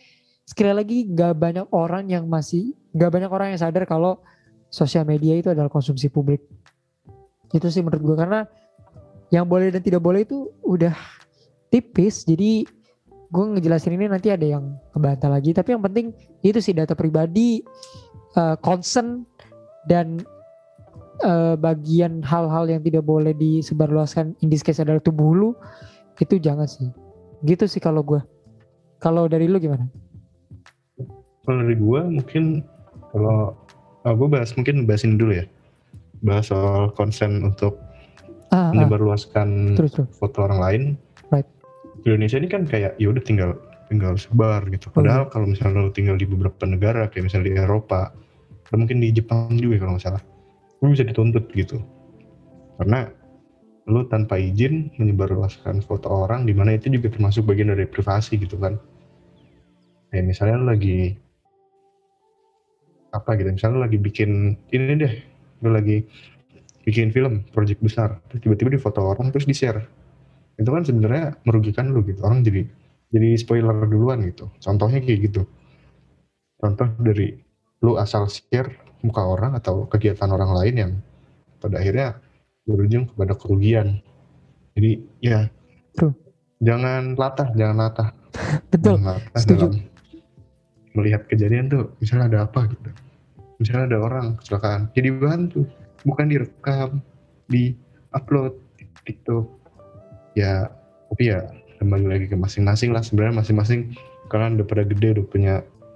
sekali 0.47 0.71
lagi 0.71 0.99
gak 1.11 1.35
banyak 1.35 1.67
orang 1.75 2.07
yang 2.07 2.31
masih 2.31 2.73
gak 2.95 3.11
banyak 3.11 3.27
orang 3.29 3.53
yang 3.53 3.61
sadar 3.61 3.83
kalau 3.91 4.23
sosial 4.71 5.03
media 5.03 5.35
itu 5.35 5.51
adalah 5.51 5.67
konsumsi 5.67 6.07
publik. 6.07 6.47
Itu 7.51 7.67
sih 7.75 7.83
menurut 7.83 8.15
gue 8.15 8.17
karena 8.17 8.41
yang 9.35 9.51
boleh 9.51 9.75
dan 9.75 9.83
tidak 9.83 10.01
boleh 10.01 10.23
itu 10.23 10.47
udah 10.63 10.95
tipis. 11.75 12.23
Jadi 12.23 12.65
gue 13.29 13.45
ngejelasin 13.59 13.99
ini 13.99 14.07
nanti 14.07 14.31
ada 14.31 14.47
yang 14.47 14.79
kebantah 14.95 15.29
lagi. 15.29 15.51
Tapi 15.51 15.75
yang 15.75 15.83
penting 15.83 16.15
itu 16.47 16.63
sih 16.63 16.73
data 16.73 16.95
pribadi, 16.95 17.61
uh, 18.39 18.57
concern 18.63 19.27
dan 19.91 20.23
uh, 21.25 21.57
bagian 21.59 22.23
hal-hal 22.23 22.69
yang 22.69 22.83
tidak 22.85 23.03
boleh 23.03 23.35
disebarluaskan 23.35 24.37
in 24.45 24.49
this 24.53 24.63
case 24.63 24.79
adalah 24.79 25.03
tubuh 25.03 25.35
lu 25.35 25.51
itu 26.19 26.39
jangan 26.39 26.67
sih 26.67 26.91
Gitu 27.43 27.65
sih 27.71 27.79
kalau 27.79 28.03
gue. 28.03 28.21
Kalau 28.99 29.31
dari 29.31 29.47
lu 29.47 29.63
gimana? 29.63 29.87
Kalau 31.47 31.59
dari 31.63 31.77
gue 31.79 32.01
mungkin 32.19 32.67
kalau 33.15 33.55
oh, 34.05 34.15
gue 34.15 34.29
bahas 34.29 34.51
mungkin 34.59 34.85
bahasin 34.85 35.17
dulu 35.17 35.39
ya. 35.39 35.47
Bahas 36.23 36.51
soal 36.51 36.91
konsen 36.99 37.47
untuk 37.47 37.79
ah, 38.51 38.69
ah. 38.69 38.71
menyebarluaskan 38.75 39.79
ah. 39.79 40.07
foto 40.19 40.39
orang 40.45 40.61
lain. 40.61 40.83
Right. 41.31 41.47
Di 42.03 42.11
Indonesia 42.11 42.39
ini 42.43 42.49
kan 42.51 42.63
kayak 42.67 42.99
ya 42.99 43.07
udah 43.11 43.23
tinggal 43.23 43.55
tinggal 43.89 44.19
sebar 44.21 44.67
gitu. 44.69 44.93
Padahal 44.93 45.27
oh, 45.27 45.31
kalau 45.33 45.47
misalnya 45.49 45.89
lo 45.89 45.91
tinggal 45.95 46.21
di 46.21 46.29
beberapa 46.29 46.69
negara 46.69 47.09
kayak 47.09 47.33
misalnya 47.33 47.47
di 47.49 47.55
Eropa, 47.57 48.13
atau 48.69 48.77
mungkin 48.77 49.01
di 49.01 49.09
Jepang 49.15 49.57
juga 49.57 49.81
kalau 49.81 49.97
nggak 49.97 50.05
salah, 50.05 50.23
lo 50.85 50.93
bisa 50.93 51.07
dituntut 51.07 51.49
gitu. 51.57 51.81
Karena 52.77 53.09
lu 53.89 54.05
tanpa 54.07 54.37
izin 54.37 54.93
menyebarluaskan 55.01 55.81
foto 55.83 56.07
orang 56.13 56.45
di 56.45 56.53
mana 56.53 56.77
itu 56.77 56.93
juga 56.93 57.09
termasuk 57.09 57.49
bagian 57.49 57.73
dari 57.73 57.89
privasi 57.89 58.37
gitu 58.37 58.61
kan. 58.61 58.77
Kayak 60.13 60.25
misalnya 60.29 60.57
lu 60.61 60.67
lagi 60.69 60.99
apa 63.09 63.31
gitu 63.41 63.49
misalnya 63.57 63.75
lu 63.81 63.83
lagi 63.89 63.99
bikin 63.99 64.31
ini 64.69 64.95
deh 65.01 65.15
lu 65.65 65.73
lagi 65.73 66.05
bikin 66.85 67.09
film 67.09 67.41
project 67.57 67.81
besar 67.81 68.21
terus 68.29 68.45
tiba-tiba 68.45 68.77
di 68.77 68.81
foto 68.81 69.01
orang 69.01 69.33
terus 69.33 69.49
di 69.49 69.57
share 69.57 69.81
itu 70.61 70.69
kan 70.69 70.85
sebenarnya 70.85 71.41
merugikan 71.49 71.89
lu 71.89 72.05
gitu 72.05 72.21
orang 72.21 72.45
jadi 72.45 72.69
jadi 73.09 73.41
spoiler 73.41 73.89
duluan 73.89 74.21
gitu. 74.29 74.53
Contohnya 74.61 75.01
kayak 75.01 75.33
gitu. 75.33 75.43
Contoh 76.61 76.89
dari 77.01 77.41
lu 77.81 77.97
asal 77.97 78.29
share 78.29 78.75
muka 79.01 79.23
orang 79.23 79.55
atau 79.57 79.87
kegiatan 79.87 80.29
orang 80.29 80.51
lain 80.53 80.75
yang 80.75 80.93
pada 81.63 81.79
akhirnya 81.79 82.19
berujung 82.69 83.09
kepada 83.09 83.33
kerugian. 83.35 84.05
Jadi 84.77 85.03
ya 85.25 85.49
True. 85.97 86.13
jangan 86.61 87.17
latah, 87.17 87.49
jangan 87.57 87.77
latah. 87.89 88.09
Betul. 88.73 89.01
Jangan 89.01 89.05
latah 89.17 89.41
Setuju. 89.41 89.67
Dalam 89.73 89.97
melihat 90.97 91.23
kejadian 91.31 91.67
tuh, 91.73 91.85
misalnya 91.99 92.27
ada 92.29 92.39
apa 92.45 92.69
gitu. 92.69 92.91
Misalnya 93.59 93.85
ada 93.95 93.99
orang 93.99 94.27
kecelakaan, 94.39 94.81
jadi 94.95 95.09
bantu, 95.19 95.67
bukan 96.07 96.31
direkam, 96.31 97.03
di 97.51 97.75
upload 98.15 98.55
di 98.79 98.87
TikTok. 99.03 99.47
Ya, 100.39 100.71
tapi 101.11 101.35
ya 101.35 101.51
kembali 101.79 102.07
lagi 102.11 102.27
ke 102.27 102.37
masing-masing 102.37 102.91
lah 102.91 103.03
sebenarnya 103.03 103.41
masing-masing 103.41 103.95
kalian 104.29 104.59
udah 104.61 104.67
pada 104.67 104.83
gede 104.85 105.19
udah 105.19 105.27
punya 105.31 105.55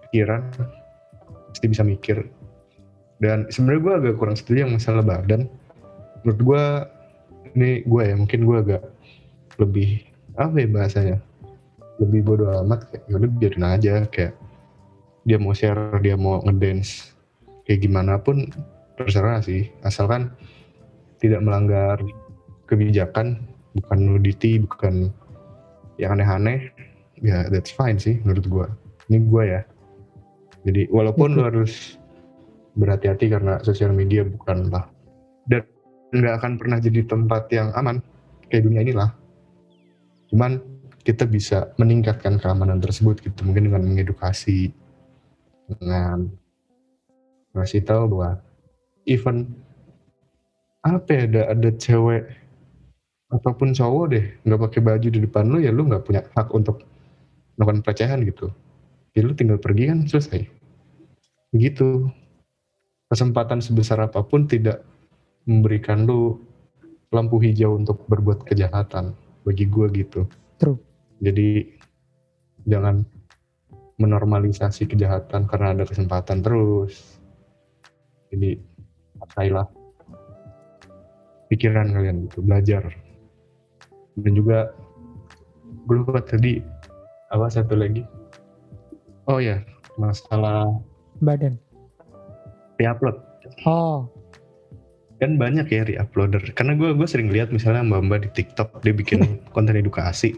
pikiran 0.09 0.43
pasti 1.53 1.67
bisa 1.69 1.83
mikir 1.83 2.25
dan 3.19 3.47
sebenarnya 3.51 3.81
gue 3.83 3.95
agak 4.03 4.15
kurang 4.17 4.37
setuju 4.39 4.67
yang 4.67 4.73
masalah 4.79 5.03
badan 5.05 5.51
menurut 6.23 6.41
gue 6.41 6.65
ini 7.53 7.71
gue 7.85 8.03
ya 8.03 8.15
mungkin 8.17 8.41
gue 8.49 8.57
agak 8.59 8.83
lebih 9.61 10.07
apa 10.39 10.57
ya 10.57 10.69
bahasanya? 10.71 11.17
Lebih 12.01 12.21
bodoh 12.25 12.51
amat 12.65 12.89
kayak 12.89 13.05
yaudah 13.11 13.31
biarin 13.37 13.67
aja 13.69 13.95
kayak 14.09 14.35
dia 15.29 15.39
mau 15.39 15.55
share 15.55 16.01
dia 16.03 16.19
mau 16.19 16.43
ngedance 16.43 17.15
kayak 17.69 17.85
gimana 17.85 18.19
pun 18.19 18.49
terserah 18.97 19.45
sih. 19.45 19.69
Asalkan 19.85 20.33
tidak 21.21 21.45
melanggar 21.45 22.01
kebijakan 22.67 23.45
bukan 23.77 23.99
nudity 24.01 24.59
bukan 24.63 25.13
yang 26.01 26.17
aneh-aneh 26.17 26.73
ya 27.23 27.47
that's 27.53 27.71
fine 27.71 28.01
sih 28.01 28.19
menurut 28.25 28.47
gue 28.49 28.67
ini 29.13 29.19
gue 29.29 29.45
ya. 29.45 29.63
Jadi 30.63 30.87
walaupun 30.95 31.35
lo 31.35 31.43
harus 31.47 31.99
berhati-hati 32.79 33.29
karena 33.29 33.59
sosial 33.61 33.93
media 33.93 34.25
bukanlah 34.25 34.89
nggak 36.13 36.35
akan 36.39 36.53
pernah 36.61 36.79
jadi 36.79 37.09
tempat 37.09 37.49
yang 37.51 37.73
aman 37.73 38.05
kayak 38.53 38.69
dunia 38.69 38.85
inilah. 38.85 39.11
Cuman 40.29 40.61
kita 41.03 41.27
bisa 41.27 41.73
meningkatkan 41.81 42.39
keamanan 42.39 42.79
tersebut 42.79 43.19
gitu 43.25 43.43
mungkin 43.43 43.73
dengan 43.73 43.83
mengedukasi 43.83 44.71
dengan 45.67 46.31
ngasih 47.53 47.83
tahu 47.83 48.17
bahwa 48.17 48.39
even 49.09 49.51
apa 50.83 51.11
ya 51.11 51.23
ada 51.27 51.43
ada 51.53 51.71
cewek 51.75 52.25
ataupun 53.33 53.73
cowok 53.73 54.05
deh 54.13 54.25
nggak 54.47 54.61
pakai 54.69 54.81
baju 54.85 55.09
di 55.09 55.21
depan 55.25 55.45
lu 55.49 55.59
ya 55.59 55.73
lu 55.75 55.89
nggak 55.89 56.05
punya 56.05 56.23
hak 56.37 56.53
untuk 56.53 56.85
melakukan 57.57 57.83
pelecehan 57.85 58.21
gitu. 58.27 58.53
Ya 59.13 59.21
lu 59.25 59.37
tinggal 59.37 59.61
pergi 59.61 59.93
kan 59.93 59.99
selesai. 60.09 60.49
Gitu. 61.53 62.09
Kesempatan 63.13 63.61
sebesar 63.61 64.01
apa 64.01 64.25
pun 64.25 64.49
tidak 64.49 64.81
memberikan 65.49 66.07
lu 66.07 66.39
lampu 67.13 67.43
hijau 67.43 67.77
untuk 67.77 68.03
berbuat 68.09 68.47
kejahatan 68.49 69.13
bagi 69.45 69.69
gue 69.69 69.87
gitu. 69.93 70.25
True. 70.63 70.79
jadi 71.19 71.67
jangan 72.71 73.03
menormalisasi 73.99 74.87
kejahatan 74.87 75.47
karena 75.47 75.75
ada 75.75 75.85
kesempatan 75.87 76.43
terus. 76.43 77.19
Jadi 78.33 78.57
pakailah 79.19 79.67
pikiran 81.53 81.93
kalian 81.93 82.27
gitu 82.31 82.41
belajar. 82.43 82.83
Dan 84.17 84.33
juga 84.35 84.73
gue 85.87 85.97
lupa 86.01 86.23
tadi 86.25 86.63
apa 87.31 87.47
satu 87.51 87.77
lagi? 87.77 88.03
Oh 89.29 89.39
ya 89.39 89.61
masalah 90.01 90.67
badan. 91.21 91.61
Reupload 92.81 93.21
oh 93.69 94.09
kan 95.23 95.39
banyak 95.39 95.71
ya 95.71 95.87
reuploader. 95.87 96.43
Karena 96.59 96.75
gue 96.75 96.91
gue 96.99 97.07
sering 97.07 97.31
lihat 97.31 97.55
misalnya 97.55 97.87
mbak 97.87 98.03
mbak 98.11 98.19
di 98.27 98.31
TikTok 98.43 98.83
dia 98.83 98.91
bikin 98.91 99.39
konten 99.55 99.79
edukasi. 99.79 100.35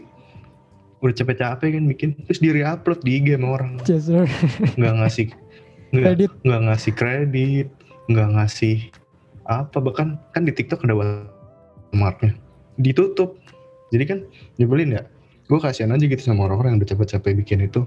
Udah 1.01 1.17
capek-capek 1.17 1.81
kan 1.81 1.85
bikin 1.89 2.09
terus 2.29 2.37
di 2.37 2.53
reupload 2.53 3.01
di 3.01 3.17
IG 3.17 3.33
sama 3.33 3.57
orang. 3.57 3.81
Yes 3.89 4.05
nggak 4.77 4.93
ngasih 5.01 5.27
nggak 5.89 6.05
Kredit. 6.13 6.31
nggak 6.45 6.61
ngasih 6.69 6.93
kredit 6.93 7.67
nggak 8.13 8.29
ngasih 8.37 8.77
apa. 9.49 9.77
Bahkan 9.81 10.07
kan 10.37 10.41
di 10.45 10.53
TikTok 10.53 10.85
ada 10.85 10.93
watermarknya. 10.93 12.37
Ditutup. 12.77 13.41
Jadi 13.89 14.03
kan 14.05 14.19
nyebelin 14.61 15.01
ya. 15.01 15.03
Gue 15.49 15.57
kasihan 15.57 15.97
aja 15.97 16.05
gitu 16.05 16.21
sama 16.21 16.45
orang-orang 16.45 16.77
yang 16.77 16.79
udah 16.85 16.89
capek-capek 16.93 17.41
bikin 17.41 17.65
itu. 17.65 17.81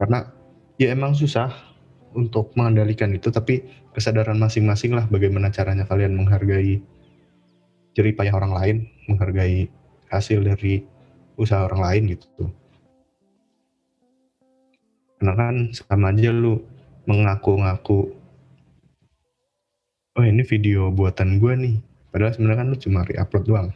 Karena 0.00 0.32
ya 0.80 0.96
emang 0.96 1.12
susah 1.12 1.52
untuk 2.14 2.54
mengendalikan 2.54 3.10
itu 3.10 3.28
tapi 3.28 3.66
kesadaran 3.90 4.38
masing-masing 4.38 4.94
lah 4.94 5.04
bagaimana 5.10 5.50
caranya 5.50 5.84
kalian 5.84 6.14
menghargai 6.14 6.78
jerih 7.94 8.14
payah 8.14 8.34
orang 8.34 8.54
lain 8.54 8.76
menghargai 9.10 9.70
hasil 10.10 10.42
dari 10.46 10.86
usaha 11.34 11.66
orang 11.66 11.82
lain 11.82 12.02
gitu. 12.14 12.46
Karena 15.18 15.34
kan 15.34 15.54
sama 15.74 16.14
aja 16.14 16.30
lu 16.30 16.62
mengaku-ngaku 17.10 18.14
oh 20.14 20.24
ini 20.24 20.42
video 20.46 20.94
buatan 20.94 21.42
gue 21.42 21.54
nih. 21.58 21.76
Padahal 22.14 22.32
sebenarnya 22.34 22.58
kan 22.62 22.68
lu 22.70 22.78
cuma 22.78 23.00
re-upload 23.02 23.44
doang. 23.46 23.68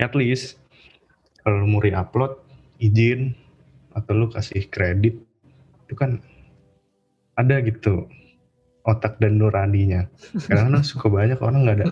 At 0.00 0.16
least 0.16 0.56
kalau 1.44 1.60
lu 1.60 1.68
mau 1.68 1.84
re-upload 1.84 2.40
izin 2.80 3.36
atau 3.92 4.12
lu 4.16 4.26
kasih 4.32 4.66
kredit 4.72 5.20
itu 5.84 5.94
kan 5.94 6.18
ada 7.34 7.56
gitu 7.62 8.06
otak 8.84 9.16
dan 9.16 9.40
nuraninya. 9.40 10.04
Kadang 10.44 10.76
suka 10.86 11.08
banyak 11.08 11.40
orang 11.40 11.64
nggak 11.64 11.76
ada 11.80 11.86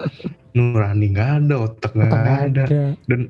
nurani 0.52 1.06
nggak 1.16 1.30
ada 1.44 1.54
otak 1.64 1.92
nggak 1.96 2.10
Otak 2.12 2.20
nggak 2.20 2.40
ada. 2.52 2.62
ada. 2.68 2.82
dan 3.08 3.20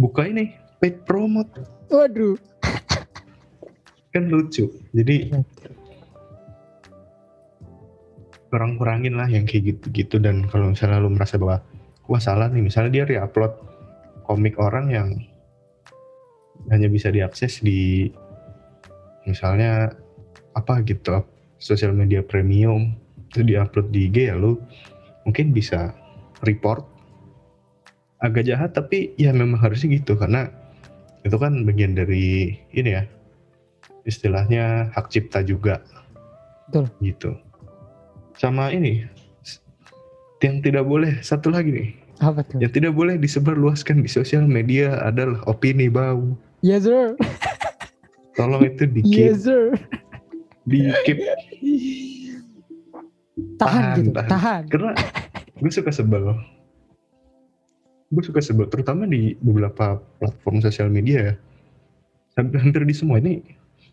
buka 0.00 0.24
ini 0.24 0.56
paid 0.80 1.04
promote. 1.04 1.52
Waduh. 1.92 2.34
Kan 4.10 4.30
lucu. 4.30 4.70
Jadi 4.96 5.30
kurang-kurangin 8.48 9.18
lah 9.18 9.26
yang 9.26 9.44
kayak 9.44 9.74
gitu-gitu. 9.74 10.22
Dan 10.22 10.46
kalau 10.46 10.70
misalnya 10.72 11.02
lu 11.02 11.10
merasa 11.10 11.36
bahwa 11.36 11.60
wah 12.06 12.22
salah 12.22 12.48
nih. 12.48 12.62
Misalnya 12.64 13.02
dia 13.02 13.04
re-upload 13.04 13.52
komik 14.24 14.56
orang 14.56 14.86
yang 14.88 15.08
hanya 16.72 16.88
bisa 16.88 17.12
diakses 17.12 17.60
di 17.60 18.08
misalnya 19.28 19.92
apa 20.54 20.80
gitu 20.86 21.22
sosial 21.58 21.94
media 21.94 22.22
premium 22.22 22.94
itu 23.34 23.42
diupload 23.42 23.90
di 23.90 24.06
IG 24.06 24.30
ya 24.30 24.34
lu 24.38 24.60
mungkin 25.26 25.50
bisa 25.50 25.90
report. 26.46 26.86
Agak 28.22 28.48
jahat 28.48 28.72
tapi 28.72 29.12
ya 29.20 29.34
memang 29.34 29.60
harusnya 29.60 30.00
gitu 30.00 30.16
karena 30.16 30.48
itu 31.26 31.36
kan 31.36 31.66
bagian 31.66 31.92
dari 31.98 32.56
ini 32.72 32.90
ya 32.94 33.04
istilahnya 34.06 34.94
hak 34.94 35.10
cipta 35.10 35.42
juga. 35.42 35.82
Betul. 36.70 36.88
gitu. 37.04 37.30
Sama 38.40 38.72
ini 38.72 39.04
yang 40.40 40.60
tidak 40.60 40.84
boleh 40.84 41.20
satu 41.20 41.48
lagi 41.52 41.72
nih. 41.72 41.90
Apa 42.20 42.44
tuh? 42.46 42.60
Yang 42.62 42.72
tidak 42.80 42.92
boleh 42.94 43.16
disebarluaskan 43.18 44.04
di 44.04 44.08
sosial 44.08 44.46
media 44.46 45.00
adalah 45.02 45.40
opini 45.48 45.90
bau. 45.90 46.36
Yes 46.64 46.88
sir. 46.88 47.16
Tolong 48.36 48.64
itu 48.64 48.84
di 48.94 49.00
keep 49.04 49.34
yes 49.34 49.44
sir 49.44 49.76
di 50.64 50.80
keep. 51.04 51.18
Tahan, 53.58 53.96
gitu 54.00 54.10
tahan. 54.14 54.30
tahan. 54.30 54.62
Karena 54.70 54.92
gue 55.58 55.70
suka 55.70 55.90
sebel. 55.90 56.34
Gue 58.10 58.22
suka 58.22 58.40
sebel 58.40 58.66
terutama 58.70 59.06
di 59.10 59.34
beberapa 59.42 59.98
platform 60.22 60.62
sosial 60.62 60.88
media 60.90 61.32
ya. 61.32 61.34
Hampir, 62.34 62.58
hampir 62.62 62.82
di 62.82 62.94
semua 62.94 63.22
ini 63.22 63.42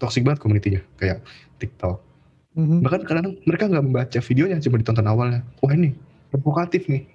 toxic 0.01 0.25
banget 0.25 0.41
komunitinya 0.41 0.81
kayak 0.97 1.21
TikTok. 1.61 2.09
Mhm. 2.51 2.83
bahkan 2.83 3.07
kadang 3.07 3.39
mereka 3.47 3.71
nggak 3.71 3.85
membaca 3.87 4.19
videonya 4.19 4.59
cuma 4.59 4.75
ditonton 4.75 5.07
awalnya. 5.07 5.39
Wah 5.63 5.71
ini 5.71 5.95
provokatif 6.35 6.83
nih. 6.91 7.07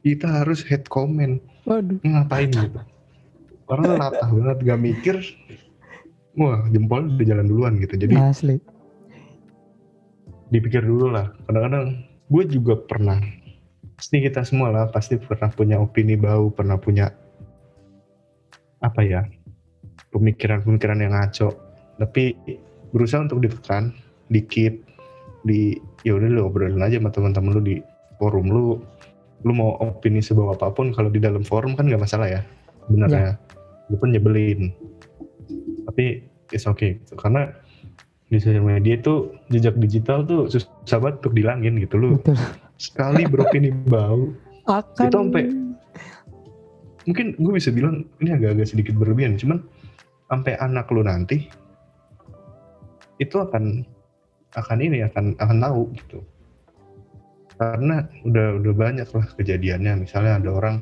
Kita 0.00 0.40
harus 0.40 0.64
head 0.64 0.88
comment. 0.88 1.36
Waduh. 1.68 2.00
Ngapain 2.00 2.48
gitu? 2.48 2.80
Orang 3.68 3.92
latah 4.00 4.32
banget 4.32 4.58
gak 4.64 4.80
mikir. 4.80 5.16
Wah 6.32 6.64
jempol 6.72 7.12
udah 7.12 7.26
jalan 7.28 7.44
duluan 7.44 7.72
gitu. 7.76 7.92
Jadi 8.00 8.16
asli 8.16 8.56
dipikir 10.50 10.82
dulu 10.82 11.14
lah. 11.14 11.30
Kadang-kadang 11.46 12.04
gue 12.30 12.44
juga 12.50 12.74
pernah 12.78 13.18
pasti 13.94 14.16
kita 14.24 14.40
semua 14.48 14.72
lah 14.72 14.88
pasti 14.88 15.20
pernah 15.20 15.52
punya 15.52 15.76
opini 15.76 16.16
bau 16.16 16.48
pernah 16.48 16.80
punya 16.80 17.12
apa 18.80 19.04
ya 19.04 19.22
pemikiran-pemikiran 20.10 20.98
yang 21.00 21.14
ngaco. 21.14 21.54
Tapi 22.00 22.34
berusaha 22.90 23.22
untuk 23.22 23.44
ditekan 23.44 23.94
dikit 24.32 24.74
di 25.44 25.76
ya 26.04 26.16
udah 26.16 26.28
lu 26.28 26.48
obrolin 26.48 26.80
aja 26.80 26.96
sama 26.98 27.12
teman-teman 27.12 27.50
lu 27.60 27.62
di 27.62 27.76
forum 28.18 28.46
lu. 28.50 28.80
Lu 29.40 29.52
mau 29.56 29.72
opini 29.80 30.20
sebawa 30.20 30.52
apa 30.52 30.68
pun 30.68 30.92
kalau 30.92 31.08
di 31.08 31.16
dalam 31.16 31.40
forum 31.40 31.72
kan 31.72 31.88
nggak 31.88 32.02
masalah 32.02 32.28
ya 32.28 32.40
sebenarnya. 32.88 33.36
Lu 33.88 33.96
pun 33.96 34.12
nyebelin. 34.12 34.72
Tapi 35.88 36.24
it's 36.50 36.66
okay 36.66 36.98
gitu. 37.00 37.14
karena 37.16 37.52
di 38.30 38.38
sosial 38.38 38.62
media 38.62 38.94
itu 38.94 39.34
jejak 39.50 39.74
digital 39.82 40.22
tuh 40.22 40.46
susah 40.46 40.98
banget 41.02 41.26
untuk 41.26 41.34
dilangin 41.34 41.74
gitu 41.82 41.98
lu 41.98 42.10
betul. 42.22 42.38
Sekali 42.80 43.28
beropini 43.28 43.74
bau. 43.90 44.32
Akan. 44.64 45.10
Itu 45.10 45.18
sampai- 45.20 45.52
mungkin 47.04 47.26
gue 47.36 47.52
bisa 47.58 47.74
bilang 47.74 48.06
ini 48.22 48.30
agak-agak 48.32 48.70
sedikit 48.70 48.94
berlebihan 48.96 49.34
cuman 49.34 49.60
sampai 50.30 50.54
anak 50.62 50.86
lu 50.94 51.02
nanti 51.02 51.50
itu 53.18 53.36
akan 53.36 53.84
akan 54.56 54.78
ini 54.80 55.04
akan 55.04 55.36
akan 55.36 55.58
tahu 55.60 55.82
gitu. 55.98 56.18
Karena 57.60 58.08
udah 58.24 58.56
udah 58.62 58.72
banyak 58.72 59.08
lah 59.12 59.26
kejadiannya. 59.36 60.08
Misalnya 60.08 60.40
ada 60.40 60.50
orang 60.54 60.76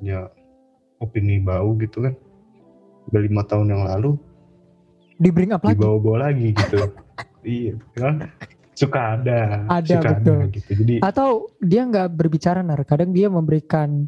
punya 0.00 0.32
opini 1.02 1.36
bau 1.42 1.76
gitu 1.76 2.08
kan. 2.08 2.14
Udah 3.12 3.20
lima 3.20 3.42
tahun 3.44 3.76
yang 3.76 3.84
lalu 3.84 4.16
di 5.22 5.30
bring 5.30 5.54
up 5.54 5.62
lagi. 5.62 5.78
Dibawa-bawa 5.78 6.18
lagi 6.28 6.50
gitu. 6.50 6.78
Iya 7.42 7.74
kan? 7.98 8.30
Suka 8.70 9.18
ada 9.18 9.66
Ada, 9.66 9.98
suka 9.98 10.10
betul. 10.14 10.38
ada 10.38 10.54
gitu. 10.54 10.70
Jadi 10.78 10.94
atau 11.02 11.50
dia 11.58 11.82
nggak 11.82 12.08
berbicara 12.14 12.62
nar. 12.62 12.86
Kadang 12.86 13.10
dia 13.10 13.26
memberikan 13.26 14.06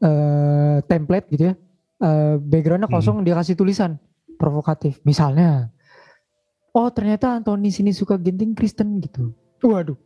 eh, 0.00 0.80
template 0.84 1.28
gitu 1.28 1.52
ya. 1.52 1.54
Eh, 2.00 2.34
backgroundnya 2.40 2.88
Hmm. 2.88 2.96
kosong 2.96 3.16
dia 3.20 3.36
kasih 3.36 3.52
tulisan. 3.52 4.00
Provokatif. 4.40 4.96
Misalnya 5.04 5.68
oh 6.72 6.88
ternyata 6.88 7.36
Anthony 7.36 7.68
sini 7.68 7.92
suka 7.92 8.16
genting 8.16 8.56
Kristen 8.56 8.96
gitu. 9.04 9.36
Waduh. 9.60 10.00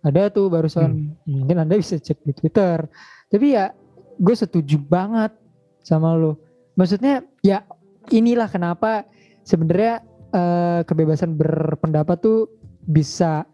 Ada 0.00 0.32
tuh 0.32 0.48
barusan. 0.48 1.12
Mungkin 1.28 1.56
anda 1.60 1.76
bisa 1.76 2.00
cek 2.00 2.24
di 2.24 2.32
Twitter. 2.32 2.88
Tapi 3.28 3.46
ya 3.52 3.76
gue 4.16 4.32
setuju 4.32 4.80
banget 4.80 5.36
sama 5.84 6.16
lo. 6.16 6.40
Maksudnya 6.72 7.20
ya 7.44 7.60
inilah 8.08 8.48
kenapa 8.48 9.04
sebenarnya 9.46 10.02
eh, 10.34 10.80
kebebasan 10.82 11.38
berpendapat 11.38 12.18
tuh 12.18 12.50
bisa 12.90 13.46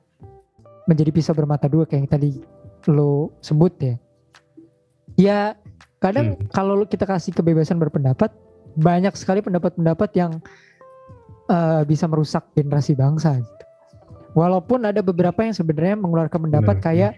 menjadi 0.88 1.14
pisau 1.14 1.36
bermata 1.36 1.70
dua 1.70 1.86
kayak 1.86 2.00
yang 2.02 2.10
tadi 2.10 2.30
lo 2.90 3.30
sebut 3.44 3.72
ya. 3.78 3.94
Ya 5.14 5.38
kadang 6.02 6.34
hmm. 6.34 6.50
kalau 6.50 6.82
kita 6.82 7.06
kasih 7.06 7.30
kebebasan 7.36 7.78
berpendapat 7.78 8.32
banyak 8.74 9.14
sekali 9.14 9.44
pendapat-pendapat 9.44 10.10
yang 10.16 10.40
uh, 11.52 11.84
bisa 11.86 12.08
merusak 12.08 12.42
generasi 12.56 12.96
bangsa 12.96 13.38
gitu. 13.38 13.64
Walaupun 14.32 14.88
ada 14.88 15.04
beberapa 15.04 15.44
yang 15.44 15.52
sebenarnya 15.52 16.00
mengeluarkan 16.00 16.48
pendapat 16.48 16.76
Benar. 16.80 16.86
kayak 16.88 17.12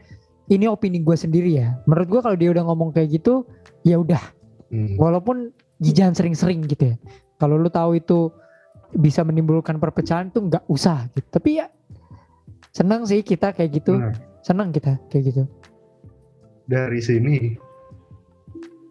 ini 0.51 0.67
opini 0.67 1.01
gue 1.01 1.15
sendiri 1.15 1.63
ya. 1.63 1.79
Menurut 1.87 2.09
gue 2.11 2.21
kalau 2.21 2.37
dia 2.37 2.51
udah 2.51 2.65
ngomong 2.67 2.91
kayak 2.91 3.23
gitu, 3.23 3.47
ya 3.87 4.03
udah. 4.03 4.21
Hmm. 4.69 4.99
Walaupun 4.99 5.55
jangan 5.79 6.19
sering-sering 6.19 6.67
gitu 6.67 6.93
ya. 6.93 6.97
Kalau 7.39 7.55
lu 7.55 7.71
tahu 7.71 8.03
itu 8.03 8.35
bisa 8.95 9.27
menimbulkan 9.27 9.83
perpecahan 9.83 10.31
tuh 10.31 10.47
nggak 10.47 10.65
usah 10.71 11.11
gitu. 11.15 11.29
Tapi 11.29 11.51
ya 11.63 11.67
senang 12.71 13.07
sih 13.07 13.23
kita 13.23 13.55
kayak 13.55 13.83
gitu. 13.83 13.99
Benar. 13.99 14.17
Senang 14.45 14.71
kita 14.71 15.01
kayak 15.11 15.35
gitu. 15.35 15.43
Dari 16.65 17.01
sini 17.01 17.37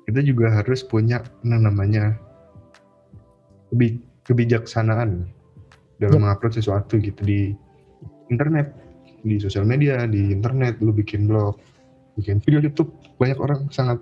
kita 0.05 0.19
juga 0.21 0.51
harus 0.51 0.83
punya 0.83 1.23
namanya 1.43 2.13
kebijaksanaan 4.27 5.25
dalam 5.97 6.19
yep. 6.19 6.21
mengupload 6.21 6.53
sesuatu 6.53 6.99
gitu 6.99 7.21
di 7.23 7.55
internet, 8.27 8.75
di 9.23 9.39
sosial 9.39 9.63
media, 9.63 10.03
di 10.05 10.31
internet, 10.35 10.77
lu 10.83 10.91
bikin 10.91 11.25
blog, 11.25 11.57
bikin 12.19 12.43
video 12.43 12.59
YouTube, 12.61 12.91
banyak 13.17 13.39
orang 13.39 13.67
sangat 13.71 13.97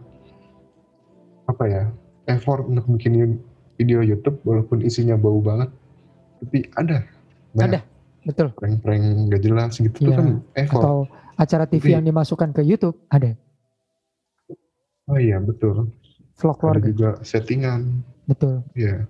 apa 1.48 1.64
ya 1.68 1.84
effort 2.32 2.66
untuk 2.66 2.86
bikin 2.98 3.40
video 3.78 4.02
YouTube 4.02 4.40
walaupun 4.46 4.82
isinya 4.84 5.16
bau 5.18 5.42
banget, 5.42 5.70
tapi 6.42 6.66
ada. 6.76 7.06
Banyak. 7.54 7.70
Ada, 7.70 7.80
betul. 8.26 8.48
Prank-prank 8.58 9.04
gak 9.30 9.42
jelas 9.46 9.72
gitu 9.78 10.10
ya. 10.10 10.18
kan 10.18 10.28
effort. 10.58 10.82
Atau 10.82 10.98
acara 11.38 11.66
TV 11.70 11.84
tapi, 11.86 11.96
yang 11.96 12.04
dimasukkan 12.04 12.50
ke 12.52 12.62
YouTube 12.66 12.98
ada. 13.14 13.38
Oh 15.06 15.20
iya 15.22 15.38
betul. 15.38 15.94
Vlog 16.36 16.58
keluarga. 16.58 16.84
Ada 16.84 16.90
juga 16.90 17.10
settingan. 17.22 18.02
Betul. 18.26 18.66
Iya 18.74 19.06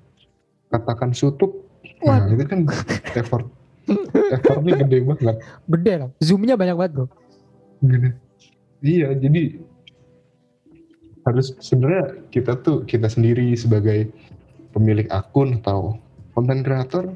katakan 0.72 1.12
sutup 1.12 1.52
nah 2.02 2.26
itu 2.26 2.48
kan 2.48 2.66
effort 3.20 3.46
effortnya 4.32 4.74
gede 4.88 4.98
banget 5.06 5.38
gede 5.68 5.94
lah 6.00 6.10
zoomnya 6.24 6.56
banyak 6.58 6.76
banget 6.80 6.92
bro 6.98 7.06
gede 7.84 8.10
iya 8.82 9.14
jadi 9.14 9.62
harus 11.22 11.54
sebenarnya 11.62 12.26
kita 12.34 12.58
tuh 12.66 12.82
kita 12.90 13.06
sendiri 13.06 13.54
sebagai 13.54 14.10
pemilik 14.74 15.06
akun 15.14 15.62
atau 15.62 16.02
konten 16.34 16.64
kreator 16.64 17.12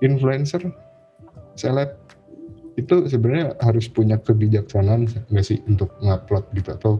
influencer 0.00 0.70
seleb 1.58 1.94
itu 2.78 3.10
sebenarnya 3.10 3.58
harus 3.58 3.90
punya 3.90 4.16
kebijaksanaan 4.22 5.10
nggak 5.34 5.44
sih 5.44 5.58
untuk 5.66 5.90
ngupload 5.98 6.46
gitu 6.54 6.70
atau 6.78 6.92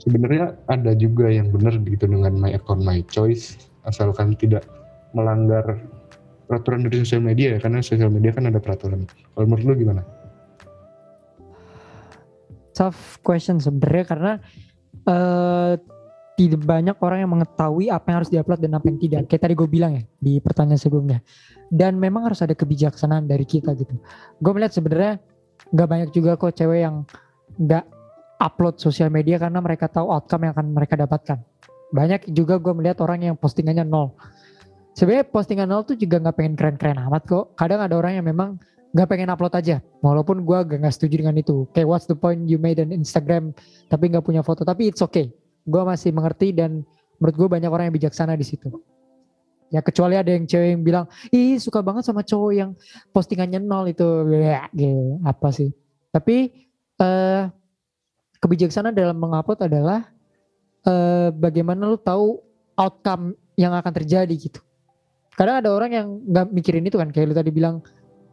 sebenarnya 0.00 0.56
ada 0.72 0.96
juga 0.96 1.28
yang 1.28 1.52
benar 1.52 1.76
gitu 1.84 2.08
dengan 2.08 2.32
my 2.40 2.56
account 2.56 2.80
my 2.80 3.04
choice 3.12 3.70
asalkan 3.84 4.32
tidak 4.40 4.64
melanggar 5.12 5.76
peraturan 6.50 6.82
dari 6.82 7.06
sosial 7.06 7.22
media 7.22 7.54
ya 7.54 7.58
karena 7.62 7.78
sosial 7.78 8.10
media 8.10 8.34
kan 8.34 8.50
ada 8.50 8.58
peraturan. 8.58 9.06
Kalau 9.06 9.46
menurut 9.46 9.64
lu 9.70 9.74
gimana? 9.86 10.02
Tough 12.74 13.22
question 13.22 13.62
sebenarnya 13.62 14.04
karena 14.08 14.32
uh, 15.06 15.78
tidak 16.40 16.64
banyak 16.64 16.96
orang 17.04 17.18
yang 17.20 17.30
mengetahui 17.36 17.92
apa 17.92 18.06
yang 18.08 18.16
harus 18.24 18.32
diupload 18.32 18.60
dan 18.64 18.72
apa 18.80 18.86
yang 18.88 18.96
tidak. 18.96 19.20
Kayak 19.28 19.42
tadi 19.44 19.54
gue 19.60 19.68
bilang 19.68 19.92
ya 19.92 20.02
di 20.16 20.32
pertanyaan 20.40 20.80
sebelumnya. 20.80 21.18
Dan 21.68 22.00
memang 22.00 22.32
harus 22.32 22.40
ada 22.40 22.56
kebijaksanaan 22.56 23.28
dari 23.28 23.44
kita 23.44 23.76
gitu. 23.76 23.92
Gue 24.40 24.52
melihat 24.56 24.72
sebenarnya 24.72 25.20
nggak 25.68 25.88
banyak 25.92 26.08
juga 26.16 26.40
kok 26.40 26.56
cewek 26.56 26.80
yang 26.80 27.04
nggak 27.60 27.84
upload 28.40 28.80
sosial 28.80 29.12
media 29.12 29.36
karena 29.36 29.60
mereka 29.60 29.92
tahu 29.92 30.08
outcome 30.08 30.48
yang 30.48 30.56
akan 30.56 30.66
mereka 30.72 30.96
dapatkan. 30.96 31.38
Banyak 31.92 32.32
juga 32.32 32.56
gue 32.56 32.72
melihat 32.72 33.04
orang 33.04 33.20
yang 33.20 33.36
postingannya 33.36 33.84
nol 33.84 34.16
sebenarnya 34.94 35.26
postingan 35.28 35.68
nol 35.70 35.82
tuh 35.86 35.96
juga 35.96 36.18
nggak 36.18 36.36
pengen 36.36 36.54
keren-keren 36.56 36.98
amat 37.10 37.22
kok. 37.28 37.44
Kadang 37.54 37.80
ada 37.84 37.94
orang 37.96 38.20
yang 38.20 38.26
memang 38.26 38.58
nggak 38.90 39.08
pengen 39.08 39.28
upload 39.30 39.54
aja. 39.54 39.76
Walaupun 40.02 40.42
gue 40.42 40.58
gak 40.66 40.78
nggak 40.80 40.94
setuju 40.94 41.24
dengan 41.24 41.36
itu. 41.38 41.68
Kayak 41.76 41.88
what's 41.88 42.06
the 42.10 42.16
point 42.16 42.44
you 42.48 42.58
made 42.58 42.80
an 42.82 42.90
Instagram 42.90 43.54
tapi 43.86 44.10
nggak 44.10 44.24
punya 44.24 44.42
foto. 44.42 44.66
Tapi 44.66 44.90
it's 44.90 45.00
okay. 45.04 45.30
Gue 45.66 45.82
masih 45.84 46.10
mengerti 46.14 46.52
dan 46.54 46.84
menurut 47.20 47.36
gue 47.36 47.48
banyak 47.48 47.70
orang 47.70 47.84
yang 47.90 47.96
bijaksana 47.96 48.36
di 48.36 48.46
situ. 48.46 48.68
Ya 49.70 49.78
kecuali 49.84 50.18
ada 50.18 50.34
yang 50.34 50.50
cewek 50.50 50.74
yang 50.74 50.82
bilang, 50.82 51.04
ih 51.30 51.54
suka 51.62 51.78
banget 51.78 52.02
sama 52.02 52.26
cowok 52.26 52.52
yang 52.52 52.70
postingannya 53.14 53.62
nol 53.62 53.86
itu, 53.86 54.26
ya, 54.34 54.66
gitu. 54.74 55.22
apa 55.22 55.48
sih? 55.54 55.70
Tapi 56.10 56.50
uh, 56.98 57.46
kebijaksanaan 58.42 58.96
dalam 58.96 59.14
mengupload 59.14 59.70
adalah 59.70 60.10
uh, 60.88 61.30
bagaimana 61.30 61.86
lu 61.86 61.98
tahu 62.00 62.40
outcome 62.74 63.36
yang 63.54 63.76
akan 63.76 63.92
terjadi 63.92 64.32
gitu 64.32 64.60
kadang 65.40 65.56
ada 65.64 65.72
orang 65.72 65.90
yang 65.92 66.06
nggak 66.28 66.46
mikirin 66.52 66.84
itu 66.84 67.00
kan 67.00 67.08
kayak 67.08 67.32
lu 67.32 67.36
tadi 67.36 67.48
bilang 67.48 67.80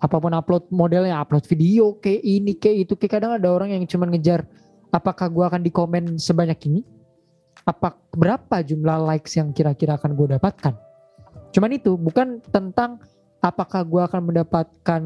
apa 0.04 0.20
pun 0.20 0.36
upload 0.36 0.68
modelnya 0.76 1.16
upload 1.16 1.48
video 1.48 1.96
kayak 2.04 2.20
ini 2.20 2.52
kayak 2.60 2.84
itu 2.84 2.94
kayak 3.00 3.20
kadang 3.20 3.32
ada 3.32 3.48
orang 3.48 3.72
yang 3.72 3.84
cuma 3.88 4.12
ngejar 4.12 4.44
apakah 4.92 5.32
gue 5.32 5.44
akan 5.48 5.62
di 5.64 5.72
komen 5.72 6.20
sebanyak 6.20 6.60
ini 6.68 6.82
apa 7.68 8.00
berapa 8.16 8.64
jumlah 8.64 9.12
likes 9.12 9.36
yang 9.36 9.52
kira-kira 9.52 10.00
akan 10.00 10.16
gue 10.16 10.40
dapatkan? 10.40 10.74
Cuman 11.52 11.72
itu 11.76 12.00
bukan 12.00 12.40
tentang 12.48 13.04
apakah 13.44 13.84
gue 13.84 14.02
akan 14.08 14.22
mendapatkan 14.32 15.02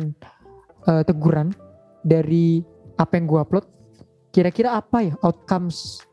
uh, 0.85 1.01
teguran 1.01 1.49
dari 2.05 2.61
apa 3.01 3.17
yang 3.17 3.25
gue 3.25 3.39
upload. 3.41 3.65
Kira-kira 4.31 4.77
apa 4.77 5.03
ya 5.03 5.13
outcomes 5.25 6.05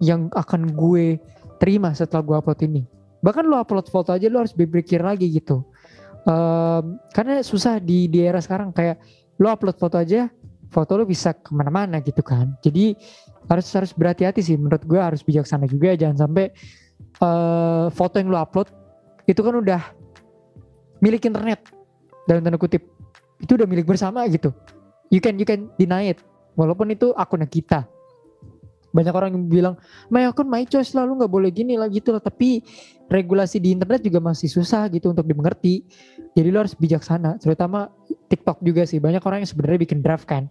yang 0.00 0.32
akan 0.32 0.72
gue 0.72 1.20
terima 1.60 1.92
setelah 1.92 2.24
gue 2.24 2.36
upload 2.40 2.60
ini? 2.64 2.82
Bahkan 3.20 3.44
lo 3.44 3.60
upload 3.60 3.92
foto 3.92 4.16
aja 4.16 4.26
lo 4.32 4.40
harus 4.40 4.56
berpikir 4.56 5.04
lagi 5.04 5.28
gitu. 5.28 5.60
Um, 6.26 6.98
karena 7.14 7.38
susah 7.44 7.78
di 7.78 8.10
di 8.10 8.24
era 8.24 8.40
sekarang. 8.40 8.72
Kayak 8.72 8.98
lo 9.36 9.52
upload 9.52 9.76
foto 9.76 10.00
aja 10.00 10.32
foto 10.70 10.98
lo 10.98 11.04
bisa 11.06 11.32
ke 11.32 11.50
mana-mana 11.54 12.02
gitu 12.02 12.20
kan. 12.20 12.54
Jadi 12.60 12.96
harus 13.46 13.66
harus 13.72 13.90
berhati-hati 13.94 14.42
sih. 14.42 14.56
Menurut 14.58 14.82
gue 14.82 14.98
harus 14.98 15.22
bijaksana 15.22 15.70
juga. 15.70 15.94
Jangan 15.94 16.26
sampai 16.26 16.50
uh, 17.22 17.86
foto 17.94 18.18
yang 18.18 18.30
lo 18.30 18.38
upload 18.42 18.70
itu 19.26 19.40
kan 19.42 19.54
udah 19.56 19.82
milik 21.02 21.26
internet. 21.26 21.62
Dalam 22.26 22.42
tanda 22.42 22.58
kutip. 22.58 22.82
Itu 23.38 23.54
udah 23.54 23.68
milik 23.68 23.86
bersama 23.86 24.26
gitu. 24.26 24.50
You 25.12 25.22
can 25.22 25.38
you 25.38 25.46
can 25.46 25.70
deny 25.78 26.10
it. 26.10 26.20
Walaupun 26.58 26.90
itu 26.90 27.14
akunnya 27.14 27.46
kita. 27.46 27.86
Banyak 28.96 29.12
orang 29.12 29.36
yang 29.36 29.44
bilang 29.44 29.74
my 30.08 30.24
account 30.24 30.48
my 30.48 30.64
choice 30.64 30.96
lah. 30.96 31.04
Lu 31.04 31.20
nggak 31.20 31.30
boleh 31.30 31.52
gini 31.52 31.76
lah 31.76 31.86
gitu 31.92 32.16
lah. 32.16 32.22
Tapi 32.24 32.64
regulasi 33.06 33.62
di 33.62 33.76
internet 33.76 34.02
juga 34.02 34.18
masih 34.18 34.48
susah 34.50 34.88
gitu 34.90 35.12
untuk 35.12 35.28
dimengerti. 35.28 35.84
Jadi 36.34 36.48
lu 36.48 36.58
harus 36.58 36.74
bijaksana. 36.74 37.38
Terutama 37.38 37.92
TikTok 38.26 38.60
juga 38.62 38.82
sih. 38.84 38.98
Banyak 38.98 39.22
orang 39.22 39.42
yang 39.42 39.50
sebenarnya 39.50 39.80
bikin 39.82 39.98
draft 40.02 40.26
kan. 40.26 40.50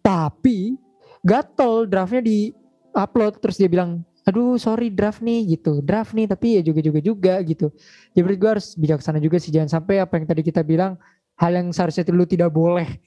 Tapi 0.00 0.76
gatel 1.22 1.86
draftnya 1.86 2.24
di 2.24 2.52
upload. 2.96 3.38
Terus 3.38 3.56
dia 3.60 3.68
bilang 3.68 4.02
aduh 4.28 4.60
sorry 4.60 4.92
draft 4.92 5.20
nih 5.24 5.56
gitu. 5.56 5.80
Draft 5.84 6.12
nih 6.12 6.28
tapi 6.28 6.60
ya 6.60 6.62
juga 6.64 6.80
juga 6.80 7.00
juga 7.00 7.34
gitu. 7.44 7.72
Jadi 8.12 8.34
gue 8.36 8.50
harus 8.50 8.74
bijaksana 8.74 9.20
juga 9.20 9.36
sih. 9.40 9.52
Jangan 9.52 9.80
sampai 9.80 10.00
apa 10.00 10.16
yang 10.16 10.26
tadi 10.28 10.42
kita 10.44 10.60
bilang 10.64 10.96
hal 11.38 11.52
yang 11.54 11.70
seharusnya 11.70 12.04
lu 12.10 12.26
tidak 12.26 12.50
boleh 12.50 12.98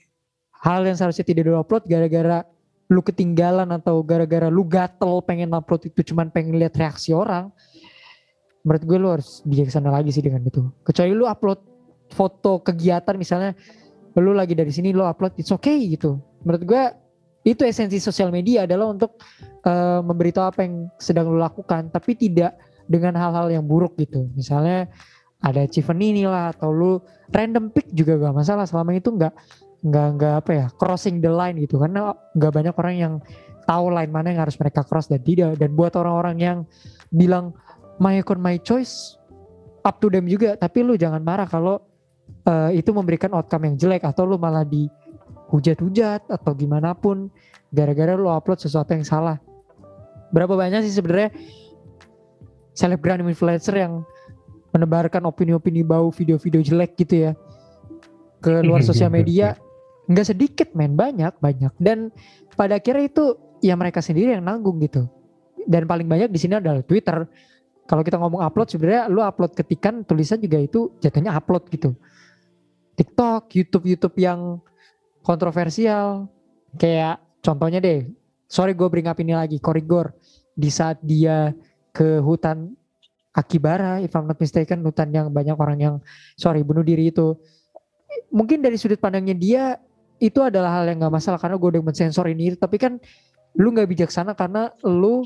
hal 0.61 0.85
yang 0.85 0.95
seharusnya 0.95 1.25
tidak 1.25 1.49
di 1.49 1.51
upload 1.51 1.83
gara-gara 1.89 2.45
lu 2.91 3.01
ketinggalan 3.01 3.71
atau 3.73 4.03
gara-gara 4.05 4.47
lu 4.47 4.61
gatel 4.67 5.23
pengen 5.25 5.49
upload 5.57 5.89
itu 5.89 6.13
cuman 6.13 6.29
pengen 6.29 6.59
lihat 6.59 6.77
reaksi 6.77 7.15
orang 7.15 7.49
menurut 8.61 8.83
gue 8.85 8.97
lu 9.01 9.09
harus 9.09 9.41
bijaksana 9.41 9.89
lagi 9.89 10.13
sih 10.13 10.21
dengan 10.21 10.45
itu. 10.45 10.61
Kecuali 10.85 11.17
lu 11.17 11.25
upload 11.25 11.59
foto 12.11 12.59
kegiatan 12.61 13.15
misalnya 13.15 13.55
lu 14.19 14.35
lagi 14.35 14.51
dari 14.51 14.69
sini 14.69 14.91
lu 14.91 15.07
upload 15.07 15.39
it's 15.39 15.51
okay 15.51 15.79
gitu. 15.87 16.19
Menurut 16.43 16.63
gue 16.67 16.83
itu 17.41 17.65
esensi 17.65 17.97
sosial 17.97 18.29
media 18.29 18.69
adalah 18.69 18.93
untuk 18.93 19.17
uh, 19.65 20.03
memberitahu 20.05 20.45
apa 20.45 20.59
yang 20.67 20.91
sedang 21.01 21.31
lu 21.31 21.41
lakukan 21.41 21.89
tapi 21.89 22.13
tidak 22.13 22.53
dengan 22.85 23.15
hal-hal 23.15 23.47
yang 23.49 23.63
buruk 23.63 23.95
gitu. 23.97 24.27
Misalnya 24.35 24.91
ada 25.41 25.65
achievement 25.65 26.01
inilah 26.03 26.53
atau 26.53 26.69
lu 26.69 26.91
random 27.33 27.73
pick 27.73 27.89
juga 27.95 28.19
gak 28.19 28.35
masalah. 28.35 28.65
Selama 28.67 28.93
itu 28.93 29.09
nggak 29.09 29.33
nggak 29.81 30.07
nggak 30.13 30.33
apa 30.45 30.51
ya 30.53 30.65
crossing 30.77 31.23
the 31.23 31.31
line 31.31 31.57
gitu. 31.57 31.81
Karena 31.81 32.13
nggak 32.37 32.51
banyak 32.51 32.75
orang 32.77 32.95
yang 32.99 33.13
tahu 33.65 33.89
line 33.89 34.11
mana 34.11 34.35
yang 34.35 34.41
harus 34.45 34.59
mereka 34.59 34.85
cross 34.85 35.09
dan 35.09 35.23
tidak. 35.23 35.57
Dan 35.57 35.73
buat 35.73 35.97
orang-orang 35.97 36.37
yang 36.37 36.57
bilang 37.09 37.55
my 37.97 38.21
account 38.21 38.43
my 38.43 38.59
choice 38.61 39.17
up 39.81 39.97
to 39.97 40.13
them 40.13 40.29
juga. 40.29 40.53
Tapi 40.59 40.85
lu 40.85 40.93
jangan 40.93 41.25
marah 41.25 41.49
kalau 41.49 41.81
uh, 42.45 42.69
itu 42.73 42.89
memberikan 42.91 43.31
outcome 43.37 43.71
yang 43.71 43.75
jelek 43.77 44.03
atau 44.07 44.25
lu 44.25 44.37
malah 44.37 44.65
di 44.65 44.89
hujat-hujat 45.51 46.31
atau 46.31 46.51
gimana 46.55 46.95
pun 46.95 47.27
gara-gara 47.69 48.15
lu 48.15 48.31
upload 48.31 48.59
sesuatu 48.63 48.95
yang 48.95 49.03
salah. 49.05 49.37
Berapa 50.31 50.55
banyak 50.55 50.87
sih 50.87 50.95
sebenarnya 50.95 51.35
selebgram 52.71 53.27
influencer 53.27 53.75
yang 53.75 54.07
menebarkan 54.71 55.27
opini-opini 55.27 55.83
bau 55.83 56.07
video-video 56.07 56.63
jelek 56.63 56.95
gitu 56.95 57.27
ya 57.27 57.31
ke 58.39 58.63
luar 58.63 58.79
sosial 58.89 59.11
media? 59.11 59.59
Nggak 60.07 60.31
sedikit 60.31 60.71
men. 60.71 60.95
Banyak 60.95 61.35
banyak. 61.43 61.75
Dan 61.75 62.15
pada 62.55 62.79
akhirnya 62.79 63.11
itu 63.11 63.35
ya 63.59 63.75
mereka 63.75 63.99
sendiri 63.99 64.31
yang 64.31 64.47
nanggung 64.47 64.79
gitu. 64.79 65.07
Dan 65.67 65.85
paling 65.85 66.07
banyak 66.07 66.31
di 66.31 66.39
sini 66.39 66.57
adalah 66.57 66.79
Twitter. 66.81 67.27
Kalau 67.85 68.07
kita 68.07 68.15
ngomong 68.15 68.39
upload 68.39 68.71
sebenarnya 68.71 69.11
lu 69.11 69.19
upload 69.19 69.51
ketikan 69.51 70.07
tulisan 70.07 70.39
juga 70.39 70.63
itu 70.63 70.95
jatuhnya 71.03 71.35
upload 71.35 71.67
gitu 71.67 71.91
TikTok 72.95 73.51
YouTube 73.53 73.85
YouTube 73.87 74.15
yang 74.19 74.59
kontroversial. 75.23 76.27
Kayak 76.75 77.19
contohnya 77.43 77.83
deh 77.83 78.07
sorry 78.51 78.75
gue 78.75 78.87
bring 78.91 79.07
up 79.07 79.19
ini 79.19 79.31
lagi 79.35 79.57
Korigor. 79.59 80.11
Di 80.51 80.67
saat 80.67 80.99
dia 80.99 81.55
ke 81.95 82.19
hutan 82.19 82.75
Akibara, 83.31 84.03
if 84.03 84.11
I'm 84.11 84.27
not 84.27 84.35
mistaken, 84.35 84.83
hutan 84.83 85.07
yang 85.15 85.31
banyak 85.31 85.55
orang 85.55 85.79
yang 85.79 85.95
sorry 86.35 86.67
bunuh 86.67 86.83
diri 86.83 87.15
itu. 87.15 87.39
Mungkin 88.27 88.59
dari 88.59 88.75
sudut 88.75 88.99
pandangnya 88.99 89.31
dia 89.31 89.63
itu 90.19 90.43
adalah 90.43 90.83
hal 90.83 90.91
yang 90.91 90.99
nggak 90.99 91.15
masalah 91.15 91.39
karena 91.39 91.55
gue 91.55 91.69
udah 91.79 91.83
mensensor 91.83 92.27
ini, 92.27 92.51
tapi 92.59 92.75
kan 92.75 92.99
lu 93.55 93.71
nggak 93.71 93.87
bijaksana 93.87 94.35
karena 94.35 94.75
lu 94.83 95.23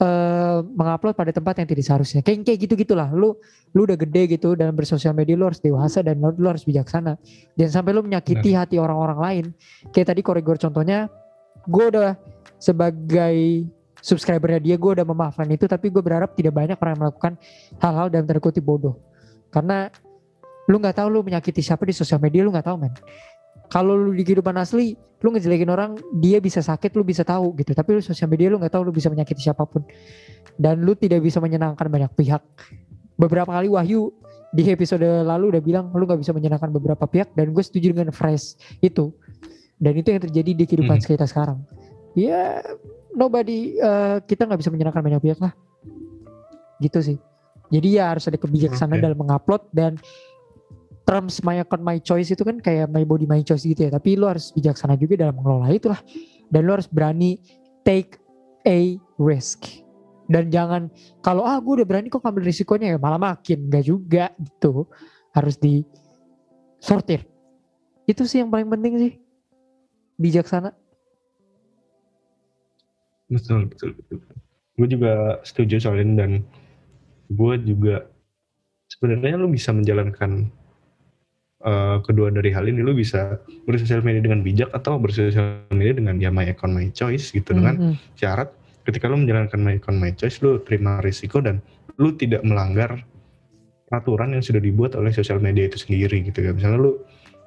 uh, 0.00 0.64
mengupload 0.64 1.14
pada 1.14 1.30
tempat 1.30 1.60
yang 1.62 1.68
tidak 1.68 1.84
seharusnya. 1.84 2.20
Kayak 2.24 2.46
kayak 2.46 2.58
gitu 2.66 2.74
gitulah. 2.74 3.10
Lu 3.12 3.38
lu 3.74 3.80
udah 3.86 3.98
gede 3.98 4.38
gitu 4.38 4.54
dalam 4.54 4.74
bersosial 4.74 5.14
media 5.14 5.34
lu 5.34 5.50
harus 5.50 5.58
dewasa 5.58 6.02
dan 6.02 6.18
lu, 6.22 6.30
lu 6.34 6.46
harus 6.50 6.62
bijaksana. 6.62 7.18
Dan 7.54 7.68
sampai 7.70 7.90
lu 7.94 8.02
menyakiti 8.02 8.54
nah. 8.54 8.66
hati 8.66 8.76
orang-orang 8.78 9.18
lain. 9.18 9.44
Kayak 9.90 10.14
tadi 10.14 10.20
koridor 10.22 10.56
contohnya, 10.58 11.06
gue 11.66 11.84
udah 11.90 12.18
sebagai 12.58 13.68
subscribernya 14.04 14.60
dia 14.60 14.76
gue 14.76 14.90
udah 15.00 15.06
memaafkan 15.08 15.48
itu 15.48 15.64
tapi 15.64 15.88
gue 15.88 16.04
berharap 16.04 16.36
tidak 16.36 16.52
banyak 16.52 16.76
orang 16.76 16.92
yang 16.92 17.02
melakukan 17.08 17.32
hal-hal 17.80 18.06
dalam 18.12 18.28
tanda 18.28 18.40
kutip 18.44 18.60
bodoh 18.60 19.00
karena 19.48 19.88
lu 20.68 20.76
nggak 20.76 21.00
tahu 21.00 21.08
lu 21.08 21.20
menyakiti 21.24 21.64
siapa 21.64 21.88
di 21.88 21.96
sosial 21.96 22.20
media 22.20 22.44
lu 22.44 22.52
nggak 22.52 22.68
tahu 22.68 22.76
men 22.76 22.92
kalau 23.72 23.96
lu 23.96 24.12
di 24.12 24.20
kehidupan 24.20 24.60
asli 24.60 24.92
lu 25.24 25.32
ngejelekin 25.32 25.72
orang 25.72 25.96
dia 26.20 26.36
bisa 26.36 26.60
sakit 26.60 26.92
lu 26.92 27.00
bisa 27.00 27.24
tahu 27.24 27.56
gitu. 27.56 27.72
Tapi 27.72 27.96
lu 27.96 28.00
sosial 28.04 28.28
media 28.28 28.52
lu 28.52 28.60
nggak 28.60 28.76
tahu 28.76 28.84
lu 28.84 28.92
bisa 28.92 29.08
menyakiti 29.08 29.48
siapa 29.48 29.64
pun. 29.64 29.80
Dan 30.60 30.84
lu 30.84 30.92
tidak 30.92 31.24
bisa 31.24 31.40
menyenangkan 31.40 31.88
banyak 31.88 32.12
pihak. 32.12 32.44
Beberapa 33.16 33.56
kali 33.56 33.72
Wahyu 33.72 34.12
di 34.52 34.68
episode 34.68 35.02
lalu 35.02 35.56
udah 35.56 35.62
bilang 35.64 35.88
lu 35.96 36.04
nggak 36.04 36.20
bisa 36.20 36.36
menyenangkan 36.36 36.68
beberapa 36.68 37.08
pihak 37.08 37.32
dan 37.32 37.56
gue 37.56 37.64
setuju 37.64 37.96
dengan 37.96 38.12
phrase 38.12 38.60
itu. 38.84 39.16
Dan 39.80 39.96
itu 39.96 40.12
yang 40.12 40.20
terjadi 40.20 40.50
di 40.52 40.64
kehidupan 40.68 41.00
hmm. 41.00 41.08
kita 41.08 41.24
sekarang. 41.24 41.64
Ya 42.12 42.60
nobody 43.16 43.80
uh, 43.80 44.20
kita 44.28 44.44
nggak 44.44 44.60
bisa 44.60 44.68
menyenangkan 44.68 45.00
banyak 45.00 45.24
pihak 45.24 45.40
lah. 45.40 45.56
Gitu 46.84 47.00
sih. 47.00 47.18
Jadi 47.72 47.96
ya 47.96 48.12
harus 48.12 48.28
ada 48.28 48.36
kebijaksanaan 48.36 49.00
okay. 49.00 49.04
dalam 49.08 49.18
mengupload 49.18 49.72
dan 49.72 49.96
terms 51.04 51.44
my 51.44 51.60
account 51.60 51.84
my 51.84 52.00
choice 52.00 52.32
itu 52.32 52.40
kan 52.42 52.58
kayak 52.58 52.88
my 52.88 53.04
body 53.04 53.28
my 53.28 53.44
choice 53.44 53.68
gitu 53.68 53.88
ya. 53.88 53.90
Tapi 53.92 54.16
lo 54.16 54.28
harus 54.28 54.50
bijaksana 54.56 54.96
juga 54.96 55.20
dalam 55.28 55.36
mengelola 55.36 55.68
itulah. 55.70 56.00
Dan 56.48 56.64
lo 56.64 56.80
harus 56.80 56.88
berani 56.88 57.38
take 57.84 58.18
a 58.64 58.96
risk. 59.20 59.84
Dan 60.24 60.48
jangan 60.48 60.88
kalau 61.20 61.44
ah 61.44 61.60
gue 61.60 61.84
udah 61.84 61.86
berani 61.88 62.08
kok 62.08 62.24
ngambil 62.24 62.48
risikonya. 62.48 62.96
Ya 62.96 62.98
malah 62.98 63.20
makin 63.20 63.68
nggak 63.68 63.84
juga 63.84 64.32
gitu. 64.40 64.88
Harus 65.36 65.60
di 65.60 65.84
sortir. 66.80 67.28
Itu 68.08 68.24
sih 68.24 68.40
yang 68.40 68.48
paling 68.48 68.68
penting 68.72 68.94
sih. 68.96 69.12
Bijaksana. 70.16 70.72
Betul 73.28 73.68
betul 73.68 73.96
betul. 73.96 74.18
Gue 74.74 74.88
juga 74.90 75.38
setuju 75.44 75.78
soal 75.80 76.00
ini 76.02 76.14
dan 76.16 76.30
gue 77.28 77.54
juga 77.64 78.08
sebenarnya 78.88 79.40
lu 79.40 79.48
bisa 79.48 79.72
menjalankan 79.72 80.48
uh, 81.64 81.98
kedua 82.04 82.30
dari 82.30 82.52
hal 82.52 82.68
ini 82.68 82.84
lu 82.84 82.94
bisa 82.94 83.40
bersosial 83.64 84.04
media 84.04 84.22
dengan 84.22 84.40
bijak 84.44 84.70
atau 84.70 85.00
bersosial 85.00 85.64
media 85.72 85.96
dengan 85.96 86.20
ya 86.20 86.30
my 86.30 86.46
account 86.48 86.76
my 86.76 86.86
choice 86.92 87.32
gitu 87.32 87.52
mm 87.52 87.58
-hmm. 87.58 87.58
dengan 87.58 87.74
syarat 88.14 88.48
ketika 88.84 89.08
lu 89.08 89.18
menjalankan 89.20 89.60
my 89.60 89.80
account 89.80 89.98
my 89.98 90.12
choice 90.12 90.38
lu 90.44 90.60
terima 90.62 91.00
risiko 91.00 91.40
dan 91.40 91.58
lu 91.96 92.12
tidak 92.14 92.44
melanggar 92.44 93.00
peraturan 93.88 94.36
yang 94.36 94.44
sudah 94.44 94.60
dibuat 94.60 94.96
oleh 94.96 95.12
sosial 95.12 95.40
media 95.40 95.68
itu 95.68 95.80
sendiri 95.80 96.24
gitu 96.24 96.44
ya 96.44 96.52
misalnya 96.52 96.80
lu 96.80 96.92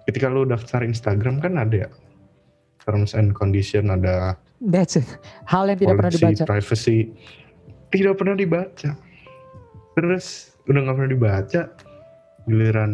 ketika 0.10 0.28
lu 0.30 0.48
daftar 0.48 0.82
Instagram 0.82 1.40
kan 1.44 1.60
ada 1.60 1.92
terms 2.82 3.14
and 3.14 3.36
condition 3.36 3.92
ada 3.92 4.38
That's 4.58 4.98
it. 4.98 5.06
Hal 5.46 5.70
yang 5.70 5.78
tidak 5.78 6.02
pernah 6.02 6.14
dibaca. 6.18 6.44
privacy 6.50 7.14
tidak 7.94 8.14
pernah 8.18 8.34
dibaca. 8.34 8.90
Terus 9.94 10.26
udah 10.66 10.80
nggak 10.82 10.96
pernah 10.98 11.12
dibaca, 11.14 11.62
giliran 12.50 12.92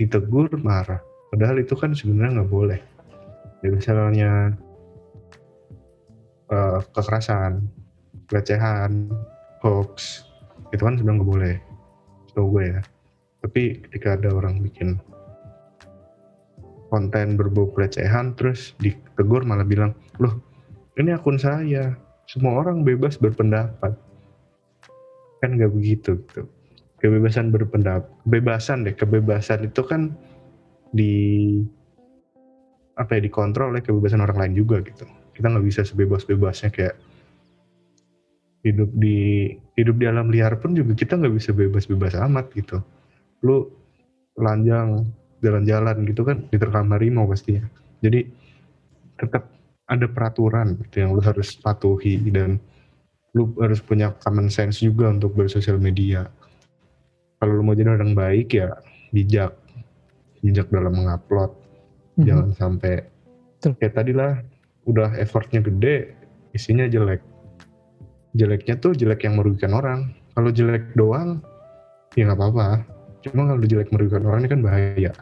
ditegur 0.00 0.48
marah. 0.64 1.04
Padahal 1.28 1.60
itu 1.60 1.76
kan 1.76 1.92
sebenarnya 1.92 2.40
nggak 2.40 2.50
boleh. 2.50 2.80
Ya, 3.60 3.68
misalnya 3.68 4.56
uh, 6.48 6.80
kekerasan, 6.96 7.68
pelecehan, 8.32 9.12
hoax, 9.60 10.24
itu 10.72 10.80
kan 10.80 10.96
sebenarnya 10.96 11.20
nggak 11.20 11.30
boleh. 11.36 11.56
Tahu 12.32 12.46
gue 12.56 12.64
ya. 12.72 12.80
Tapi 13.44 13.84
ketika 13.84 14.16
ada 14.16 14.32
orang 14.32 14.64
bikin 14.64 14.96
konten 16.90 17.38
berbau 17.38 17.70
pelecehan 17.70 18.34
terus 18.34 18.74
ditegur 18.82 19.46
malah 19.46 19.62
bilang 19.62 19.94
loh 20.18 20.42
ini 20.98 21.14
akun 21.14 21.38
saya 21.38 21.94
semua 22.26 22.58
orang 22.58 22.82
bebas 22.82 23.14
berpendapat 23.14 23.94
kan 25.38 25.50
nggak 25.54 25.70
begitu 25.70 26.18
gitu 26.26 26.50
kebebasan 27.00 27.48
berpendapat 27.48 28.06
kebebasan 28.22 28.84
deh 28.84 28.94
kebebasan 28.94 29.66
itu 29.66 29.82
kan 29.82 30.12
di 30.92 31.12
apa 33.00 33.16
ya 33.16 33.20
dikontrol 33.24 33.72
oleh 33.72 33.80
kebebasan 33.80 34.20
orang 34.20 34.36
lain 34.36 34.54
juga 34.60 34.84
gitu. 34.84 35.08
Kita 35.32 35.48
nggak 35.48 35.64
bisa 35.64 35.80
sebebas-bebasnya 35.88 36.68
kayak 36.68 36.96
hidup 38.60 38.92
di 38.92 39.48
hidup 39.80 39.96
di 39.96 40.04
alam 40.04 40.28
liar 40.28 40.60
pun 40.60 40.76
juga 40.76 40.92
kita 40.92 41.16
nggak 41.16 41.32
bisa 41.32 41.50
bebas-bebas 41.56 42.20
amat 42.28 42.52
gitu. 42.52 42.84
Lu 43.40 43.72
telanjang 44.36 45.08
jalan-jalan 45.40 45.96
gitu 46.04 46.22
kan 46.28 46.44
diterkam 46.52 46.92
harimau 46.92 47.24
pastinya. 47.24 47.64
Jadi 48.04 48.28
tetap 49.16 49.48
ada 49.88 50.06
peraturan 50.06 50.76
gitu 50.84 51.02
yang 51.02 51.16
lu 51.16 51.24
harus 51.24 51.56
patuhi 51.56 52.20
dan 52.28 52.60
lu 53.32 53.48
harus 53.58 53.80
punya 53.80 54.12
common 54.20 54.52
sense 54.52 54.84
juga 54.84 55.08
untuk 55.08 55.32
bersosial 55.32 55.80
media. 55.80 56.28
Kalau 57.40 57.52
lu 57.56 57.64
mau 57.64 57.72
jadi 57.72 57.96
orang 57.96 58.12
baik 58.12 58.52
ya 58.52 58.76
bijak, 59.16 59.56
bijak 60.44 60.68
dalam 60.68 60.92
mengupload, 60.92 61.56
mm-hmm. 61.56 62.24
jangan 62.28 62.48
sampai 62.52 62.94
Betul. 63.56 63.72
kayak 63.80 63.94
tadi 63.96 64.12
lah 64.12 64.32
udah 64.84 65.16
effortnya 65.16 65.64
gede, 65.64 66.12
isinya 66.52 66.84
jelek. 66.84 67.24
Jeleknya 68.36 68.76
tuh 68.76 68.92
jelek 68.92 69.24
yang 69.24 69.40
merugikan 69.40 69.72
orang. 69.72 70.12
Kalau 70.36 70.52
jelek 70.52 70.92
doang, 70.94 71.40
ya 72.12 72.28
nggak 72.28 72.38
apa-apa. 72.38 72.84
Cuma 73.24 73.48
kalau 73.48 73.64
jelek 73.64 73.88
merugikan 73.88 74.28
orang 74.28 74.44
ini 74.44 74.50
kan 74.52 74.60
bahaya. 74.60 75.12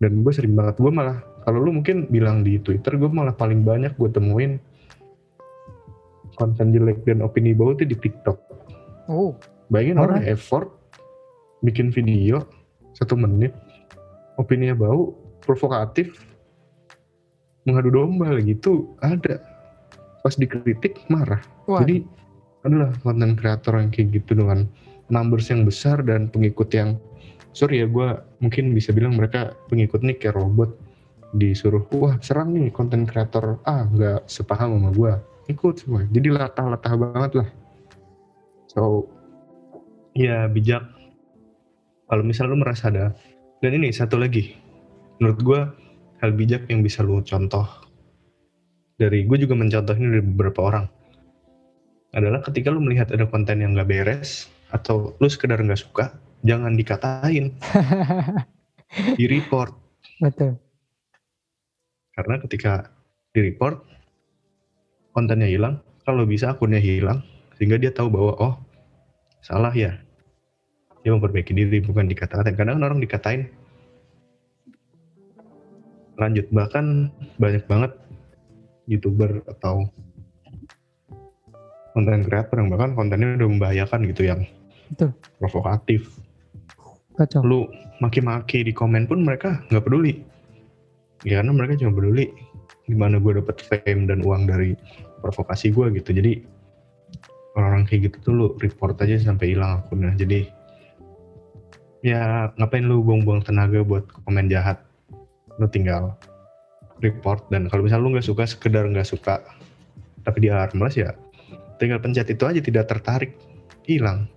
Dan 0.00 0.24
gue 0.24 0.32
sering 0.32 0.56
banget, 0.56 0.80
gue 0.80 0.88
malah 0.88 1.20
kalau 1.44 1.60
lu 1.60 1.70
mungkin 1.76 2.08
bilang 2.08 2.40
di 2.40 2.56
Twitter 2.60 2.96
gue 2.96 3.08
malah 3.12 3.36
paling 3.36 3.64
banyak 3.64 3.92
gue 3.96 4.08
temuin 4.12 4.60
konten 6.36 6.72
jelek 6.72 7.04
dan 7.04 7.20
opini 7.20 7.52
bau 7.52 7.76
itu 7.76 7.84
di 7.84 7.96
TikTok. 7.96 8.38
Oh. 9.12 9.36
Bayangin 9.68 10.00
orang 10.00 10.24
effort 10.26 10.79
bikin 11.60 11.92
video 11.92 12.44
satu 12.96 13.14
menit, 13.14 13.54
opini 14.36 14.72
bau, 14.74 15.14
provokatif, 15.44 16.12
mengadu 17.64 17.92
domba 17.94 18.36
gitu 18.42 18.92
ada. 19.00 19.40
Pas 20.20 20.36
dikritik 20.36 21.00
marah. 21.08 21.40
Wah. 21.64 21.80
Jadi 21.80 22.04
adalah 22.66 22.92
konten 23.00 23.40
kreator 23.40 23.80
yang 23.80 23.88
kayak 23.88 24.20
gitu 24.20 24.36
dengan 24.36 24.68
numbers 25.08 25.48
yang 25.48 25.64
besar 25.64 26.04
dan 26.04 26.28
pengikut 26.28 26.68
yang 26.76 27.00
sorry 27.56 27.82
ya 27.82 27.88
gue 27.88 28.08
mungkin 28.44 28.76
bisa 28.76 28.92
bilang 28.92 29.16
mereka 29.16 29.56
pengikut 29.72 30.04
nih 30.04 30.16
kayak 30.20 30.38
robot 30.38 30.76
disuruh 31.34 31.82
wah 31.96 32.20
serang 32.22 32.54
nih 32.54 32.68
konten 32.68 33.08
kreator 33.08 33.58
ah 33.66 33.88
nggak 33.88 34.28
sepaham 34.28 34.76
sama 34.76 34.90
gue 34.92 35.12
ikut 35.50 35.82
semua 35.82 36.06
jadi 36.12 36.36
latah-latah 36.36 36.94
banget 36.94 37.32
lah 37.42 37.48
so 38.70 39.08
ya 40.14 40.46
bijak 40.46 40.84
kalau 42.10 42.26
misal 42.26 42.50
lu 42.50 42.58
merasa 42.58 42.90
ada 42.90 43.14
dan 43.62 43.70
ini 43.78 43.94
satu 43.94 44.18
lagi 44.18 44.58
menurut 45.22 45.38
gue 45.40 45.60
hal 46.20 46.30
bijak 46.34 46.66
yang 46.66 46.82
bisa 46.82 47.06
lu 47.06 47.22
contoh 47.22 47.64
dari 48.98 49.24
gue 49.24 49.38
juga 49.38 49.54
mencontoh 49.54 49.94
ini 49.94 50.18
dari 50.18 50.24
beberapa 50.26 50.60
orang 50.66 50.84
adalah 52.10 52.42
ketika 52.42 52.74
lu 52.74 52.82
melihat 52.82 53.14
ada 53.14 53.24
konten 53.30 53.62
yang 53.62 53.78
gak 53.78 53.86
beres 53.86 54.50
atau 54.74 55.14
lu 55.22 55.30
sekedar 55.30 55.62
nggak 55.62 55.78
suka 55.78 56.10
jangan 56.44 56.72
dikatain. 56.76 57.52
Di 59.18 59.24
report. 59.30 59.72
Betul. 60.18 60.58
Karena 62.10 62.36
ketika 62.42 62.90
di 63.30 63.40
report 63.48 63.86
kontennya 65.14 65.46
hilang, 65.46 65.80
kalau 66.02 66.26
bisa 66.26 66.52
akunnya 66.52 66.82
hilang 66.82 67.22
sehingga 67.56 67.78
dia 67.78 67.94
tahu 67.94 68.10
bahwa 68.10 68.32
oh 68.36 68.54
salah 69.40 69.72
ya. 69.72 69.96
Dia 71.00 71.10
memperbaiki 71.16 71.52
diri 71.56 71.78
bukan 71.80 72.06
dikatakan. 72.08 72.52
Kadang 72.56 72.82
orang 72.82 73.00
dikatain 73.00 73.48
lanjut 76.20 76.44
bahkan 76.52 77.08
banyak 77.40 77.64
banget 77.64 77.96
youtuber 78.84 79.40
atau 79.48 79.88
konten 81.96 82.22
kreator 82.28 82.60
yang 82.60 82.68
bahkan 82.68 82.92
kontennya 82.92 83.40
udah 83.40 83.48
membahayakan 83.48 84.00
gitu 84.12 84.28
yang 84.28 84.40
Betul. 84.92 85.16
provokatif 85.40 86.20
Kacau. 87.16 87.40
lu 87.40 87.60
maki-maki 88.04 88.60
di 88.60 88.72
komen 88.76 89.08
pun 89.08 89.24
mereka 89.24 89.64
nggak 89.72 89.84
peduli 89.84 90.20
ya 91.24 91.40
karena 91.40 91.52
mereka 91.56 91.80
cuma 91.80 91.96
peduli 91.96 92.28
gimana 92.84 93.16
gue 93.16 93.32
dapet 93.40 93.56
fame 93.64 94.04
dan 94.04 94.20
uang 94.20 94.44
dari 94.44 94.76
provokasi 95.24 95.72
gue 95.72 96.00
gitu 96.00 96.10
jadi 96.16 96.40
orang-orang 97.56 97.84
kayak 97.88 98.00
gitu 98.12 98.16
tuh 98.30 98.32
lu 98.36 98.46
report 98.60 99.00
aja 99.04 99.20
sampai 99.20 99.56
hilang 99.56 99.84
akunnya 99.84 100.14
jadi 100.16 100.48
ya 102.00 102.52
ngapain 102.56 102.84
lu 102.84 103.04
buang-buang 103.04 103.44
tenaga 103.44 103.80
buat 103.84 104.04
komen 104.24 104.48
jahat? 104.48 104.80
Lu 105.60 105.68
tinggal 105.68 106.16
report 107.00 107.48
dan 107.48 107.68
kalau 107.68 107.84
misalnya 107.84 108.04
lu 108.04 108.10
nggak 108.16 108.28
suka 108.28 108.44
sekedar 108.44 108.84
nggak 108.84 109.08
suka 109.08 109.40
tapi 110.20 110.44
dia 110.44 110.60
harmless 110.60 111.00
ya 111.00 111.16
tinggal 111.80 111.96
pencet 111.96 112.28
itu 112.28 112.44
aja 112.44 112.60
tidak 112.60 112.92
tertarik 112.92 113.32
hilang. 113.88 114.28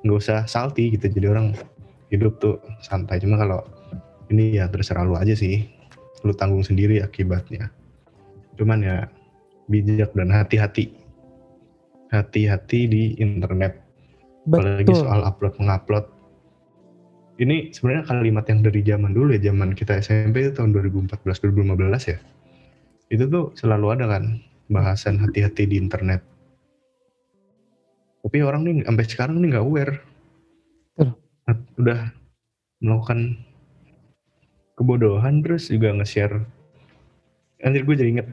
Nggak 0.00 0.18
usah 0.18 0.40
salty 0.48 0.96
gitu 0.96 1.12
jadi 1.12 1.36
orang 1.36 1.52
hidup 2.08 2.40
tuh 2.40 2.56
santai. 2.80 3.20
Cuma 3.20 3.36
kalau 3.36 3.60
ini 4.32 4.56
ya 4.56 4.66
terserah 4.72 5.04
lu 5.04 5.14
aja 5.14 5.36
sih 5.36 5.68
lu 6.24 6.32
tanggung 6.32 6.64
sendiri 6.64 7.04
akibatnya. 7.04 7.68
Cuman 8.56 8.80
ya 8.80 8.96
bijak 9.68 10.16
dan 10.16 10.32
hati-hati. 10.32 10.96
Hati-hati 12.08 12.80
di 12.88 13.02
internet. 13.20 13.84
Apalagi 14.48 14.88
Betul. 14.88 15.04
soal 15.04 15.20
upload 15.28 15.54
mengupload 15.60 16.08
ini 17.38 17.70
sebenarnya 17.70 18.04
kalimat 18.10 18.44
yang 18.50 18.60
dari 18.66 18.80
zaman 18.82 19.14
dulu 19.14 19.30
ya 19.38 19.50
zaman 19.50 19.70
kita 19.78 20.02
SMP 20.02 20.42
itu 20.42 20.52
tahun 20.58 20.74
2014 20.74 21.22
2015 21.22 22.10
ya. 22.10 22.18
Itu 23.08 23.24
tuh 23.30 23.44
selalu 23.54 23.86
ada 23.94 24.04
kan 24.10 24.42
bahasan 24.66 25.22
hati-hati 25.22 25.70
di 25.70 25.78
internet. 25.78 26.20
Tapi 28.26 28.38
orang 28.42 28.66
nih 28.66 28.84
sampai 28.84 29.04
sekarang 29.06 29.36
nih 29.38 29.54
nggak 29.54 29.64
aware. 29.64 29.94
Betul. 30.98 31.14
udah 31.80 32.12
melakukan 32.84 33.40
kebodohan 34.76 35.40
terus 35.40 35.70
juga 35.72 35.94
nge-share. 35.96 36.42
Anjir 37.64 37.82
gue 37.86 37.96
jadi 37.96 38.10
inget 38.18 38.28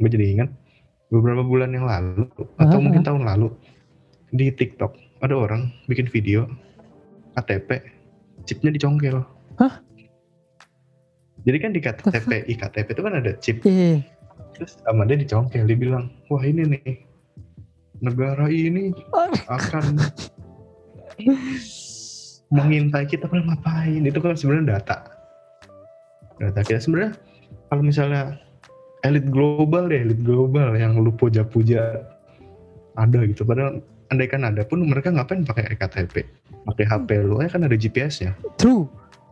gue 0.00 0.08
jadi 0.08 0.26
inget 0.32 0.50
beberapa 1.12 1.44
bulan 1.44 1.76
yang 1.76 1.84
lalu 1.84 2.24
atau 2.56 2.78
Ah. 2.78 2.80
mungkin 2.80 3.04
tahun 3.04 3.28
lalu 3.28 3.52
di 4.32 4.48
TikTok 4.48 5.20
ada 5.20 5.36
orang 5.36 5.68
bikin 5.90 6.08
video 6.08 6.48
KTP 7.36 7.70
chipnya 8.48 8.70
dicongkel. 8.74 9.22
Hah? 9.60 9.74
jadi 11.44 11.56
kan 11.56 11.70
di 11.72 11.80
KTP 11.80 12.30
iktp 12.52 12.86
itu 12.92 13.02
kan 13.02 13.14
ada 13.16 13.32
chip. 13.40 13.64
Iya. 13.64 14.04
terus 14.56 14.76
sama 14.84 15.08
dia 15.08 15.16
dicongkel 15.16 15.64
dia 15.64 15.78
bilang 15.78 16.12
wah 16.28 16.42
ini 16.44 16.68
nih 16.68 17.00
negara 18.04 18.48
ini 18.52 18.92
akan 19.48 19.96
mengintai 22.50 23.06
kita 23.06 23.30
padahal 23.30 23.54
ngapain? 23.54 24.02
Itu 24.02 24.18
kan 24.18 24.34
sebenarnya 24.34 24.80
data. 24.80 24.98
Data 26.40 26.60
kita 26.64 26.80
sebenarnya 26.82 27.12
kalau 27.68 27.82
misalnya 27.84 28.22
elit 29.06 29.28
global 29.28 29.86
deh 29.88 30.00
elit 30.02 30.20
global 30.24 30.74
yang 30.74 30.98
lu 30.98 31.12
puja-puja 31.14 32.04
ada 32.98 33.20
gitu. 33.28 33.46
Padahal 33.46 33.84
andai 34.10 34.26
kan 34.26 34.42
ada 34.42 34.62
pun 34.62 34.82
mereka 34.82 35.08
ngapain 35.08 35.42
pakai 35.42 35.70
ektp 35.70 36.26
pakai 36.66 36.84
hp 36.84 37.08
lu 37.22 37.38
aja 37.38 37.54
kan 37.54 37.62
ada 37.64 37.74
gps-nya 37.74 38.34
True. 38.58 38.84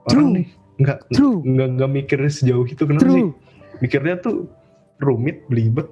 orang 0.07 0.11
True. 0.11 0.31
nih 0.39 0.47
nggak 0.79 0.99
True. 1.11 1.39
nggak 1.43 1.69
nggak 1.77 1.91
mikir 1.93 2.19
sejauh 2.25 2.65
itu 2.65 2.83
kenapa 2.83 3.05
sih 3.05 3.27
True. 3.27 3.33
mikirnya 3.79 4.17
tuh 4.19 4.47
rumit 4.99 5.43
belibet 5.47 5.91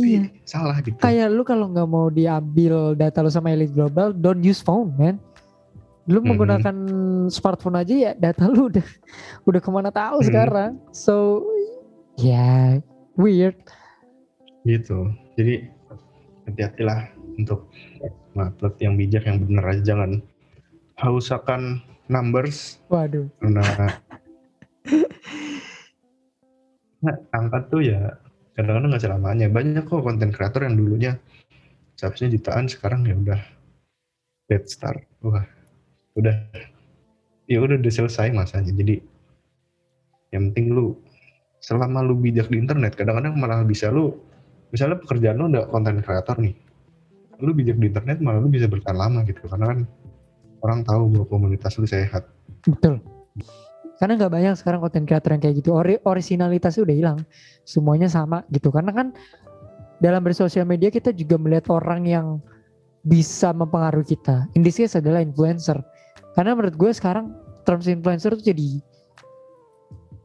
Iya. 0.00 0.32
salah 0.48 0.80
gitu 0.80 0.96
Kayak 0.96 1.28
lu 1.28 1.44
kalau 1.44 1.68
nggak 1.68 1.84
mau 1.84 2.08
diambil 2.08 2.96
data 2.96 3.20
lu 3.20 3.28
sama 3.28 3.52
Elite 3.52 3.68
Global, 3.68 4.16
don't 4.16 4.40
use 4.40 4.64
phone, 4.64 4.96
man. 4.96 5.20
Lu 6.08 6.24
Mhm. 6.24 6.26
menggunakan 6.32 6.76
smartphone 7.28 7.76
aja 7.76 7.92
ya 7.92 8.12
data 8.16 8.48
lu 8.48 8.72
udah 8.72 8.80
udah 9.44 9.60
ke 9.60 9.68
mana 9.68 9.92
tahu 9.92 10.24
Mhm. 10.24 10.26
sekarang. 10.26 10.72
So, 10.88 11.44
ya 12.16 12.80
weird. 13.12 13.60
gitu 14.64 15.12
jadi 15.36 15.68
hati-hatilah 16.48 17.04
untuk 17.36 17.68
upload 18.38 18.74
yang 18.82 18.94
bijak 18.98 19.24
yang 19.26 19.38
bener 19.42 19.64
aja 19.64 19.82
jangan. 19.94 20.22
Haus 20.98 21.30
akan 21.34 21.82
numbers. 22.06 22.78
Waduh. 22.90 23.26
karena 23.38 23.62
nah, 27.02 27.16
angka 27.38 27.58
tuh 27.70 27.82
ya 27.82 28.14
kadang-kadang 28.54 28.90
nggak 28.94 29.04
selamanya. 29.04 29.46
Banyak 29.50 29.84
kok 29.86 30.02
konten 30.02 30.30
kreator 30.30 30.66
yang 30.66 30.78
dulunya 30.78 31.12
seharusnya 31.94 32.34
jutaan 32.34 32.66
sekarang 32.66 33.06
ya 33.06 33.14
udah 33.14 33.40
dead 34.50 34.64
start 34.66 35.02
wah 35.22 35.46
udah. 36.18 36.34
Ya 37.44 37.60
udah 37.60 37.76
udah 37.76 37.92
selesai 37.92 38.32
masanya. 38.32 38.72
Jadi 38.72 39.04
yang 40.32 40.50
penting 40.50 40.74
lu 40.74 40.98
selama 41.62 42.02
lu 42.04 42.18
bijak 42.18 42.50
di 42.50 42.60
internet 42.60 42.92
kadang-kadang 42.98 43.38
malah 43.38 43.64
bisa 43.64 43.88
lu 43.88 44.12
misalnya 44.74 45.00
pekerjaan 45.00 45.38
lu 45.38 45.46
udah 45.48 45.64
konten 45.70 46.02
kreator 46.02 46.36
nih 46.42 46.52
lu 47.40 47.56
bijak 47.56 47.78
di 47.80 47.90
internet 47.90 48.18
malah 48.22 48.38
lu 48.42 48.50
bisa 48.50 48.66
bertahan 48.68 48.98
lama 48.98 49.20
gitu 49.26 49.44
karena 49.46 49.74
kan 49.74 49.78
orang 50.64 50.80
tahu 50.86 51.02
bahwa 51.12 51.26
komunitas 51.28 51.76
lu 51.76 51.86
sehat 51.88 52.24
Betul. 52.64 53.00
Karena 54.00 54.18
nggak 54.18 54.32
banyak 54.32 54.54
sekarang 54.58 54.80
konten 54.82 55.04
kreator 55.06 55.36
yang 55.36 55.42
kayak 55.42 55.56
gitu. 55.62 55.70
Ori 55.76 56.00
originalitasnya 56.02 56.82
udah 56.82 56.96
hilang. 56.96 57.18
Semuanya 57.62 58.08
sama 58.10 58.42
gitu. 58.50 58.72
Karena 58.74 58.90
kan 58.90 59.14
dalam 60.02 60.20
bersosial 60.24 60.66
media 60.66 60.90
kita 60.90 61.14
juga 61.14 61.38
melihat 61.38 61.70
orang 61.70 62.02
yang 62.08 62.26
bisa 63.04 63.54
mempengaruhi 63.54 64.16
kita. 64.16 64.50
In 64.58 64.64
this 64.64 64.80
case 64.80 64.98
adalah 64.98 65.22
influencer. 65.22 65.78
Karena 66.34 66.56
menurut 66.58 66.74
gue 66.74 66.90
sekarang 66.90 67.30
terms 67.62 67.86
influencer 67.86 68.34
tuh 68.34 68.44
jadi 68.44 68.82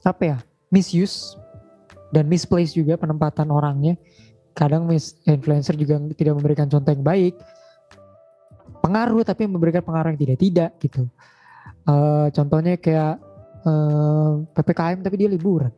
apa 0.01 0.23
ya? 0.25 0.37
Misuse 0.73 1.37
dan 2.09 2.25
misplace 2.25 2.73
juga 2.73 2.97
penempatan 2.97 3.53
orangnya. 3.53 3.99
Kadang 4.59 4.91
mis 4.91 5.15
influencer 5.23 5.79
juga 5.79 5.95
tidak 6.19 6.35
memberikan 6.35 6.67
contoh 6.67 6.91
yang 6.91 6.99
baik. 6.99 7.39
Pengaruh 8.83 9.23
tapi 9.23 9.47
memberikan 9.47 9.79
pengaruh 9.79 10.11
yang 10.11 10.19
tidak-tidak 10.19 10.75
gitu. 10.83 11.07
Eh, 11.87 12.27
contohnya 12.35 12.75
kayak 12.75 13.23
eh, 13.63 14.31
ppkm 14.51 14.99
tapi 14.99 15.15
dia 15.15 15.31
liburan. 15.31 15.71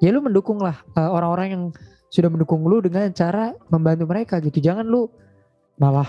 Ya 0.00 0.08
lu 0.08 0.24
mendukung 0.24 0.56
lah 0.56 0.80
eh, 0.96 1.04
orang-orang 1.04 1.48
yang 1.52 1.64
sudah 2.08 2.32
mendukung 2.32 2.64
lu 2.64 2.80
dengan 2.80 3.12
cara 3.12 3.52
membantu 3.68 4.08
mereka 4.08 4.40
gitu. 4.40 4.56
Jangan 4.56 4.88
lu 4.88 5.12
malah 5.76 6.08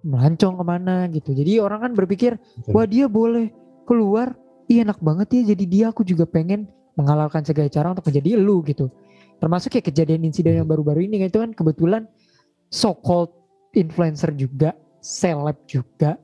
melancong 0.00 0.56
ke 0.56 0.64
mana 0.64 1.04
gitu. 1.12 1.36
Jadi 1.36 1.60
orang 1.60 1.84
kan 1.84 1.92
berpikir 1.92 2.40
wah 2.72 2.88
dia 2.88 3.04
boleh 3.04 3.52
keluar. 3.84 4.32
Iya 4.64 4.88
enak 4.88 5.04
banget 5.04 5.28
ya 5.28 5.52
jadi 5.52 5.64
dia. 5.68 5.84
Aku 5.92 6.08
juga 6.08 6.24
pengen 6.24 6.72
menghalalkan 6.96 7.44
segala 7.44 7.68
cara 7.68 7.92
untuk 7.92 8.08
menjadi 8.08 8.40
lu 8.40 8.64
gitu 8.64 8.88
termasuk 9.38 9.74
kayak 9.74 9.90
kejadian 9.92 10.26
insiden 10.26 10.60
yang 10.62 10.68
baru-baru 10.68 11.04
ini 11.06 11.24
kan 11.24 11.28
itu 11.30 11.40
kan 11.40 11.50
kebetulan 11.52 12.02
so 12.70 12.94
called 12.94 13.30
influencer 13.74 14.30
juga 14.34 14.72
seleb 15.02 15.58
juga. 15.68 16.16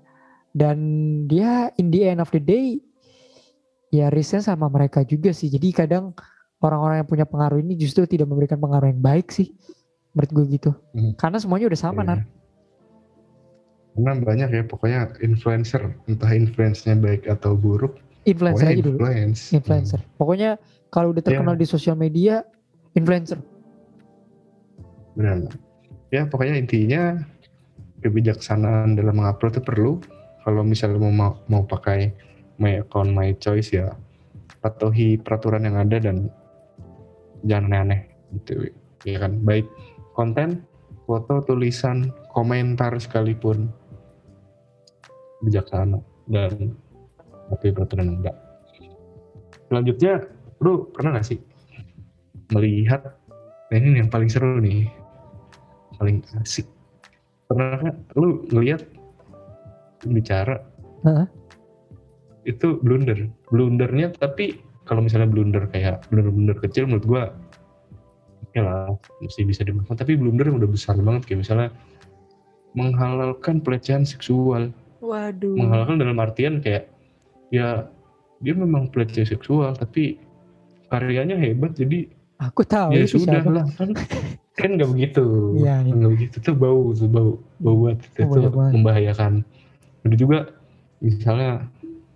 Dan 0.50 0.78
dia 1.30 1.70
in 1.78 1.94
the 1.94 2.10
end 2.10 2.18
of 2.18 2.30
the 2.34 2.42
day 2.42 2.82
ya 3.94 4.10
risknya 4.10 4.42
sama 4.42 4.66
mereka 4.66 5.06
juga 5.06 5.30
sih. 5.30 5.46
Jadi 5.46 5.70
kadang 5.70 6.10
orang-orang 6.58 7.02
yang 7.02 7.08
punya 7.08 7.26
pengaruh 7.26 7.58
ini 7.62 7.78
justru 7.78 8.06
tidak 8.06 8.26
memberikan 8.26 8.58
pengaruh 8.58 8.90
yang 8.90 9.02
baik 9.02 9.30
sih 9.30 9.54
menurut 10.10 10.30
gue 10.34 10.44
gitu. 10.58 10.70
Hmm. 10.90 11.14
karena 11.14 11.38
semuanya 11.38 11.70
udah 11.70 11.80
sama 11.80 12.02
Iya. 12.02 12.08
nar. 12.10 12.20
Karena 13.94 14.12
banyak 14.22 14.48
ya. 14.54 14.62
Pokoknya 14.66 15.00
influencer, 15.22 15.82
entah 16.06 16.30
influence-nya 16.34 16.94
baik 16.98 17.26
atau 17.26 17.54
buruk, 17.58 17.98
influencer 18.26 18.74
aja 18.74 18.82
dulu. 18.82 18.98
influence. 19.02 19.40
influencer. 19.54 20.00
Pokoknya 20.18 20.58
kalau 20.90 21.14
udah 21.14 21.22
terkenal 21.22 21.54
di 21.54 21.66
sosial 21.66 21.94
media 21.94 22.42
influencer 22.98 23.38
benar. 25.14 25.52
Ya 26.10 26.26
pokoknya 26.26 26.58
intinya 26.58 27.18
kebijaksanaan 28.02 28.98
dalam 28.98 29.20
mengupload 29.20 29.58
itu 29.58 29.62
perlu. 29.62 29.92
Kalau 30.40 30.64
misalnya 30.64 30.96
mau 30.96 31.36
mau, 31.46 31.62
pakai 31.68 32.10
my 32.56 32.80
account 32.80 33.12
my 33.12 33.36
choice 33.36 33.76
ya 33.76 33.92
patuhi 34.64 35.20
peraturan 35.20 35.68
yang 35.68 35.76
ada 35.76 36.00
dan 36.00 36.28
jangan 37.44 37.72
aneh-aneh 37.72 38.00
gitu 38.36 38.68
ya 39.08 39.16
kan 39.16 39.40
baik 39.40 39.64
konten 40.12 40.60
foto 41.08 41.40
tulisan 41.48 42.12
komentar 42.36 42.92
sekalipun 43.00 43.72
bijaksana 45.40 46.04
dan 46.28 46.76
patuhi 47.48 47.72
peraturan 47.72 48.20
ada 48.20 48.36
selanjutnya 49.72 50.28
lu 50.60 50.92
pernah 50.92 51.16
gak 51.16 51.32
sih 51.32 51.40
melihat 52.50 53.16
nah 53.70 53.76
ini 53.78 54.02
yang 54.02 54.10
paling 54.10 54.26
seru 54.26 54.58
nih 54.58 54.90
paling 56.00 56.24
asik. 56.40 56.66
Pernah 57.46 57.92
lu 58.16 58.46
ngelihat 58.50 58.86
bicara 60.06 60.64
Heeh. 61.04 61.26
itu 62.48 62.80
blunder 62.80 63.28
blundernya 63.52 64.16
tapi 64.16 64.56
kalau 64.88 65.04
misalnya 65.04 65.28
blunder 65.28 65.68
kayak 65.68 66.08
blunder-blunder 66.08 66.56
kecil 66.56 66.88
menurut 66.88 67.04
gua 67.04 67.22
okay 68.48 68.64
lah 68.64 68.90
masih 69.20 69.44
bisa 69.46 69.62
dimakan 69.62 69.94
tapi 69.94 70.16
blunder 70.16 70.48
yang 70.48 70.58
udah 70.58 70.70
besar 70.70 70.96
banget 70.98 71.28
kayak 71.28 71.46
misalnya 71.46 71.68
menghalalkan 72.74 73.58
pelecehan 73.62 74.06
seksual. 74.06 74.70
Waduh. 75.02 75.58
Menghalalkan 75.58 75.98
dalam 75.98 76.18
artian 76.22 76.62
kayak 76.62 76.86
ya 77.50 77.90
dia 78.40 78.54
memang 78.54 78.88
pelecehan 78.94 79.26
seksual 79.26 79.74
tapi 79.74 80.22
karyanya 80.90 81.34
hebat 81.38 81.74
jadi 81.74 82.10
aku 82.40 82.64
tahu 82.64 82.96
ya 82.96 83.04
sudah. 83.04 83.44
lah 83.44 83.68
kan 83.76 83.92
kan 84.56 84.70
nggak 84.76 84.90
begitu. 84.90 85.24
Ya, 85.60 85.84
ya. 85.84 85.92
nggak 85.92 86.12
begitu. 86.16 86.36
Tuh 86.40 86.56
bau 86.56 86.96
tuh 86.96 87.08
bau 87.08 87.30
bau 87.60 87.76
buat 87.76 88.00
itu, 88.00 88.20
oh, 88.24 88.36
itu 88.36 88.50
membahayakan. 88.50 89.44
Ada 90.08 90.16
juga 90.16 90.38
misalnya 91.04 91.68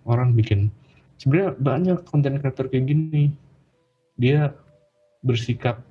orang 0.09 0.33
bikin 0.33 0.72
sebenarnya 1.20 1.57
banyak 1.61 1.99
konten 2.09 2.41
kreator 2.41 2.72
kayak 2.72 2.89
gini. 2.89 3.33
Dia 4.16 4.55
bersikap 5.20 5.85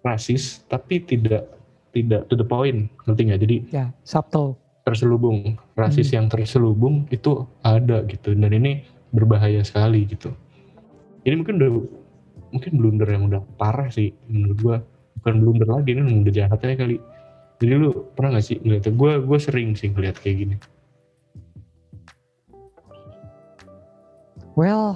rasis 0.00 0.64
tapi 0.68 1.04
tidak 1.04 1.48
tidak 1.92 2.24
to 2.32 2.34
the 2.36 2.46
point. 2.46 2.88
Ngerti 3.04 3.20
nggak? 3.28 3.40
Jadi 3.44 3.56
ya 3.68 3.92
subtle. 4.04 4.56
terselubung. 4.88 5.60
Rasis 5.76 6.08
hmm. 6.08 6.16
yang 6.16 6.26
terselubung 6.32 7.04
itu 7.12 7.44
ada 7.60 8.00
gitu. 8.08 8.32
Dan 8.32 8.56
ini 8.56 8.88
berbahaya 9.12 9.60
sekali 9.60 10.08
gitu. 10.08 10.32
Ini 11.28 11.44
mungkin 11.44 11.60
udah 11.60 11.70
mungkin 12.54 12.72
blunder 12.78 13.08
yang 13.08 13.28
udah 13.28 13.42
parah 13.60 13.88
sih 13.92 14.12
menurut 14.28 14.58
gua 14.60 14.76
bukan 15.20 15.34
blunder 15.42 15.68
lagi 15.68 15.90
ini 15.92 16.22
udah 16.22 16.34
jahat 16.34 16.60
aja 16.62 16.74
kali 16.78 16.96
jadi 17.58 17.72
lu 17.74 18.06
pernah 18.14 18.38
gak 18.38 18.46
sih 18.46 18.56
ngeliat 18.62 18.86
gue 18.86 19.12
gue 19.26 19.38
sering 19.42 19.74
sih 19.74 19.90
ngeliat 19.90 20.16
kayak 20.22 20.36
gini 20.46 20.56
well 24.54 24.94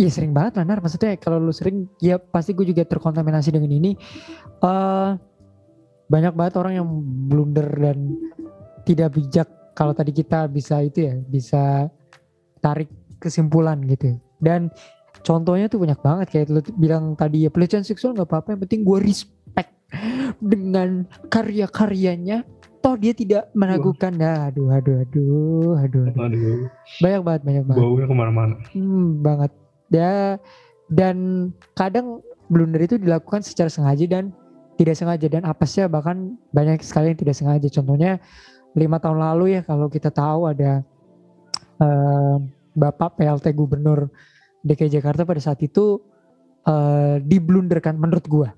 Iya 0.00 0.10
sering 0.10 0.34
banget 0.34 0.58
lah 0.58 0.66
Nar. 0.66 0.82
Maksudnya 0.82 1.14
kalau 1.20 1.38
lu 1.38 1.54
sering 1.54 1.86
ya 2.02 2.18
pasti 2.18 2.56
gue 2.56 2.66
juga 2.66 2.82
terkontaminasi 2.82 3.54
dengan 3.54 3.70
ini. 3.70 3.94
Uh, 4.58 5.14
banyak 6.10 6.34
banget 6.34 6.58
orang 6.58 6.82
yang 6.82 6.88
blunder 7.30 7.70
dan 7.70 8.18
tidak 8.82 9.14
bijak 9.14 9.46
kalau 9.78 9.94
tadi 9.94 10.10
kita 10.10 10.50
bisa 10.50 10.82
itu 10.82 11.06
ya 11.06 11.14
bisa 11.22 11.86
tarik 12.58 12.90
kesimpulan 13.22 13.78
gitu. 13.86 14.18
Dan 14.42 14.74
contohnya 15.22 15.66
tuh 15.70 15.80
banyak 15.82 16.00
banget 16.02 16.26
kayak 16.30 16.46
lu 16.50 16.60
bilang 16.76 17.14
tadi 17.14 17.46
ya 17.46 17.50
pelecehan 17.50 17.86
seksual 17.86 18.14
nggak 18.14 18.28
apa-apa 18.28 18.54
yang 18.54 18.60
penting 18.66 18.80
gue 18.82 18.98
respect 19.02 19.70
dengan 20.40 21.04
karya-karyanya. 21.28 22.44
Toh 22.82 22.98
dia 22.98 23.14
tidak 23.14 23.46
meragukan. 23.54 24.10
Dah 24.10 24.50
aduh 24.50 24.74
aduh 24.74 25.06
aduh 25.06 25.78
aduh, 25.78 26.04
aduh. 26.10 26.24
aduh. 26.26 26.58
banyak 26.98 27.22
banget 27.22 27.42
banyak 27.46 27.64
banget. 27.70 27.82
Baunya 27.82 28.06
ke 28.10 28.14
mana-mana. 28.14 28.54
Hmm, 28.74 29.06
banget. 29.22 29.52
Ya 29.94 30.14
dan 30.90 31.16
kadang 31.78 32.20
blunder 32.50 32.82
itu 32.82 32.98
dilakukan 32.98 33.46
secara 33.46 33.70
sengaja 33.70 34.02
dan 34.10 34.34
tidak 34.74 34.98
sengaja. 34.98 35.26
Dan 35.30 35.46
apa 35.46 35.62
sih 35.62 35.86
bahkan 35.86 36.34
banyak 36.50 36.82
sekali 36.82 37.14
yang 37.14 37.20
tidak 37.22 37.38
sengaja. 37.38 37.68
Contohnya 37.70 38.18
lima 38.74 38.98
tahun 38.98 39.20
lalu 39.20 39.60
ya 39.60 39.60
kalau 39.62 39.86
kita 39.86 40.10
tahu 40.10 40.50
ada 40.50 40.82
uh, 41.78 42.42
bapak 42.74 43.14
PLT 43.20 43.52
gubernur 43.54 44.10
DKI 44.62 45.02
Jakarta 45.02 45.26
pada 45.26 45.42
saat 45.42 45.58
itu 45.62 46.00
uh, 46.66 47.18
diblunderkan 47.22 47.98
menurut 47.98 48.26
gua 48.26 48.48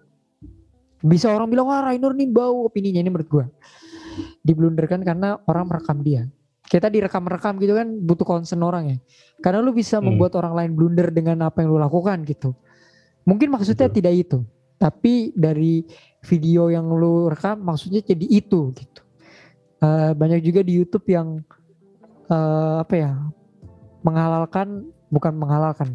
bisa 1.05 1.29
orang 1.29 1.53
bilang 1.53 1.69
wah 1.69 1.85
Rainer 1.85 2.13
nih 2.17 2.29
bau 2.33 2.65
opininya 2.65 3.01
ini 3.01 3.11
menurut 3.13 3.29
gua 3.29 3.45
diblunderkan 4.47 5.05
karena 5.05 5.37
orang 5.45 5.69
merekam 5.69 6.01
dia 6.01 6.29
kita 6.65 6.89
direkam-rekam 6.89 7.61
gitu 7.61 7.77
kan 7.77 7.89
butuh 8.03 8.25
concern 8.25 8.65
orang 8.65 8.85
ya. 8.89 8.99
Karena 9.45 9.61
lu 9.61 9.77
bisa 9.77 10.01
hmm. 10.01 10.05
membuat 10.11 10.33
orang 10.41 10.57
lain 10.57 10.73
blunder 10.73 11.13
dengan 11.13 11.45
apa 11.45 11.61
yang 11.61 11.77
lu 11.77 11.79
lakukan 11.81 12.25
gitu. 12.25 12.57
Mungkin 13.29 13.53
maksudnya 13.53 13.89
Betul. 13.89 13.97
tidak 14.01 14.15
itu, 14.21 14.39
tapi 14.77 15.33
dari 15.33 15.85
video 16.25 16.69
yang 16.69 16.89
lu 16.93 17.33
rekam 17.33 17.61
maksudnya 17.61 18.05
jadi 18.05 18.27
itu 18.29 18.73
gitu. 18.77 19.01
Uh, 19.81 20.17
banyak 20.17 20.41
juga 20.41 20.65
di 20.65 20.81
YouTube 20.81 21.05
yang 21.13 21.41
uh, 22.33 22.81
apa 22.81 22.95
ya 22.97 23.13
menghalalkan 24.05 24.89
bukan 25.15 25.39
menghalalkan 25.39 25.95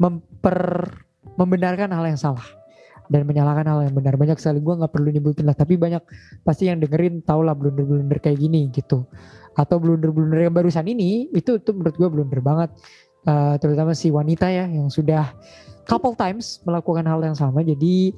memper 0.00 0.90
membenarkan 1.36 1.92
hal 1.92 2.04
yang 2.08 2.18
salah 2.18 2.44
dan 3.12 3.28
menyalahkan 3.28 3.68
hal 3.68 3.84
yang 3.84 3.94
benar. 3.94 4.16
Banyak 4.16 4.40
sekali 4.40 4.64
gue 4.64 4.74
nggak 4.80 4.92
perlu 4.92 5.08
nyebutin 5.12 5.44
lah 5.44 5.56
tapi 5.56 5.76
banyak 5.76 6.00
pasti 6.42 6.72
yang 6.72 6.80
dengerin 6.80 7.20
tau 7.20 7.44
lah 7.44 7.52
blunder-blunder 7.52 8.16
kayak 8.18 8.40
gini 8.40 8.72
gitu. 8.72 9.04
Atau 9.54 9.78
blunder-blunder 9.78 10.48
yang 10.48 10.54
barusan 10.56 10.88
ini 10.88 11.28
itu 11.36 11.60
itu 11.60 11.70
menurut 11.76 11.94
gue 11.94 12.08
blunder 12.08 12.40
banget. 12.40 12.70
Uh, 13.24 13.56
terutama 13.56 13.96
si 13.96 14.12
wanita 14.12 14.52
ya 14.52 14.68
yang 14.68 14.92
sudah 14.92 15.32
couple 15.88 16.12
times 16.12 16.60
melakukan 16.64 17.04
hal 17.04 17.20
yang 17.24 17.36
sama. 17.36 17.64
Jadi 17.64 18.12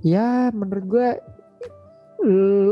ya 0.00 0.48
menurut 0.52 0.84
gue 0.88 1.08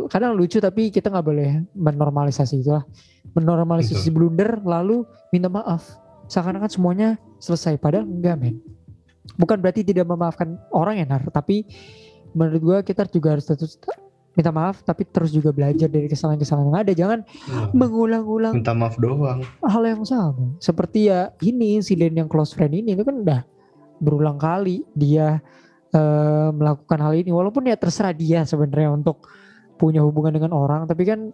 kadang 0.07 0.39
lucu 0.39 0.63
tapi 0.63 0.95
kita 0.95 1.11
nggak 1.11 1.27
boleh 1.27 1.67
menormalisasi 1.75 2.63
itu 2.63 2.71
lah 2.71 2.87
menormalisasi 3.35 4.15
blunder 4.15 4.63
lalu 4.63 5.03
minta 5.35 5.51
maaf 5.51 5.99
seakan-akan 6.31 6.71
semuanya 6.71 7.09
selesai 7.43 7.75
padahal 7.83 8.07
enggak 8.07 8.39
men. 8.39 8.63
Bukan 9.35 9.59
berarti 9.59 9.83
tidak 9.83 10.07
memaafkan 10.07 10.55
orang 10.71 11.03
ya 11.03 11.07
nar 11.07 11.27
tapi 11.35 11.67
menurut 12.31 12.63
gue 12.63 12.95
kita 12.95 13.03
juga 13.11 13.35
harus 13.35 13.51
tetap 13.51 13.67
minta 14.39 14.55
maaf 14.55 14.87
tapi 14.87 15.03
terus 15.11 15.35
juga 15.35 15.51
belajar 15.51 15.91
dari 15.91 16.07
kesalahan-kesalahan 16.07 16.71
yang 16.71 16.79
ada. 16.79 16.93
Jangan 16.95 17.19
hmm. 17.27 17.75
mengulang-ulang 17.75 18.55
minta 18.55 18.73
maaf 18.73 18.95
doang. 18.97 19.43
hal 19.67 19.83
yang 19.83 20.07
sama. 20.07 20.55
Seperti 20.63 21.11
ya 21.11 21.35
ini 21.43 21.83
insiden 21.83 22.15
yang 22.15 22.31
close 22.31 22.55
friend 22.55 22.73
ini 22.79 22.95
itu 22.95 23.03
kan 23.03 23.27
udah 23.27 23.41
berulang 23.99 24.39
kali 24.39 24.87
dia 24.95 25.43
uh, 25.93 26.49
melakukan 26.55 26.99
hal 27.03 27.13
ini. 27.19 27.35
Walaupun 27.35 27.67
ya 27.67 27.75
terserah 27.75 28.15
dia 28.15 28.47
sebenarnya 28.47 28.95
untuk 28.95 29.27
punya 29.81 30.05
hubungan 30.05 30.37
dengan 30.37 30.53
orang 30.53 30.85
tapi 30.85 31.09
kan 31.09 31.33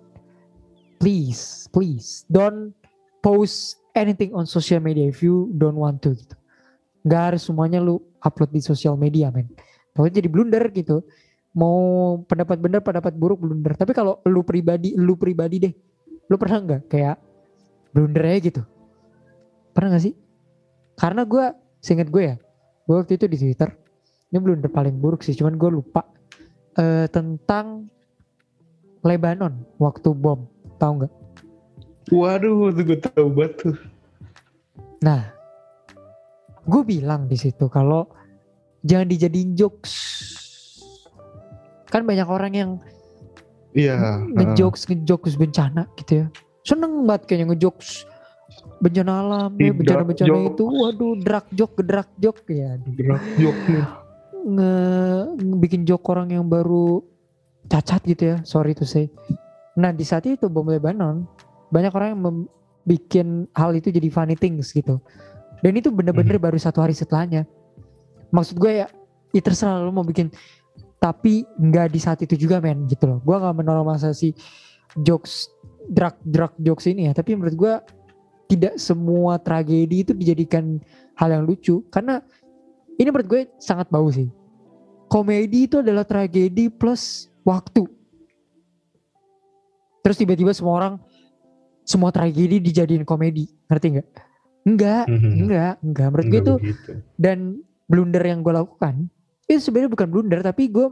please 1.03 1.67
please 1.75 2.23
don't 2.31 2.73
post 3.21 3.83
anything 3.97 4.37
on 4.37 4.45
social 4.45 4.79
media 4.79 5.09
if 5.09 5.25
you 5.25 5.49
don't 5.57 5.77
want 5.77 6.05
to 6.05 6.13
gitu. 6.13 6.37
Nggak 7.07 7.23
harus 7.33 7.43
semuanya 7.49 7.81
lu 7.81 8.03
upload 8.21 8.53
di 8.53 8.61
sosial 8.61 8.95
media 9.01 9.33
men. 9.33 9.49
Pokoknya 9.97 10.21
jadi 10.21 10.29
blunder 10.29 10.65
gitu. 10.73 11.03
Mau 11.57 12.21
pendapat 12.29 12.61
benar 12.61 12.81
pendapat 12.85 13.17
buruk 13.17 13.41
blunder. 13.41 13.73
Tapi 13.73 13.97
kalau 13.97 14.21
lu 14.29 14.45
pribadi 14.45 14.93
lu 14.93 15.17
pribadi 15.17 15.57
deh 15.63 15.75
lu 16.27 16.35
pernah 16.43 16.59
nggak 16.59 16.83
kayak 16.91 17.17
blunder 17.95 18.23
aja 18.27 18.41
gitu? 18.43 18.63
Pernah 19.71 19.95
gak 19.95 20.05
sih? 20.11 20.15
Karena 20.99 21.23
gue 21.23 21.45
seinget 21.87 22.11
gue 22.11 22.35
ya 22.35 22.37
gue 22.87 22.95
waktu 22.99 23.15
itu 23.15 23.27
di 23.31 23.37
twitter 23.39 23.71
ini 24.35 24.39
blunder 24.43 24.67
paling 24.67 24.99
buruk 24.99 25.23
sih 25.23 25.39
cuman 25.39 25.55
gue 25.55 25.71
lupa 25.71 26.03
uh, 26.83 27.07
tentang 27.07 27.87
Lebanon 29.07 29.55
waktu 29.79 30.11
bom 30.11 30.51
tahu 30.83 31.03
nggak 31.03 31.13
waduh 32.13 32.71
itu 32.71 32.83
gue 32.87 32.99
tahu 33.03 33.27
banget 33.35 33.53
tuh. 33.63 33.77
Nah 35.03 35.33
gue 36.67 36.83
bilang 36.83 37.31
di 37.31 37.39
situ 37.39 37.67
kalau 37.71 38.11
jangan 38.87 39.11
dijadiin 39.11 39.59
jokes. 39.59 39.95
Kan 41.91 42.03
banyak 42.03 42.27
orang 42.27 42.53
yang 42.55 42.71
iya 43.77 44.23
ngejokes 44.35 44.87
ngejokes 44.91 45.35
bencana 45.39 45.87
gitu 45.99 46.25
ya. 46.25 46.27
Seneng 46.67 47.07
banget 47.07 47.31
kayaknya 47.31 47.55
ngejokes 47.55 48.07
bencana 48.77 49.13
alam 49.25 49.51
ya 49.57 49.73
bencana 49.73 50.03
bencana 50.05 50.37
itu. 50.53 50.65
waduh 50.67 51.15
drag 51.23 51.47
jok 51.55 51.71
gedrak 51.81 52.09
jok. 52.19 52.37
Ya 52.51 52.79
drag 52.83 53.25
jok 53.39 53.59
nge, 54.47 54.73
bikin 55.59 55.83
jok 55.83 56.07
orang 56.07 56.31
yang 56.31 56.47
baru 56.47 57.03
cacat 57.67 58.03
gitu 58.07 58.23
ya. 58.35 58.37
Sorry 58.47 58.79
to 58.79 58.87
say. 58.87 59.11
Nah 59.75 59.91
di 59.91 60.07
saat 60.07 60.25
itu 60.27 60.47
bom 60.47 60.67
Lebanon 60.67 61.27
banyak 61.71 61.93
orang 61.93 62.09
yang 62.15 62.21
bikin 62.87 63.51
hal 63.53 63.75
itu 63.75 63.91
jadi 63.91 64.09
funny 64.09 64.39
things 64.39 64.71
gitu. 64.71 65.03
Dan 65.61 65.75
itu 65.75 65.91
bener-bener 65.91 66.39
hmm. 66.39 66.47
baru 66.47 66.59
satu 66.61 66.85
hari 66.85 66.95
setelahnya. 66.95 67.49
Maksud 68.31 68.59
gue 68.59 68.85
ya 68.85 68.87
ya 69.35 69.43
terserah 69.43 69.83
lo 69.83 69.91
mau 69.91 70.07
bikin 70.07 70.31
tapi 70.97 71.45
nggak 71.61 71.93
di 71.93 72.01
saat 72.01 72.19
itu 72.25 72.39
juga 72.39 72.63
men 72.63 72.87
gitu 72.87 73.07
loh. 73.07 73.19
Gue 73.23 73.37
nggak 73.37 73.57
menormalisasi 73.63 74.33
jokes 75.03 75.51
drag 75.91 76.17
drag 76.25 76.55
jokes 76.63 76.87
ini 76.89 77.11
ya. 77.11 77.13
Tapi 77.13 77.37
menurut 77.37 77.57
gue 77.57 77.75
tidak 78.47 78.79
semua 78.79 79.43
tragedi 79.43 80.07
itu 80.07 80.13
dijadikan 80.15 80.79
hal 81.19 81.35
yang 81.35 81.45
lucu. 81.45 81.83
Karena 81.91 82.23
ini 82.97 83.09
menurut 83.11 83.29
gue 83.29 83.43
sangat 83.59 83.91
bau 83.91 84.09
sih. 84.09 84.31
Komedi 85.07 85.71
itu 85.71 85.83
adalah 85.83 86.03
tragedi 86.03 86.67
plus 86.67 87.31
waktu. 87.47 87.87
Terus 90.03 90.17
tiba-tiba 90.19 90.55
semua 90.55 90.75
orang 90.79 90.95
semua 91.87 92.11
tragedi 92.11 92.59
dijadiin 92.59 93.07
komedi. 93.07 93.47
Ngerti 93.71 93.87
nggak? 93.97 94.09
Enggak 94.67 95.05
mm-hmm. 95.07 95.35
enggak 95.47 95.75
enggak 95.79 96.09
menurut 96.11 96.27
gue 96.27 96.41
itu 96.43 96.55
dan 97.15 97.39
blunder 97.87 98.25
yang 98.27 98.43
gue 98.43 98.51
lakukan 98.51 99.07
itu 99.47 99.63
sebenarnya 99.63 99.95
bukan 99.95 100.09
blunder 100.11 100.43
tapi 100.43 100.67
gue 100.67 100.91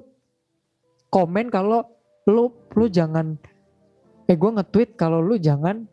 komen 1.11 1.51
kalau 1.51 1.82
lu 2.30 2.55
lu 2.78 2.86
jangan 2.86 3.34
eh 4.30 4.38
gue 4.38 4.51
nge-tweet 4.55 4.95
kalau 4.95 5.18
lu 5.18 5.36
jangan 5.36 5.84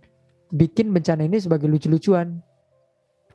bikin 0.51 0.91
bencana 0.91 1.25
ini 1.25 1.39
sebagai 1.39 1.67
lucu-lucuan. 1.67 2.39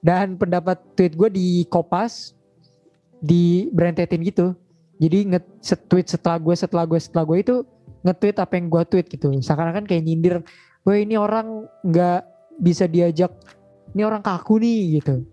Dan 0.05 0.39
pendapat 0.39 0.79
tweet 0.95 1.19
gue 1.19 1.29
di 1.33 1.49
kopas 1.67 2.37
di 3.19 3.67
berentetin 3.75 4.23
gitu. 4.23 4.55
Jadi 5.03 5.35
nge-tweet 5.35 6.07
setelah 6.07 6.39
gue 6.39 6.55
setelah 6.55 6.85
gue 6.87 7.01
setelah 7.01 7.25
gue 7.27 7.39
itu 7.43 7.55
nge-tweet 8.07 8.37
apa 8.39 8.53
yang 8.55 8.67
gue 8.71 8.83
tweet 8.87 9.07
gitu. 9.11 9.35
Seakan-akan 9.43 9.85
kayak 9.89 10.05
nyindir 10.07 10.37
wah 10.87 10.97
ini 10.97 11.19
orang 11.19 11.67
nggak 11.83 12.21
bisa 12.63 12.87
diajak 12.87 13.35
ini 13.93 14.07
orang 14.07 14.23
kaku 14.23 14.63
nih 14.63 15.03
gitu. 15.03 15.27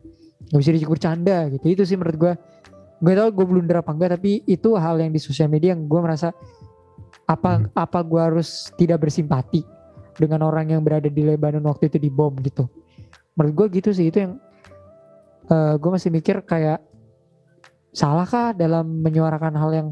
Nggak 0.50 0.60
bisa 0.60 0.72
diajak 0.74 0.92
bercanda 0.92 1.38
gitu. 1.54 1.66
Itu 1.70 1.84
sih 1.86 1.96
menurut 1.96 2.18
gue 2.18 2.34
gue 3.04 3.14
tau 3.14 3.30
gue 3.30 3.46
blunder 3.46 3.78
apa 3.84 3.92
enggak 3.92 4.16
tapi 4.18 4.42
itu 4.48 4.74
hal 4.80 4.96
yang 4.98 5.12
di 5.12 5.20
sosial 5.20 5.52
media 5.52 5.76
yang 5.76 5.86
gue 5.86 6.00
merasa 6.00 6.32
apa 7.28 7.60
hmm. 7.60 7.76
apa 7.76 8.00
gue 8.02 8.22
harus 8.22 8.72
tidak 8.80 9.04
bersimpati 9.04 9.64
dengan 10.16 10.48
orang 10.48 10.72
yang 10.72 10.82
berada 10.82 11.12
di 11.12 11.22
Lebanon 11.22 11.64
waktu 11.68 11.92
itu 11.92 11.98
di 12.02 12.10
bom 12.10 12.34
gitu. 12.42 12.66
Menurut 13.38 13.54
gue 13.54 13.82
gitu 13.82 13.94
sih 13.94 14.10
itu 14.10 14.26
yang 14.26 14.40
uh, 15.52 15.76
gue 15.78 15.90
masih 15.92 16.10
mikir 16.10 16.42
kayak 16.48 16.82
salahkah 17.94 18.58
dalam 18.58 19.04
menyuarakan 19.06 19.54
hal 19.54 19.72
yang 19.74 19.88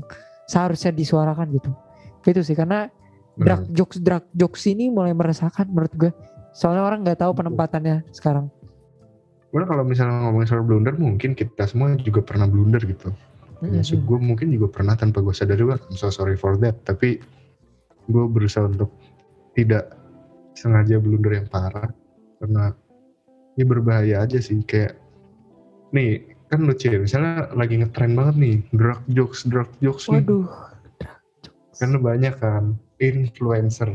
seharusnya 0.49 0.95
disuarakan 0.95 1.51
gitu. 1.53 1.71
Itu 2.23 2.41
sih 2.45 2.55
karena 2.55 2.87
drag 3.39 3.63
jokes 3.71 3.97
drag 4.01 4.23
jokes 4.35 4.63
ini 4.67 4.91
mulai 4.91 5.15
merasakan 5.15 5.71
menurut 5.71 5.93
gue. 5.95 6.11
Soalnya 6.51 6.83
orang 6.83 7.07
nggak 7.07 7.23
tahu 7.23 7.31
penempatannya 7.31 8.03
sekarang. 8.11 8.51
Karena 9.51 9.67
kalau 9.67 9.83
misalnya 9.83 10.27
ngomongin 10.27 10.47
soal 10.47 10.63
blunder 10.63 10.95
mungkin 10.95 11.35
kita 11.35 11.67
semua 11.67 11.95
juga 11.99 12.23
pernah 12.23 12.47
blunder 12.47 12.83
gitu. 12.83 13.11
Mm-hmm. 13.61 14.09
gue 14.09 14.17
mungkin 14.17 14.49
juga 14.49 14.73
pernah 14.73 14.97
tanpa 14.97 15.21
gue 15.21 15.37
sadar 15.37 15.53
juga 15.53 15.77
I'm 15.77 15.93
so 15.93 16.09
sorry 16.09 16.33
for 16.33 16.57
that. 16.63 16.81
Tapi 16.87 17.19
gue 18.09 18.23
berusaha 18.25 18.65
untuk 18.67 18.89
tidak 19.53 19.93
sengaja 20.57 20.97
blunder 20.97 21.43
yang 21.43 21.47
parah 21.51 21.91
karena 22.41 22.73
ini 23.59 23.63
berbahaya 23.67 24.23
aja 24.23 24.39
sih. 24.39 24.63
Kayak 24.65 24.97
nih 25.91 26.31
kan 26.51 26.67
lucu 26.67 26.91
ya 26.91 26.99
misalnya 26.99 27.47
lagi 27.55 27.79
ngetren 27.79 28.11
banget 28.11 28.35
nih 28.35 28.55
drug 28.75 28.99
jokes 29.15 29.47
drug 29.47 29.71
jokes 29.79 30.11
Waduh. 30.11 30.43
nih 30.43 30.51
kan 31.79 31.95
banyak 32.03 32.35
kan 32.43 32.75
influencer. 33.01 33.89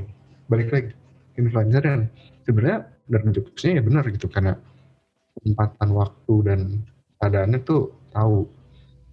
Balik 0.51 0.69
lagi 0.75 0.91
influencer 1.39 1.83
dan 1.87 2.11
sebenarnya 2.43 2.91
drug 3.07 3.25
jokesnya 3.31 3.79
ya 3.79 3.83
benar 3.87 4.05
gitu 4.11 4.27
karena 4.27 4.59
tempatan 5.39 5.89
waktu 5.95 6.35
dan 6.43 6.61
keadaannya 7.23 7.61
tuh 7.63 7.95
tahu. 8.11 8.51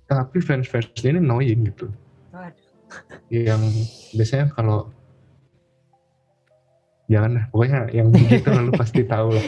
Tapi 0.09 0.37
fans 0.41 0.67
fans 0.67 0.89
ini 1.05 1.21
annoying 1.21 1.69
gitu. 1.69 1.87
Yang 3.29 3.61
biasanya 4.17 4.49
kalau 4.53 4.89
jangan 7.09 7.49
pokoknya 7.53 7.79
yang 7.93 8.09
begitu 8.09 8.49
lalu 8.57 8.71
pasti 8.73 9.01
tahu 9.05 9.37
lah. 9.37 9.45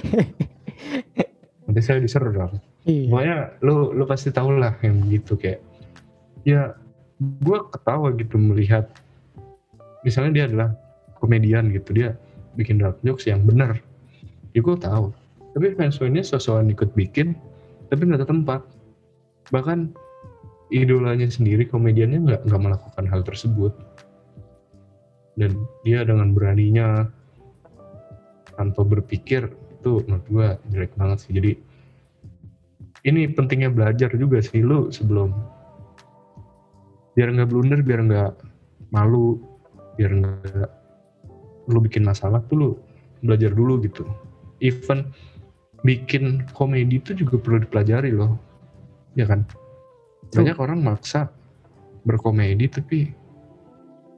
Nanti 1.66 1.82
saya 1.82 1.98
diseru 2.02 2.30
dong. 2.30 2.62
Iya. 2.86 3.10
Pokoknya 3.10 3.38
lu 3.66 3.76
lu 3.98 4.04
pasti 4.06 4.30
tau 4.30 4.54
lah 4.54 4.78
yang 4.86 5.02
begitu 5.10 5.34
kayak 5.38 5.62
ya 6.46 6.78
gue 7.18 7.60
ketawa 7.74 8.14
gitu 8.14 8.38
melihat 8.38 8.86
misalnya 10.06 10.32
dia 10.32 10.46
adalah 10.48 10.70
komedian 11.18 11.74
gitu 11.74 11.92
dia 11.92 12.14
bikin 12.56 12.80
dark 12.80 13.02
jokes 13.04 13.28
yang 13.28 13.44
benar. 13.44 13.76
Ya 14.56 14.64
gue 14.64 14.78
tahu. 14.80 15.12
Tapi 15.56 15.76
fansnya 15.76 16.24
sosokan 16.24 16.72
ikut 16.72 16.96
bikin 16.96 17.36
tapi 17.92 18.08
nggak 18.08 18.28
tempat. 18.28 18.64
Bahkan 19.52 19.92
idolanya 20.72 21.28
sendiri 21.28 21.68
komediannya 21.68 22.24
nggak 22.24 22.42
nggak 22.48 22.62
melakukan 22.62 23.06
hal 23.10 23.22
tersebut. 23.26 23.74
Dan 25.36 25.68
dia 25.84 26.08
dengan 26.08 26.32
beraninya 26.32 27.12
tanpa 28.56 28.88
berpikir 28.88 29.52
itu 29.52 30.00
menurut 30.08 30.26
gue 30.32 30.48
jelek 30.72 30.96
banget 30.96 31.18
sih. 31.28 31.32
Jadi 31.36 31.52
ini 33.06 33.28
pentingnya 33.30 33.70
belajar 33.70 34.10
juga 34.16 34.40
sih 34.40 34.64
lu 34.64 34.90
sebelum. 34.90 35.36
Biar 37.14 37.36
nggak 37.36 37.50
blunder 37.52 37.80
biar 37.84 38.02
nggak 38.08 38.32
malu 38.96 39.55
biar 39.96 40.12
nggak 40.12 40.70
lu 41.72 41.80
bikin 41.82 42.06
masalah 42.06 42.44
tuh 42.46 42.56
lu 42.56 42.70
belajar 43.26 43.52
dulu 43.52 43.82
gitu. 43.82 44.06
Even 44.62 45.10
bikin 45.82 46.46
komedi 46.54 47.02
itu 47.02 47.18
juga 47.18 47.42
perlu 47.42 47.64
dipelajari 47.66 48.14
loh. 48.14 48.38
Ya 49.18 49.26
kan? 49.26 49.48
Banyak 50.34 50.58
orang 50.58 50.80
maksa 50.84 51.32
berkomedi 52.06 52.70
tapi 52.70 53.10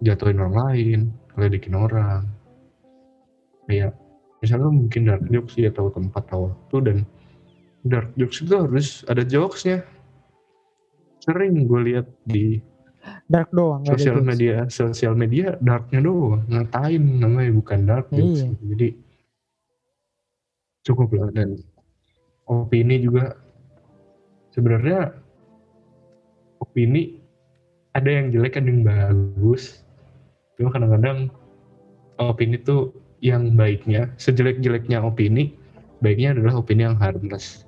jatuhin 0.03 0.41
orang 0.43 0.55
lain 0.55 0.99
ngeledekin 1.35 1.75
orang. 1.77 2.27
Kayak 3.67 3.95
misalnya 4.43 4.69
mungkin 4.71 5.01
dark 5.07 5.23
jokes 5.31 5.55
ya 5.59 5.71
tahu 5.71 5.91
tempat 5.91 6.23
tahu 6.29 6.51
waktu 6.51 6.77
dan 6.83 6.97
dark 7.87 8.09
jokes 8.19 8.43
itu 8.43 8.53
harus 8.55 8.87
ada 9.07 9.23
jokesnya. 9.23 9.83
Sering 11.23 11.67
gue 11.67 11.81
lihat 11.91 12.07
di 12.23 12.63
dark 13.27 13.49
doang 13.51 13.83
sosial 13.83 14.23
media 14.23 14.65
sosial 14.71 15.13
media 15.13 15.59
darknya 15.59 15.99
doang. 15.99 16.43
Ngatain 16.47 17.03
namanya 17.19 17.51
bukan 17.51 17.79
dark 17.83 18.07
jokes. 18.11 18.43
Iya. 18.43 18.49
jadi 18.75 18.87
cukup 20.87 21.09
lah. 21.19 21.29
Dan 21.35 21.59
opini 22.47 23.03
juga 23.03 23.35
sebenarnya 24.55 25.11
opini 26.63 27.19
ada 27.91 28.07
yang 28.07 28.31
jelek 28.31 28.57
ada 28.57 28.69
yang 28.71 28.83
bagus. 28.87 29.83
Cuma 30.55 30.71
kadang-kadang 30.71 31.27
opini 32.17 32.57
tuh 32.63 32.95
yang 33.19 33.57
baiknya 33.57 34.13
sejelek-jeleknya 34.21 35.01
opini 35.01 35.53
baiknya 35.99 36.37
adalah 36.37 36.61
opini 36.61 36.85
yang 36.85 36.97
harmless. 36.97 37.65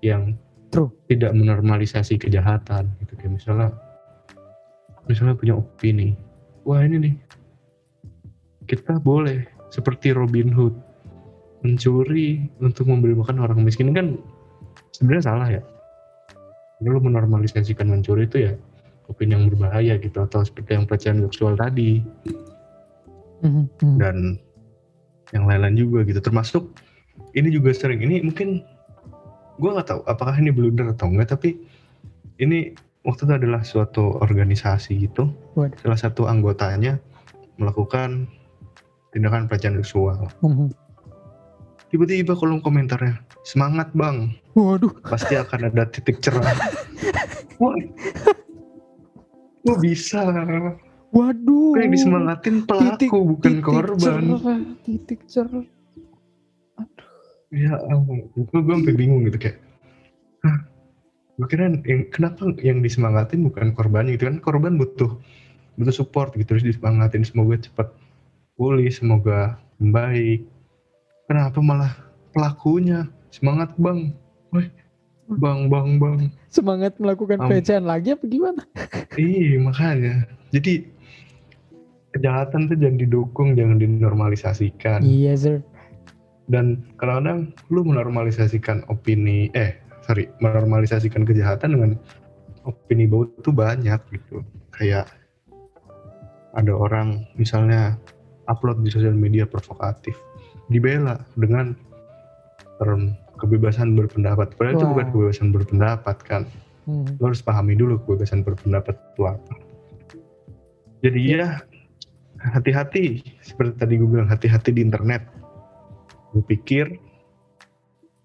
Yang 0.00 0.38
True. 0.70 0.90
tidak 1.10 1.32
menormalisasi 1.34 2.18
kejahatan 2.18 2.90
gitu. 3.02 3.12
Kayak 3.18 3.32
misalnya 3.38 3.68
misalnya 5.06 5.34
punya 5.38 5.54
opini. 5.58 6.14
Wah 6.66 6.82
ini 6.82 6.96
nih. 7.10 7.14
Kita 8.66 8.98
boleh 8.98 9.46
seperti 9.70 10.10
Robin 10.10 10.50
Hood 10.50 10.74
mencuri 11.62 12.46
untuk 12.62 12.90
memberi 12.90 13.14
makan 13.14 13.42
orang 13.42 13.62
miskin. 13.62 13.94
Kan 13.94 14.18
sebenarnya 14.94 15.24
salah 15.24 15.48
ya. 15.50 15.62
Lu 16.84 17.00
menormalisasikan 17.00 17.88
mencuri 17.88 18.28
itu 18.28 18.50
ya 18.50 18.52
opini 19.06 19.38
yang 19.38 19.48
berbahaya 19.48 19.96
gitu 19.96 20.18
atau 20.26 20.42
seperti 20.42 20.76
yang 20.76 20.84
pelecehan 20.84 21.22
seksual 21.24 21.54
tadi. 21.56 22.02
Mm-hmm. 23.36 24.00
dan 24.00 24.40
yang 25.36 25.44
lain-lain 25.44 25.76
juga 25.76 26.08
gitu. 26.08 26.20
Termasuk 26.24 26.72
ini 27.36 27.52
juga 27.52 27.70
sering. 27.76 28.00
Ini 28.00 28.24
mungkin 28.24 28.64
gue 29.56 29.70
nggak 29.72 29.88
tahu 29.88 30.00
apakah 30.08 30.36
ini 30.40 30.52
blunder 30.52 30.92
atau 30.92 31.08
enggak 31.08 31.36
tapi 31.36 31.56
ini 32.40 32.76
waktu 33.06 33.22
itu 33.24 33.34
adalah 33.38 33.62
suatu 33.62 34.18
organisasi 34.18 34.98
gitu. 35.06 35.30
What? 35.54 35.78
salah 35.78 35.96
satu 35.96 36.26
anggotanya 36.26 36.98
melakukan 37.56 38.26
tindakan 39.14 39.46
pelecehan 39.46 39.78
seksual. 39.80 40.28
Mm-hmm. 40.42 40.68
tiba-tiba 41.86 42.34
kolom 42.34 42.58
komentarnya 42.60 43.22
semangat 43.46 43.94
bang. 43.94 44.34
Waduh. 44.58 44.90
Pasti 45.06 45.38
akan 45.38 45.70
ada 45.70 45.86
titik 45.86 46.18
cerah. 46.18 46.42
Wah. 47.62 47.78
Gue 49.62 49.76
bisa? 49.80 50.20
Waduh. 51.14 51.78
Yang 51.78 52.02
disemangatin 52.02 52.66
pelaku 52.66 52.90
titik, 52.98 53.10
bukan 53.14 53.52
titik 53.54 53.64
korban? 53.64 54.22
cerah, 54.34 54.60
titik 54.82 55.20
cerah. 55.30 55.66
Ya 57.54 57.78
ampun. 57.88 58.26
Gue 58.34 58.60
gue 58.60 58.74
sampai 58.74 58.94
bingung 58.98 59.22
gitu 59.30 59.38
kayak 59.38 59.62
Hah, 60.44 60.58
gue 61.36 61.46
kira 61.52 61.68
yang 61.68 62.08
kenapa 62.08 62.48
yang 62.64 62.80
disemangatin 62.80 63.44
bukan 63.44 63.76
korbannya 63.76 64.16
gitu 64.16 64.28
kan? 64.28 64.40
Korban 64.40 64.80
butuh 64.80 65.20
butuh 65.76 65.94
support 65.94 66.32
gitu 66.34 66.56
terus 66.56 66.64
disemangatin. 66.64 67.24
Semoga 67.24 67.60
cepat 67.60 67.92
pulih 68.56 68.88
semoga 68.88 69.60
membaik 69.76 70.48
kenapa 71.28 71.58
malah 71.60 71.92
pelakunya? 72.32 73.10
Semangat 73.28 73.76
bang. 73.76 74.16
Woi, 74.54 74.70
bang 75.28 75.68
bang 75.68 75.88
bang. 76.00 76.18
Semangat 76.48 76.96
melakukan 76.96 77.42
um, 77.42 77.48
pelecehan 77.52 77.84
lagi 77.84 78.16
apa 78.16 78.24
gimana? 78.24 78.62
Iya 79.16 79.56
makanya. 79.60 80.28
Jadi 80.52 80.92
kejahatan 82.12 82.68
tuh 82.68 82.76
jangan 82.80 82.98
didukung 83.00 83.48
jangan 83.56 83.76
dinormalisasikan. 83.80 85.04
Iya 85.04 85.32
sir. 85.36 85.56
Dan 86.46 86.84
kadang-kadang 86.96 87.52
lu 87.72 87.82
menormalisasikan 87.82 88.86
opini 88.86 89.50
eh 89.52 89.76
sorry 90.06 90.30
menormalisasikan 90.38 91.26
kejahatan 91.26 91.74
dengan 91.74 91.90
opini 92.62 93.10
bau 93.10 93.26
itu 93.26 93.50
banyak 93.50 93.98
gitu. 94.14 94.46
Kayak 94.70 95.10
ada 96.54 96.72
orang 96.72 97.26
misalnya 97.34 97.98
upload 98.46 98.80
di 98.86 98.90
sosial 98.94 99.12
media 99.12 99.44
provokatif 99.44 100.14
dibela 100.70 101.18
dengan 101.34 101.74
term 102.78 103.18
kebebasan 103.42 103.92
berpendapat. 103.98 104.54
Padahal 104.56 104.74
wow. 104.74 104.80
itu 104.80 104.86
bukan 104.88 105.06
kebebasan 105.12 105.48
berpendapat 105.52 106.16
kan? 106.24 106.44
Hmm. 106.86 107.18
lo 107.18 107.34
harus 107.34 107.42
pahami 107.42 107.74
dulu 107.74 107.98
kebebasan 108.06 108.46
berpendapat 108.46 108.94
itu 108.94 109.26
apa. 109.26 109.54
Jadi 111.02 111.20
ya 111.34 111.58
hati-hati. 112.38 113.26
Seperti 113.42 113.74
tadi 113.74 113.98
gue 113.98 114.06
bilang 114.06 114.30
hati-hati 114.30 114.70
di 114.70 114.86
internet. 114.86 115.26
Berpikir 116.30 116.94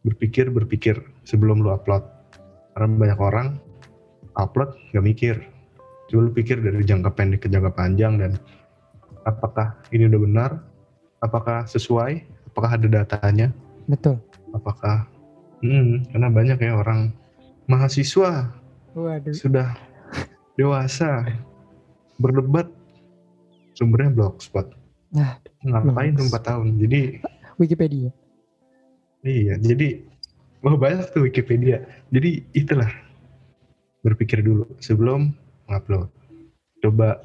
berpikir 0.06 0.50
berpikir 0.50 0.98
sebelum 1.32 1.64
lu 1.64 1.72
upload. 1.72 2.04
Karena 2.76 2.92
banyak 3.00 3.20
orang 3.24 3.48
upload 4.36 4.76
nggak 4.92 5.06
mikir. 5.08 5.36
Coba 6.12 6.28
lu 6.28 6.32
pikir 6.36 6.60
dari 6.60 6.84
jangka 6.84 7.16
pendek 7.16 7.48
ke 7.48 7.48
jangka 7.48 7.72
panjang 7.72 8.20
dan 8.20 8.36
apakah 9.24 9.80
ini 9.96 10.12
udah 10.12 10.20
benar? 10.20 10.52
Apakah 11.24 11.64
sesuai? 11.64 12.28
Apakah 12.52 12.76
ada 12.76 12.88
datanya? 12.92 13.56
Betul. 13.88 14.20
Apakah? 14.52 15.08
Hmm, 15.64 16.04
karena 16.12 16.28
banyak 16.28 16.58
ya 16.60 16.76
orang 16.76 17.16
mahasiswa 17.70 18.52
Waduh. 18.92 19.32
sudah 19.32 19.72
dewasa 20.60 21.24
berdebat. 22.20 22.68
Sumbernya 23.72 24.12
blogspot. 24.12 24.68
Nah 25.16 25.40
ngapain 25.64 26.12
tuh 26.12 26.28
empat 26.28 26.44
tahun? 26.44 26.76
Jadi 26.76 27.24
Wikipedia. 27.56 28.12
Iya 29.24 29.56
jadi 29.62 30.11
mau 30.62 30.78
banyak 30.78 31.10
tuh 31.14 31.26
Wikipedia. 31.28 31.86
Jadi 32.14 32.46
itulah. 32.54 32.90
Berpikir 34.02 34.42
dulu 34.42 34.66
sebelum 34.82 35.30
ngupload. 35.70 36.10
Coba 36.82 37.22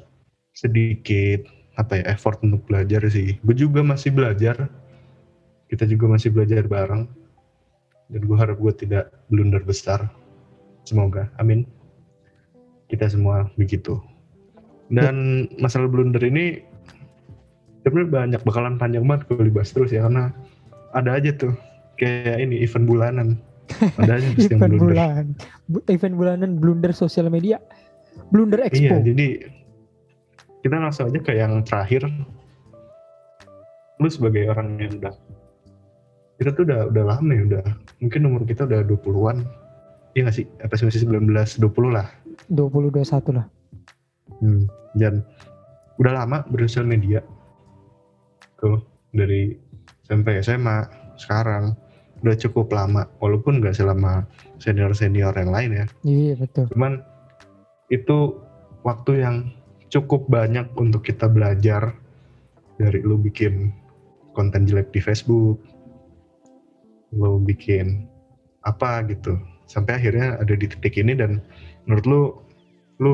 sedikit 0.53 1.41
apa 1.77 2.01
ya 2.01 2.05
effort 2.13 2.37
untuk 2.45 2.65
belajar 2.69 3.01
sih. 3.09 3.37
Gue 3.41 3.57
juga 3.57 3.81
masih 3.81 4.13
belajar. 4.13 4.69
Kita 5.69 5.89
juga 5.89 6.05
masih 6.05 6.29
belajar 6.29 6.69
bareng. 6.69 7.09
Dan 8.13 8.21
gue 8.23 8.37
harap 8.37 8.61
gue 8.61 8.73
tidak 8.77 9.09
blunder 9.33 9.61
besar. 9.65 10.05
Semoga. 10.85 11.33
Amin. 11.41 11.65
Kita 12.87 13.09
semua 13.09 13.49
begitu. 13.57 13.97
Dan 14.87 15.49
masalah 15.57 15.89
blunder 15.89 16.21
ini 16.23 16.61
sebenarnya 17.83 18.11
banyak 18.11 18.41
bakalan 18.43 18.75
panjang 18.75 19.03
banget 19.03 19.27
kalau 19.27 19.43
dibahas 19.43 19.71
terus 19.71 19.91
ya 19.91 20.03
karena 20.07 20.31
ada 20.91 21.15
aja 21.15 21.31
tuh 21.35 21.55
kayak 21.97 22.37
ini 22.41 22.61
event 22.63 22.85
bulanan. 22.85 23.27
Ada 23.99 24.23
aja 24.23 24.27
event 24.39 24.47
yang 24.47 24.79
blunder 24.79 24.95
bulan 24.95 25.25
event 25.91 26.15
bulanan 26.15 26.49
blunder 26.55 26.91
sosial 26.95 27.27
media 27.27 27.59
blunder 28.31 28.63
expo. 28.63 28.79
Iya 28.79 29.03
jadi 29.03 29.27
kita 30.63 30.75
langsung 30.79 31.11
aja 31.11 31.19
ke 31.19 31.33
yang 31.35 31.61
terakhir. 31.67 32.07
Lu 33.97 34.07
sebagai 34.07 34.47
orang 34.47 34.77
yang 34.77 34.93
udah 35.01 35.13
kita 36.37 36.53
tuh 36.53 36.63
udah 36.69 36.93
udah 36.93 37.03
lama 37.17 37.31
ya 37.33 37.43
udah 37.49 37.65
mungkin 37.97 38.29
umur 38.29 38.45
kita 38.45 38.69
udah 38.69 38.85
20-an 38.85 39.41
iya 40.13 40.29
gak 40.29 40.37
sih? 40.37 40.45
Apa 40.61 40.77
sih 40.77 40.85
masih 40.85 41.05
19 41.09 41.29
20 41.33 41.97
lah. 41.97 42.07
20 42.53 42.93
21 42.93 43.37
lah. 43.37 43.45
Hmm, 44.37 44.69
dan 44.93 45.25
udah 45.97 46.13
lama 46.13 46.45
bersosial 46.53 46.85
media. 46.85 47.25
Tuh 48.61 48.81
dari 49.13 49.57
SMP 50.05 50.37
SMA 50.45 50.85
sekarang 51.17 51.73
udah 52.21 52.35
cukup 52.37 52.73
lama 52.73 53.05
walaupun 53.21 53.61
gak 53.61 53.77
selama 53.77 54.25
senior 54.57 54.93
senior 54.97 55.33
yang 55.37 55.51
lain 55.53 55.71
ya. 55.73 55.85
Iya 56.01 56.33
betul. 56.37 56.65
Cuman 56.73 57.01
itu 57.93 58.41
waktu 58.81 59.11
yang 59.21 59.35
cukup 59.87 60.27
banyak 60.27 60.67
untuk 60.75 61.05
kita 61.05 61.29
belajar 61.29 61.95
dari 62.77 62.99
lu 63.01 63.17
bikin 63.17 63.71
konten 64.35 64.69
jelek 64.69 64.93
di 64.93 65.01
Facebook 65.01 65.57
lo 67.15 67.39
bikin 67.39 68.05
apa 68.67 69.05
gitu. 69.07 69.39
Sampai 69.67 69.99
akhirnya 69.99 70.39
ada 70.39 70.53
di 70.53 70.67
titik 70.67 70.99
ini 70.99 71.15
dan 71.15 71.39
menurut 71.87 72.05
lu 72.05 72.21
lu 72.97 73.13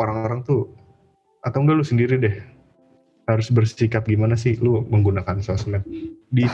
orang-orang 0.00 0.42
tuh 0.42 0.72
atau 1.44 1.58
enggak 1.62 1.76
lu 1.80 1.86
sendiri 1.86 2.16
deh 2.20 2.36
harus 3.36 3.48
bersikap 3.52 4.06
gimana 4.06 4.34
sih 4.34 4.58
lu 4.58 4.82
menggunakan 4.88 5.38
sosmed 5.42 5.86
di 6.30 6.46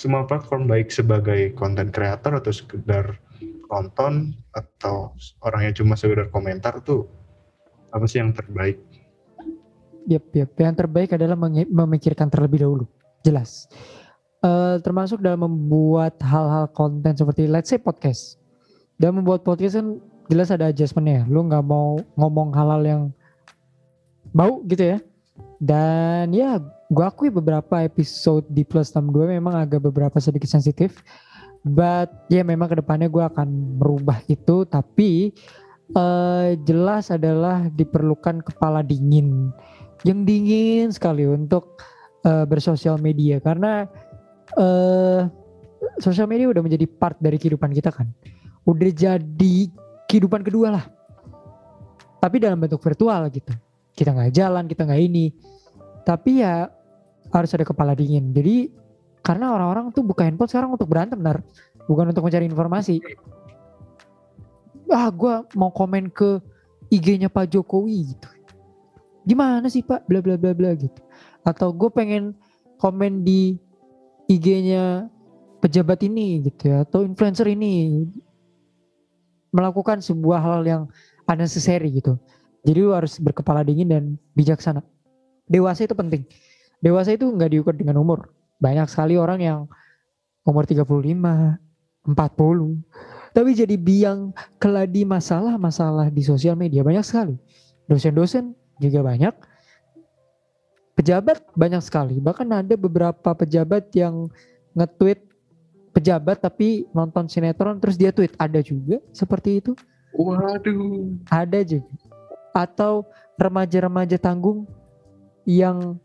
semua 0.00 0.26
platform 0.26 0.66
baik 0.66 0.90
sebagai 0.90 1.54
konten 1.54 1.90
kreator 1.90 2.38
atau 2.38 2.52
sekedar 2.54 3.18
nonton 3.66 4.34
atau 4.54 5.14
orang 5.42 5.70
yang 5.70 5.74
cuma 5.74 5.98
sekedar 5.98 6.30
komentar 6.30 6.78
tuh 6.82 7.06
apa 7.90 8.04
sih 8.06 8.22
yang 8.22 8.34
terbaik? 8.34 8.78
Yap, 10.06 10.22
yap. 10.36 10.54
Yang 10.54 10.76
terbaik 10.86 11.10
adalah 11.18 11.34
memikirkan 11.66 12.30
terlebih 12.30 12.62
dahulu. 12.62 12.84
Jelas 13.26 13.66
uh, 14.46 14.76
termasuk 14.82 15.22
dalam 15.22 15.46
membuat 15.46 16.18
hal-hal 16.22 16.70
konten 16.70 17.14
seperti 17.14 17.50
let's 17.50 17.70
say 17.70 17.80
podcast. 17.80 18.38
Dan 18.96 19.20
membuat 19.20 19.44
podcast 19.44 19.76
kan 19.76 20.00
jelas 20.32 20.48
ada 20.48 20.72
adjustmentnya. 20.72 21.28
Lu 21.28 21.44
nggak 21.44 21.64
mau 21.64 22.00
ngomong 22.16 22.48
hal-hal 22.56 22.82
yang 22.84 23.02
bau 24.32 24.64
gitu 24.66 24.96
ya. 24.96 24.98
Dan 25.56 26.36
ya 26.36 26.60
gue 26.92 27.04
akui 27.04 27.32
beberapa 27.32 27.82
episode 27.82 28.46
di 28.52 28.62
Plus 28.62 28.92
62 28.92 29.40
memang 29.40 29.56
agak 29.56 29.82
beberapa 29.84 30.16
sedikit 30.20 30.48
sensitif. 30.50 31.00
But 31.66 32.30
ya 32.30 32.46
memang 32.46 32.70
ke 32.70 32.76
depannya 32.78 33.10
gue 33.10 33.24
akan 33.24 33.80
merubah 33.82 34.22
itu. 34.30 34.62
Tapi 34.68 35.34
uh, 35.96 36.54
jelas 36.62 37.10
adalah 37.10 37.66
diperlukan 37.72 38.44
kepala 38.44 38.86
dingin. 38.86 39.50
Yang 40.06 40.20
dingin 40.28 40.86
sekali 40.94 41.26
untuk 41.26 41.82
uh, 42.22 42.46
bersosial 42.46 43.02
media. 43.02 43.42
Karena 43.42 43.88
uh, 44.54 45.26
sosial 45.98 46.30
media 46.30 46.46
udah 46.52 46.62
menjadi 46.62 46.86
part 46.86 47.18
dari 47.18 47.40
kehidupan 47.40 47.74
kita 47.74 47.90
kan. 47.90 48.12
Udah 48.62 48.90
jadi 48.94 49.54
kehidupan 50.06 50.46
kedua 50.46 50.78
lah. 50.78 50.84
Tapi 52.22 52.42
dalam 52.42 52.62
bentuk 52.62 52.82
virtual 52.82 53.26
gitu. 53.30 53.54
Kita 53.96 54.12
nggak 54.12 54.32
jalan, 54.36 54.68
kita 54.68 54.84
nggak 54.84 55.00
ini. 55.00 55.32
Tapi 56.04 56.44
ya 56.44 56.68
harus 57.32 57.50
ada 57.56 57.64
kepala 57.64 57.96
dingin. 57.96 58.30
Jadi 58.30 58.70
karena 59.24 59.50
orang-orang 59.56 59.90
tuh 59.90 60.06
buka 60.06 60.22
handphone 60.22 60.46
sekarang 60.46 60.70
untuk 60.76 60.86
berantem 60.86 61.18
benar. 61.18 61.42
Bukan 61.88 62.12
untuk 62.12 62.22
mencari 62.22 62.46
informasi. 62.46 63.00
Ah 64.92 65.10
gue 65.10 65.34
mau 65.58 65.74
komen 65.74 66.12
ke 66.12 66.38
IG-nya 66.92 67.26
Pak 67.26 67.50
Jokowi 67.50 68.14
gitu. 68.14 68.28
Gimana 69.26 69.66
sih 69.66 69.82
Pak? 69.82 70.06
Bla 70.06 70.22
bla 70.22 70.38
bla 70.38 70.54
bla 70.54 70.70
gitu. 70.78 71.00
Atau 71.42 71.74
gue 71.74 71.90
pengen 71.90 72.38
komen 72.78 73.26
di 73.26 73.58
IG-nya 74.30 75.10
pejabat 75.58 76.04
ini 76.06 76.46
gitu 76.46 76.70
ya 76.70 76.86
atau 76.86 77.02
influencer 77.02 77.48
ini 77.50 78.06
melakukan 79.50 80.04
sebuah 80.04 80.38
hal 80.38 80.60
yang 80.62 80.82
unnecessary 81.26 81.90
gitu. 81.98 82.20
Jadi 82.66 82.78
lu 82.82 82.90
harus 82.90 83.22
berkepala 83.22 83.62
dingin 83.62 83.86
dan 83.86 84.04
bijaksana. 84.34 84.82
Dewasa 85.46 85.86
itu 85.86 85.94
penting. 85.94 86.26
Dewasa 86.82 87.14
itu 87.14 87.30
nggak 87.30 87.50
diukur 87.54 87.74
dengan 87.78 88.02
umur. 88.02 88.34
Banyak 88.58 88.90
sekali 88.90 89.14
orang 89.14 89.38
yang 89.38 89.60
umur 90.42 90.66
35, 90.66 90.82
40, 90.82 92.10
tapi 93.30 93.50
jadi 93.54 93.76
biang 93.78 94.34
keladi 94.58 95.06
masalah-masalah 95.06 96.10
di 96.10 96.22
sosial 96.26 96.58
media 96.58 96.82
banyak 96.82 97.06
sekali. 97.06 97.38
Dosen-dosen 97.86 98.54
juga 98.82 99.06
banyak 99.06 99.34
pejabat 100.96 101.44
banyak 101.52 101.82
sekali 101.84 102.16
bahkan 102.18 102.48
ada 102.48 102.72
beberapa 102.74 103.36
pejabat 103.36 103.92
yang 103.92 104.32
nge-tweet 104.72 105.20
pejabat 105.92 106.40
tapi 106.40 106.88
nonton 106.96 107.28
sinetron 107.28 107.76
terus 107.76 108.00
dia 108.00 108.12
tweet 108.12 108.32
ada 108.40 108.64
juga 108.64 108.96
seperti 109.12 109.60
itu 109.60 109.76
waduh 110.16 111.12
ada 111.28 111.60
juga 111.60 111.84
atau 112.56 113.04
remaja-remaja 113.36 114.16
tanggung 114.16 114.64
yang 115.44 116.00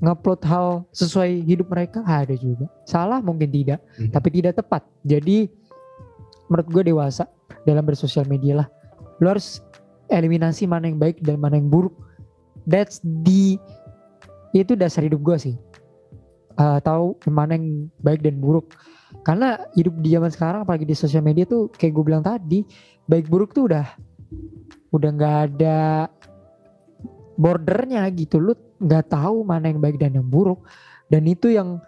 ngupload 0.00 0.40
hal 0.48 0.66
sesuai 0.96 1.44
hidup 1.44 1.68
mereka? 1.68 2.00
Ada 2.00 2.32
juga. 2.40 2.72
Salah 2.88 3.20
mungkin 3.20 3.52
tidak. 3.52 3.84
Hmm. 4.00 4.08
tapi 4.08 4.28
tidak 4.40 4.56
tepat. 4.56 4.82
Jadi 5.04 5.52
menurut 6.48 6.68
gue 6.72 6.82
dewasa 6.88 7.28
dalam 7.68 7.84
bersosial 7.84 8.24
media 8.24 8.64
lah. 8.64 8.68
Lo 9.20 9.28
harus 9.28 9.60
eliminasi 10.08 10.64
mana 10.64 10.88
yang 10.88 10.96
baik 10.96 11.20
dan 11.20 11.36
mana 11.36 11.60
yang 11.60 11.68
buruk. 11.68 11.92
That's 12.64 13.04
the 13.04 13.60
itu 14.56 14.72
dasar 14.74 15.04
hidup 15.04 15.20
gue 15.20 15.36
sih. 15.36 15.56
Uh, 16.58 16.80
tahu 16.82 17.16
mana 17.28 17.60
yang 17.60 17.92
baik 18.00 18.24
dan 18.24 18.40
buruk. 18.40 18.72
Karena 19.20 19.60
hidup 19.76 20.00
di 20.00 20.16
zaman 20.16 20.32
sekarang 20.32 20.60
apalagi 20.64 20.88
di 20.88 20.96
sosial 20.96 21.20
media 21.20 21.44
tuh 21.44 21.68
kayak 21.76 21.92
gue 21.92 22.04
bilang 22.04 22.24
tadi 22.24 22.64
baik 23.04 23.28
buruk 23.28 23.52
tuh 23.52 23.68
udah 23.68 23.84
udah 24.90 25.10
nggak 25.14 25.36
ada 25.50 26.10
bordernya 27.38 28.04
gitu. 28.12 28.38
Lu 28.38 28.52
nggak 28.82 29.10
tahu 29.10 29.42
mana 29.46 29.70
yang 29.70 29.80
baik 29.80 29.96
dan 29.96 30.14
yang 30.14 30.26
buruk. 30.26 30.60
Dan 31.10 31.26
itu 31.26 31.50
yang 31.50 31.82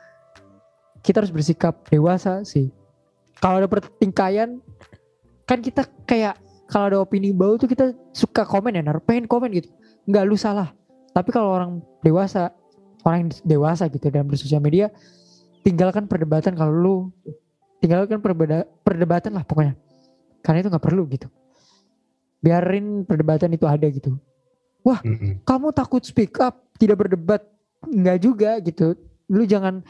kita 1.02 1.22
harus 1.22 1.34
bersikap 1.34 1.82
dewasa 1.90 2.42
sih. 2.46 2.70
Kalau 3.42 3.58
ada 3.58 3.68
pertingkaian 3.68 4.62
kan 5.46 5.58
kita 5.58 5.84
kayak 6.06 6.38
kalau 6.70 6.88
ada 6.88 6.98
opini 7.02 7.34
bau 7.34 7.58
tuh 7.58 7.68
kita 7.68 7.92
suka 8.14 8.46
komen 8.46 8.78
ya 8.78 8.82
pengen 9.02 9.26
komen 9.28 9.50
gitu. 9.52 9.68
Nggak 10.08 10.24
lu 10.24 10.36
salah. 10.38 10.72
Tapi 11.12 11.28
kalau 11.28 11.52
orang 11.52 11.72
dewasa, 12.00 12.48
orang 13.04 13.28
dewasa 13.44 13.84
gitu 13.92 14.08
dalam 14.08 14.30
bersosial 14.30 14.64
media, 14.64 14.88
tinggalkan 15.60 16.08
perdebatan 16.08 16.56
kalau 16.56 16.72
lu 16.72 16.94
tinggalkan 17.84 18.22
perbeda, 18.24 18.64
perdebatan 18.80 19.36
lah 19.36 19.44
pokoknya. 19.44 19.76
Karena 20.40 20.64
itu 20.64 20.68
nggak 20.72 20.84
perlu 20.86 21.04
gitu. 21.12 21.28
Biarin 22.42 23.06
perdebatan 23.06 23.54
itu 23.54 23.64
ada 23.64 23.86
gitu. 23.86 24.18
Wah, 24.82 24.98
mm 25.00 25.14
-hmm. 25.14 25.32
kamu 25.46 25.70
takut 25.70 26.02
speak 26.02 26.34
up, 26.42 26.58
tidak 26.74 27.06
berdebat, 27.06 27.46
nggak 27.86 28.18
juga 28.18 28.58
gitu. 28.58 28.98
Lu 29.30 29.46
jangan 29.46 29.80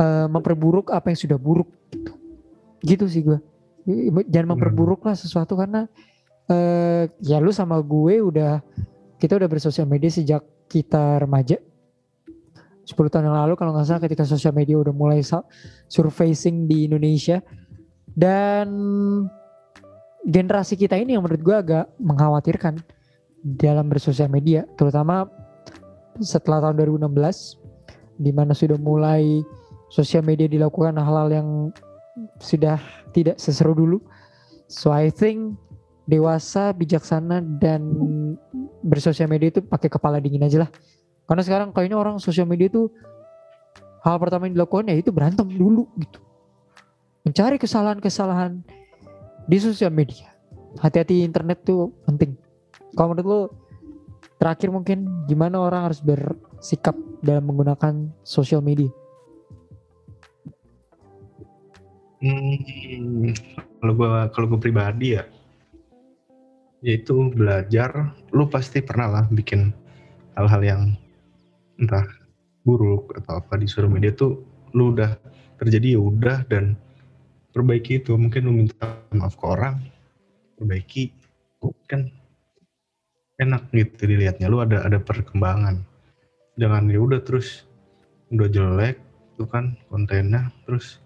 uh, 0.00 0.26
memperburuk 0.32 0.88
apa 0.88 1.12
yang 1.12 1.20
sudah 1.20 1.36
buruk 1.36 1.68
gitu. 1.92 2.12
Gitu 2.82 3.04
sih 3.06 3.22
gue. 3.22 3.38
Jangan 4.32 4.56
memperburuk 4.56 5.04
lah 5.04 5.12
sesuatu 5.12 5.58
karena 5.58 5.84
uh, 6.48 7.04
ya 7.20 7.38
lu 7.38 7.52
sama 7.52 7.78
gue 7.82 8.22
udah 8.22 8.62
kita 9.20 9.38
udah 9.38 9.48
bersosial 9.50 9.86
media 9.86 10.10
sejak 10.10 10.42
kita 10.66 11.22
remaja 11.22 11.58
10 12.82 13.12
tahun 13.12 13.30
yang 13.30 13.38
lalu 13.38 13.54
kalau 13.54 13.70
nggak 13.70 13.86
salah 13.86 14.02
ketika 14.02 14.26
sosial 14.26 14.50
media 14.50 14.74
udah 14.74 14.90
mulai 14.90 15.22
surfacing 15.86 16.66
di 16.66 16.90
Indonesia 16.90 17.38
dan 18.12 18.68
generasi 20.22 20.78
kita 20.78 20.94
ini 20.98 21.18
yang 21.18 21.22
menurut 21.26 21.42
gue 21.42 21.56
agak 21.56 21.84
mengkhawatirkan 21.98 22.78
dalam 23.42 23.90
bersosial 23.90 24.30
media 24.30 24.62
terutama 24.78 25.26
setelah 26.22 26.70
tahun 26.70 26.78
2016 27.02 27.58
di 28.22 28.30
mana 28.30 28.54
sudah 28.54 28.78
mulai 28.78 29.42
sosial 29.90 30.22
media 30.22 30.46
dilakukan 30.46 30.94
hal-hal 30.94 31.28
yang 31.32 31.48
sudah 32.38 32.78
tidak 33.12 33.40
seseru 33.40 33.72
dulu. 33.76 33.98
So 34.68 34.92
I 34.92 35.12
think 35.12 35.56
dewasa, 36.08 36.72
bijaksana 36.72 37.44
dan 37.60 37.84
bersosial 38.84 39.28
media 39.28 39.52
itu 39.52 39.60
pakai 39.64 39.88
kepala 39.88 40.20
dingin 40.20 40.44
aja 40.44 40.64
lah. 40.64 40.70
Karena 41.28 41.42
sekarang 41.44 41.68
kayaknya 41.72 41.96
orang 42.00 42.16
sosial 42.20 42.48
media 42.48 42.68
itu 42.68 42.88
hal 44.02 44.16
pertama 44.18 44.48
yang 44.48 44.58
dilakukan 44.58 44.90
ya 44.92 44.96
itu 44.98 45.10
berantem 45.12 45.48
dulu 45.48 45.88
gitu. 46.00 46.20
Mencari 47.22 47.56
kesalahan-kesalahan 47.60 48.64
di 49.46 49.58
sosial 49.58 49.92
media. 49.94 50.30
Hati-hati 50.80 51.26
internet 51.26 51.64
tuh 51.66 51.92
penting. 52.08 52.34
Kalau 52.96 53.12
menurut 53.12 53.26
lo 53.26 53.40
terakhir 54.40 54.72
mungkin 54.72 55.06
gimana 55.30 55.62
orang 55.62 55.92
harus 55.92 56.00
bersikap 56.02 56.96
dalam 57.22 57.46
menggunakan 57.46 58.10
sosial 58.26 58.64
media? 58.64 58.90
Hmm, 62.22 63.34
kalau 63.82 63.92
gue 63.98 64.10
kalau 64.30 64.46
gue 64.54 64.60
pribadi 64.62 65.18
ya, 65.18 65.26
yaitu 66.82 67.34
belajar. 67.34 68.14
Lu 68.30 68.46
pasti 68.46 68.78
pernah 68.78 69.10
lah 69.10 69.24
bikin 69.26 69.74
hal-hal 70.38 70.62
yang 70.62 70.82
entah 71.82 72.06
buruk 72.62 73.10
atau 73.18 73.42
apa 73.42 73.58
di 73.58 73.66
sosial 73.66 73.90
media 73.90 74.14
tuh 74.14 74.38
lu 74.72 74.94
udah 74.94 75.18
terjadi 75.58 75.98
ya 75.98 76.00
udah 76.00 76.38
dan 76.46 76.78
perbaiki 77.52 78.02
itu. 78.02 78.16
Mungkin 78.16 78.48
lu 78.48 78.52
minta 78.64 78.98
maaf 79.12 79.36
ke 79.36 79.44
orang 79.44 79.78
perbaiki. 80.56 81.12
Kan 81.86 82.10
enak 83.38 83.68
gitu 83.70 84.08
dilihatnya. 84.08 84.48
Lu 84.48 84.64
ada 84.64 84.82
ada 84.82 84.98
perkembangan. 84.98 85.84
Jangan 86.56 86.88
ya 86.88 86.98
udah 87.00 87.20
terus 87.22 87.68
udah 88.32 88.48
jelek 88.48 88.98
tuh 89.36 89.46
kan 89.46 89.76
kontennya. 89.92 90.50
Terus 90.64 90.98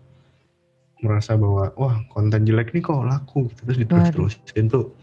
merasa 1.05 1.36
bahwa 1.36 1.74
wah 1.77 2.01
konten 2.09 2.47
jelek 2.47 2.73
nih 2.73 2.82
kok 2.82 3.05
laku. 3.05 3.51
Gitu. 3.51 3.60
terus 3.66 3.78
diterus-terusin 3.82 4.66
tuh. 4.70 4.94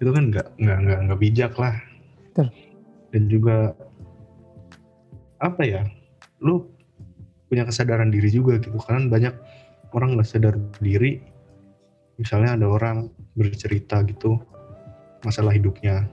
Itu 0.00 0.10
kan 0.16 0.32
nggak 0.32 0.56
nggak 0.56 0.78
nggak 0.86 0.98
nggak 1.10 1.20
bijak 1.20 1.52
lah. 1.58 1.76
Betul. 2.30 2.46
dan 3.10 3.26
juga 3.26 3.74
apa 5.42 5.66
ya? 5.66 5.82
Lu 6.38 6.70
punya 7.50 7.66
kesadaran 7.66 8.14
diri 8.14 8.30
juga 8.30 8.62
gitu. 8.62 8.78
Karena 8.78 9.10
banyak 9.10 9.34
orang 9.96 10.18
nggak 10.18 10.28
sadar 10.28 10.54
diri. 10.78 11.22
Misalnya 12.20 12.60
ada 12.60 12.66
orang 12.68 13.08
bercerita 13.34 14.04
gitu 14.04 14.36
masalah 15.24 15.56
hidupnya. 15.56 16.08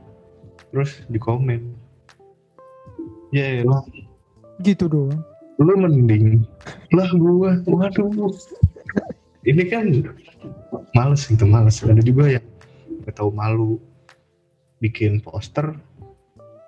Terus 0.71 1.03
di 1.11 1.19
komen. 1.19 1.75
Ya 3.35 3.63
yeah, 3.63 3.83
gitu 4.63 4.87
doang. 4.87 5.19
Lu 5.59 5.73
mending. 5.75 6.47
Lah 6.95 7.09
gua. 7.17 7.59
Waduh. 7.67 8.31
Ini 9.43 9.63
kan 9.67 9.85
males 10.95 11.27
gitu 11.27 11.43
males. 11.47 11.83
Ada 11.83 12.03
juga 12.03 12.39
yang 12.39 12.45
gak 13.07 13.23
tahu 13.23 13.31
malu 13.31 13.79
bikin 14.83 15.23
poster 15.23 15.73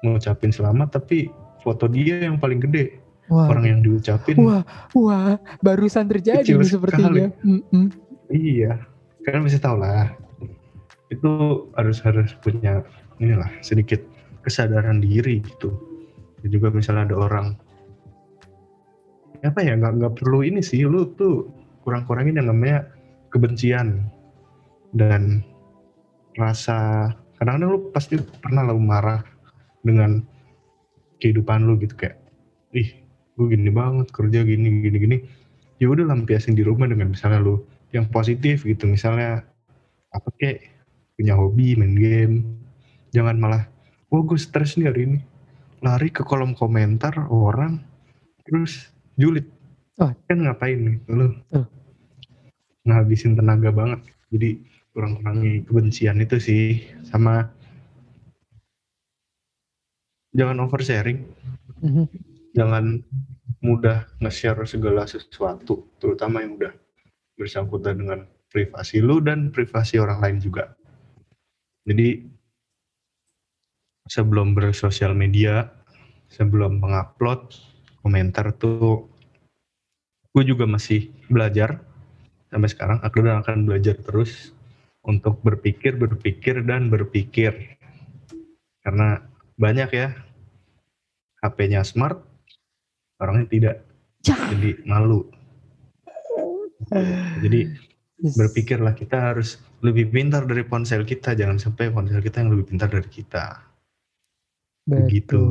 ngucapin 0.02 0.50
selamat 0.56 0.96
tapi 0.96 1.28
foto 1.60 1.92
dia 1.92 2.24
yang 2.24 2.40
paling 2.40 2.64
gede 2.64 2.99
wah. 3.30 3.48
orang 3.48 3.66
yang 3.66 3.80
diucapin. 3.86 4.36
Wah 4.42 4.66
wah 4.98 5.38
barusan 5.62 6.10
terjadi 6.10 6.58
nih 6.58 6.68
sepertinya. 6.68 7.30
mm 7.46 7.62
-mm. 7.72 7.86
iya. 8.34 8.84
Kalian 9.24 9.46
bisa 9.46 9.62
tahu 9.62 9.80
lah. 9.80 10.12
Itu 11.14 11.66
harus 11.78 12.02
harus 12.02 12.34
punya 12.42 12.82
inilah 13.22 13.50
sedikit 13.62 14.02
kesadaran 14.44 15.00
diri 15.00 15.42
gitu. 15.46 15.70
Dan 16.42 16.50
juga 16.50 16.74
misalnya 16.74 17.14
ada 17.14 17.18
orang 17.20 17.48
apa 19.40 19.60
ya 19.64 19.78
nggak 19.78 19.94
nggak 20.02 20.14
perlu 20.20 20.44
ini 20.44 20.60
sih. 20.60 20.84
Lu 20.84 21.14
tuh 21.16 21.48
kurang-kurangin 21.86 22.42
yang 22.42 22.50
namanya 22.52 22.90
kebencian 23.30 24.10
dan 24.98 25.46
rasa 26.36 27.12
kadang-kadang 27.38 27.70
lu 27.78 27.80
pasti 27.94 28.16
pernah 28.42 28.68
lu 28.68 28.82
marah 28.82 29.22
dengan 29.86 30.24
kehidupan 31.20 31.68
lu 31.68 31.80
gitu. 31.80 31.96
Kayak 31.96 32.18
ih 32.76 32.99
gue 33.40 33.56
gini 33.56 33.72
banget 33.72 34.12
kerja 34.12 34.44
gini 34.44 34.84
gini 34.84 34.98
gini. 35.00 35.18
Ya 35.80 35.88
udah 35.88 36.12
lampiasin 36.12 36.60
di 36.60 36.68
rumah 36.68 36.92
dengan 36.92 37.16
misalnya 37.16 37.40
lu 37.40 37.64
yang 37.96 38.12
positif 38.12 38.68
gitu 38.68 38.84
misalnya 38.84 39.48
apa 40.12 40.28
kayak 40.36 40.68
punya 41.16 41.40
hobi 41.40 41.80
main 41.80 41.96
game. 41.96 42.36
Jangan 43.16 43.40
malah 43.40 43.64
wah 44.12 44.22
gue 44.28 44.36
stres 44.36 44.76
nih 44.76 44.92
hari 44.92 45.02
ini. 45.08 45.20
Lari 45.80 46.12
ke 46.12 46.28
kolom 46.28 46.52
komentar 46.52 47.16
orang 47.32 47.80
terus 48.44 48.92
julid. 49.16 49.48
Oh. 50.00 50.12
kan 50.32 50.40
ngapain 50.44 50.80
nih 50.80 50.96
lu? 51.12 51.36
Oh 51.56 51.68
ngabisin 52.90 53.38
tenaga 53.38 53.70
banget. 53.70 54.02
Jadi 54.34 54.50
kurang-kurangi 54.94 55.66
kebencian 55.70 56.18
itu 56.22 56.38
sih 56.42 56.64
sama 57.06 57.50
jangan 60.34 60.66
oversharing. 60.66 61.26
Mm-hmm. 61.86 62.06
Jangan 62.60 63.00
mudah 63.64 64.04
nge-share 64.20 64.68
segala 64.68 65.08
sesuatu 65.08 65.88
terutama 66.04 66.44
yang 66.44 66.60
udah 66.60 66.76
bersangkutan 67.40 67.96
dengan 67.96 68.20
privasi 68.52 69.00
lu 69.00 69.24
dan 69.24 69.56
privasi 69.56 69.96
orang 69.96 70.20
lain 70.20 70.38
juga 70.44 70.76
jadi 71.88 72.28
sebelum 74.12 74.52
bersosial 74.52 75.16
media 75.16 75.72
sebelum 76.28 76.84
mengupload 76.84 77.56
komentar 78.04 78.52
tuh 78.60 79.08
gue 80.36 80.44
juga 80.44 80.68
masih 80.68 81.10
belajar 81.32 81.80
sampai 82.52 82.70
sekarang 82.70 83.00
aku 83.02 83.24
udah 83.24 83.42
akan 83.42 83.66
belajar 83.66 83.96
terus 83.98 84.52
untuk 85.06 85.40
berpikir, 85.42 85.96
berpikir 85.96 86.62
dan 86.66 86.94
berpikir. 86.94 87.78
Karena 88.86 89.26
banyak 89.58 89.90
ya 89.90 90.14
HP-nya 91.42 91.82
smart, 91.82 92.22
orangnya 93.20 93.46
tidak. 93.52 93.76
Jadi 94.24 94.84
malu. 94.88 95.28
Jadi 97.40 97.70
berpikirlah 98.20 98.96
kita 98.96 99.32
harus 99.32 99.60
lebih 99.80 100.12
pintar 100.12 100.44
dari 100.44 100.68
ponsel 100.68 101.08
kita, 101.08 101.36
jangan 101.36 101.56
sampai 101.56 101.88
ponsel 101.88 102.20
kita 102.20 102.44
yang 102.44 102.52
lebih 102.52 102.76
pintar 102.76 102.92
dari 102.92 103.08
kita. 103.08 103.64
Betul. 104.84 105.00
Begitu. 105.06 105.44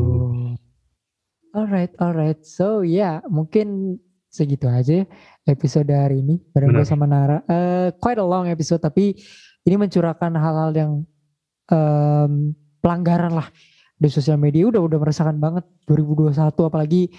Alright, 1.56 1.92
alright. 1.96 2.40
So 2.44 2.84
ya, 2.84 2.92
yeah, 2.92 3.14
mungkin 3.30 3.96
segitu 4.28 4.68
aja 4.68 5.08
episode 5.48 5.88
hari 5.88 6.20
ini 6.20 6.36
bareng 6.52 6.76
gue 6.76 6.84
sama 6.84 7.08
Nara. 7.08 7.40
Uh, 7.48 7.88
quite 7.96 8.20
a 8.20 8.26
long 8.26 8.44
episode 8.44 8.84
tapi 8.84 9.16
ini 9.64 9.76
mencurahkan 9.80 10.36
hal-hal 10.36 10.70
yang 10.76 10.92
um, 11.72 12.52
pelanggaran 12.84 13.32
lah 13.32 13.48
di 13.98 14.08
sosial 14.12 14.38
media 14.38 14.68
udah 14.68 14.78
udah 14.84 14.98
merasakan 15.00 15.40
banget 15.42 15.64
2021 15.88 16.36
apalagi 16.54 17.10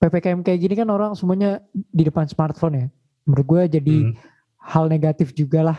ppkm 0.00 0.40
kayak 0.40 0.58
gini 0.58 0.74
kan 0.74 0.88
orang 0.88 1.12
semuanya 1.12 1.60
di 1.72 2.02
depan 2.08 2.24
smartphone 2.24 2.74
ya. 2.74 2.86
Menurut 3.28 3.46
gue 3.46 3.62
jadi 3.78 3.96
hmm. 4.10 4.14
hal 4.64 4.88
negatif 4.88 5.36
juga 5.36 5.60
lah. 5.62 5.78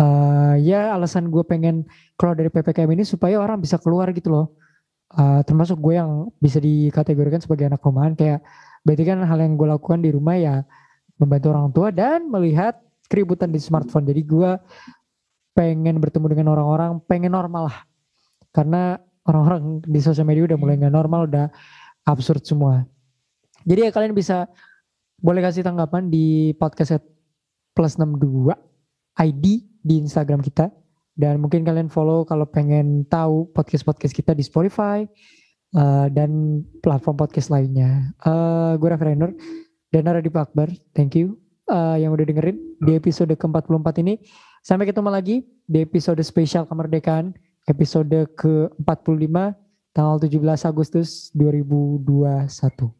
Uh, 0.00 0.56
ya 0.56 0.96
alasan 0.96 1.28
gue 1.28 1.44
pengen 1.44 1.84
keluar 2.16 2.32
dari 2.32 2.48
ppkm 2.48 2.88
ini 2.96 3.04
supaya 3.04 3.36
orang 3.36 3.60
bisa 3.60 3.76
keluar 3.76 4.08
gitu 4.16 4.32
loh. 4.32 4.46
Uh, 5.12 5.44
termasuk 5.44 5.76
gue 5.76 6.00
yang 6.00 6.32
bisa 6.40 6.56
dikategorikan 6.62 7.42
sebagai 7.42 7.66
anak 7.68 7.82
rumahan 7.82 8.14
kayak 8.14 8.40
berarti 8.86 9.04
kan 9.04 9.18
hal 9.26 9.38
yang 9.42 9.58
gue 9.58 9.68
lakukan 9.68 10.00
di 10.00 10.14
rumah 10.14 10.38
ya 10.38 10.56
membantu 11.20 11.46
orang 11.52 11.68
tua 11.68 11.92
dan 11.92 12.32
melihat 12.32 12.80
keributan 13.12 13.52
di 13.52 13.60
smartphone. 13.60 14.08
Jadi 14.08 14.24
gue 14.24 14.50
pengen 15.52 16.00
bertemu 16.00 16.26
dengan 16.32 16.56
orang-orang, 16.56 17.02
pengen 17.04 17.36
normal 17.36 17.68
lah. 17.68 17.78
Karena 18.54 18.96
orang-orang 19.28 19.84
di 19.84 20.00
sosial 20.00 20.24
media 20.24 20.48
udah 20.48 20.58
mulai 20.58 20.80
nggak 20.80 20.94
normal, 20.94 21.28
udah 21.28 21.46
absurd 22.08 22.40
semua. 22.46 22.88
Jadi 23.64 23.88
ya 23.88 23.90
kalian 23.92 24.16
bisa 24.16 24.48
boleh 25.20 25.44
kasih 25.44 25.64
tanggapan 25.64 26.08
di 26.08 26.56
podcast 26.56 27.00
plus 27.76 27.96
62 28.00 28.52
ID 29.20 29.44
di 29.84 29.94
Instagram 30.00 30.40
kita. 30.40 30.72
Dan 31.16 31.42
mungkin 31.44 31.66
kalian 31.66 31.92
follow 31.92 32.24
kalau 32.24 32.48
pengen 32.48 33.04
tahu 33.04 33.52
podcast-podcast 33.52 34.16
kita 34.16 34.32
di 34.32 34.40
Spotify 34.40 35.04
uh, 35.76 36.08
dan 36.08 36.62
platform 36.80 37.20
podcast 37.20 37.52
lainnya. 37.52 38.08
Uh, 38.24 38.80
gue 38.80 38.88
Raffi 38.88 39.04
Rainer 39.04 39.30
dan 39.92 40.08
Radip 40.08 40.32
Akbar, 40.38 40.72
thank 40.96 41.18
you 41.18 41.36
uh, 41.70 41.96
yang 41.96 42.14
udah 42.16 42.24
dengerin 42.24 42.56
di 42.82 42.92
episode 42.96 43.30
ke-44 43.30 43.88
ini. 44.00 44.18
Sampai 44.60 44.88
ketemu 44.88 45.08
lagi 45.08 45.36
di 45.64 45.78
episode 45.80 46.20
spesial 46.20 46.64
kemerdekaan 46.64 47.32
episode 47.68 48.12
ke-45 48.36 49.36
tanggal 49.94 50.16
17 50.20 50.68
Agustus 50.68 51.30
2021. 51.32 52.99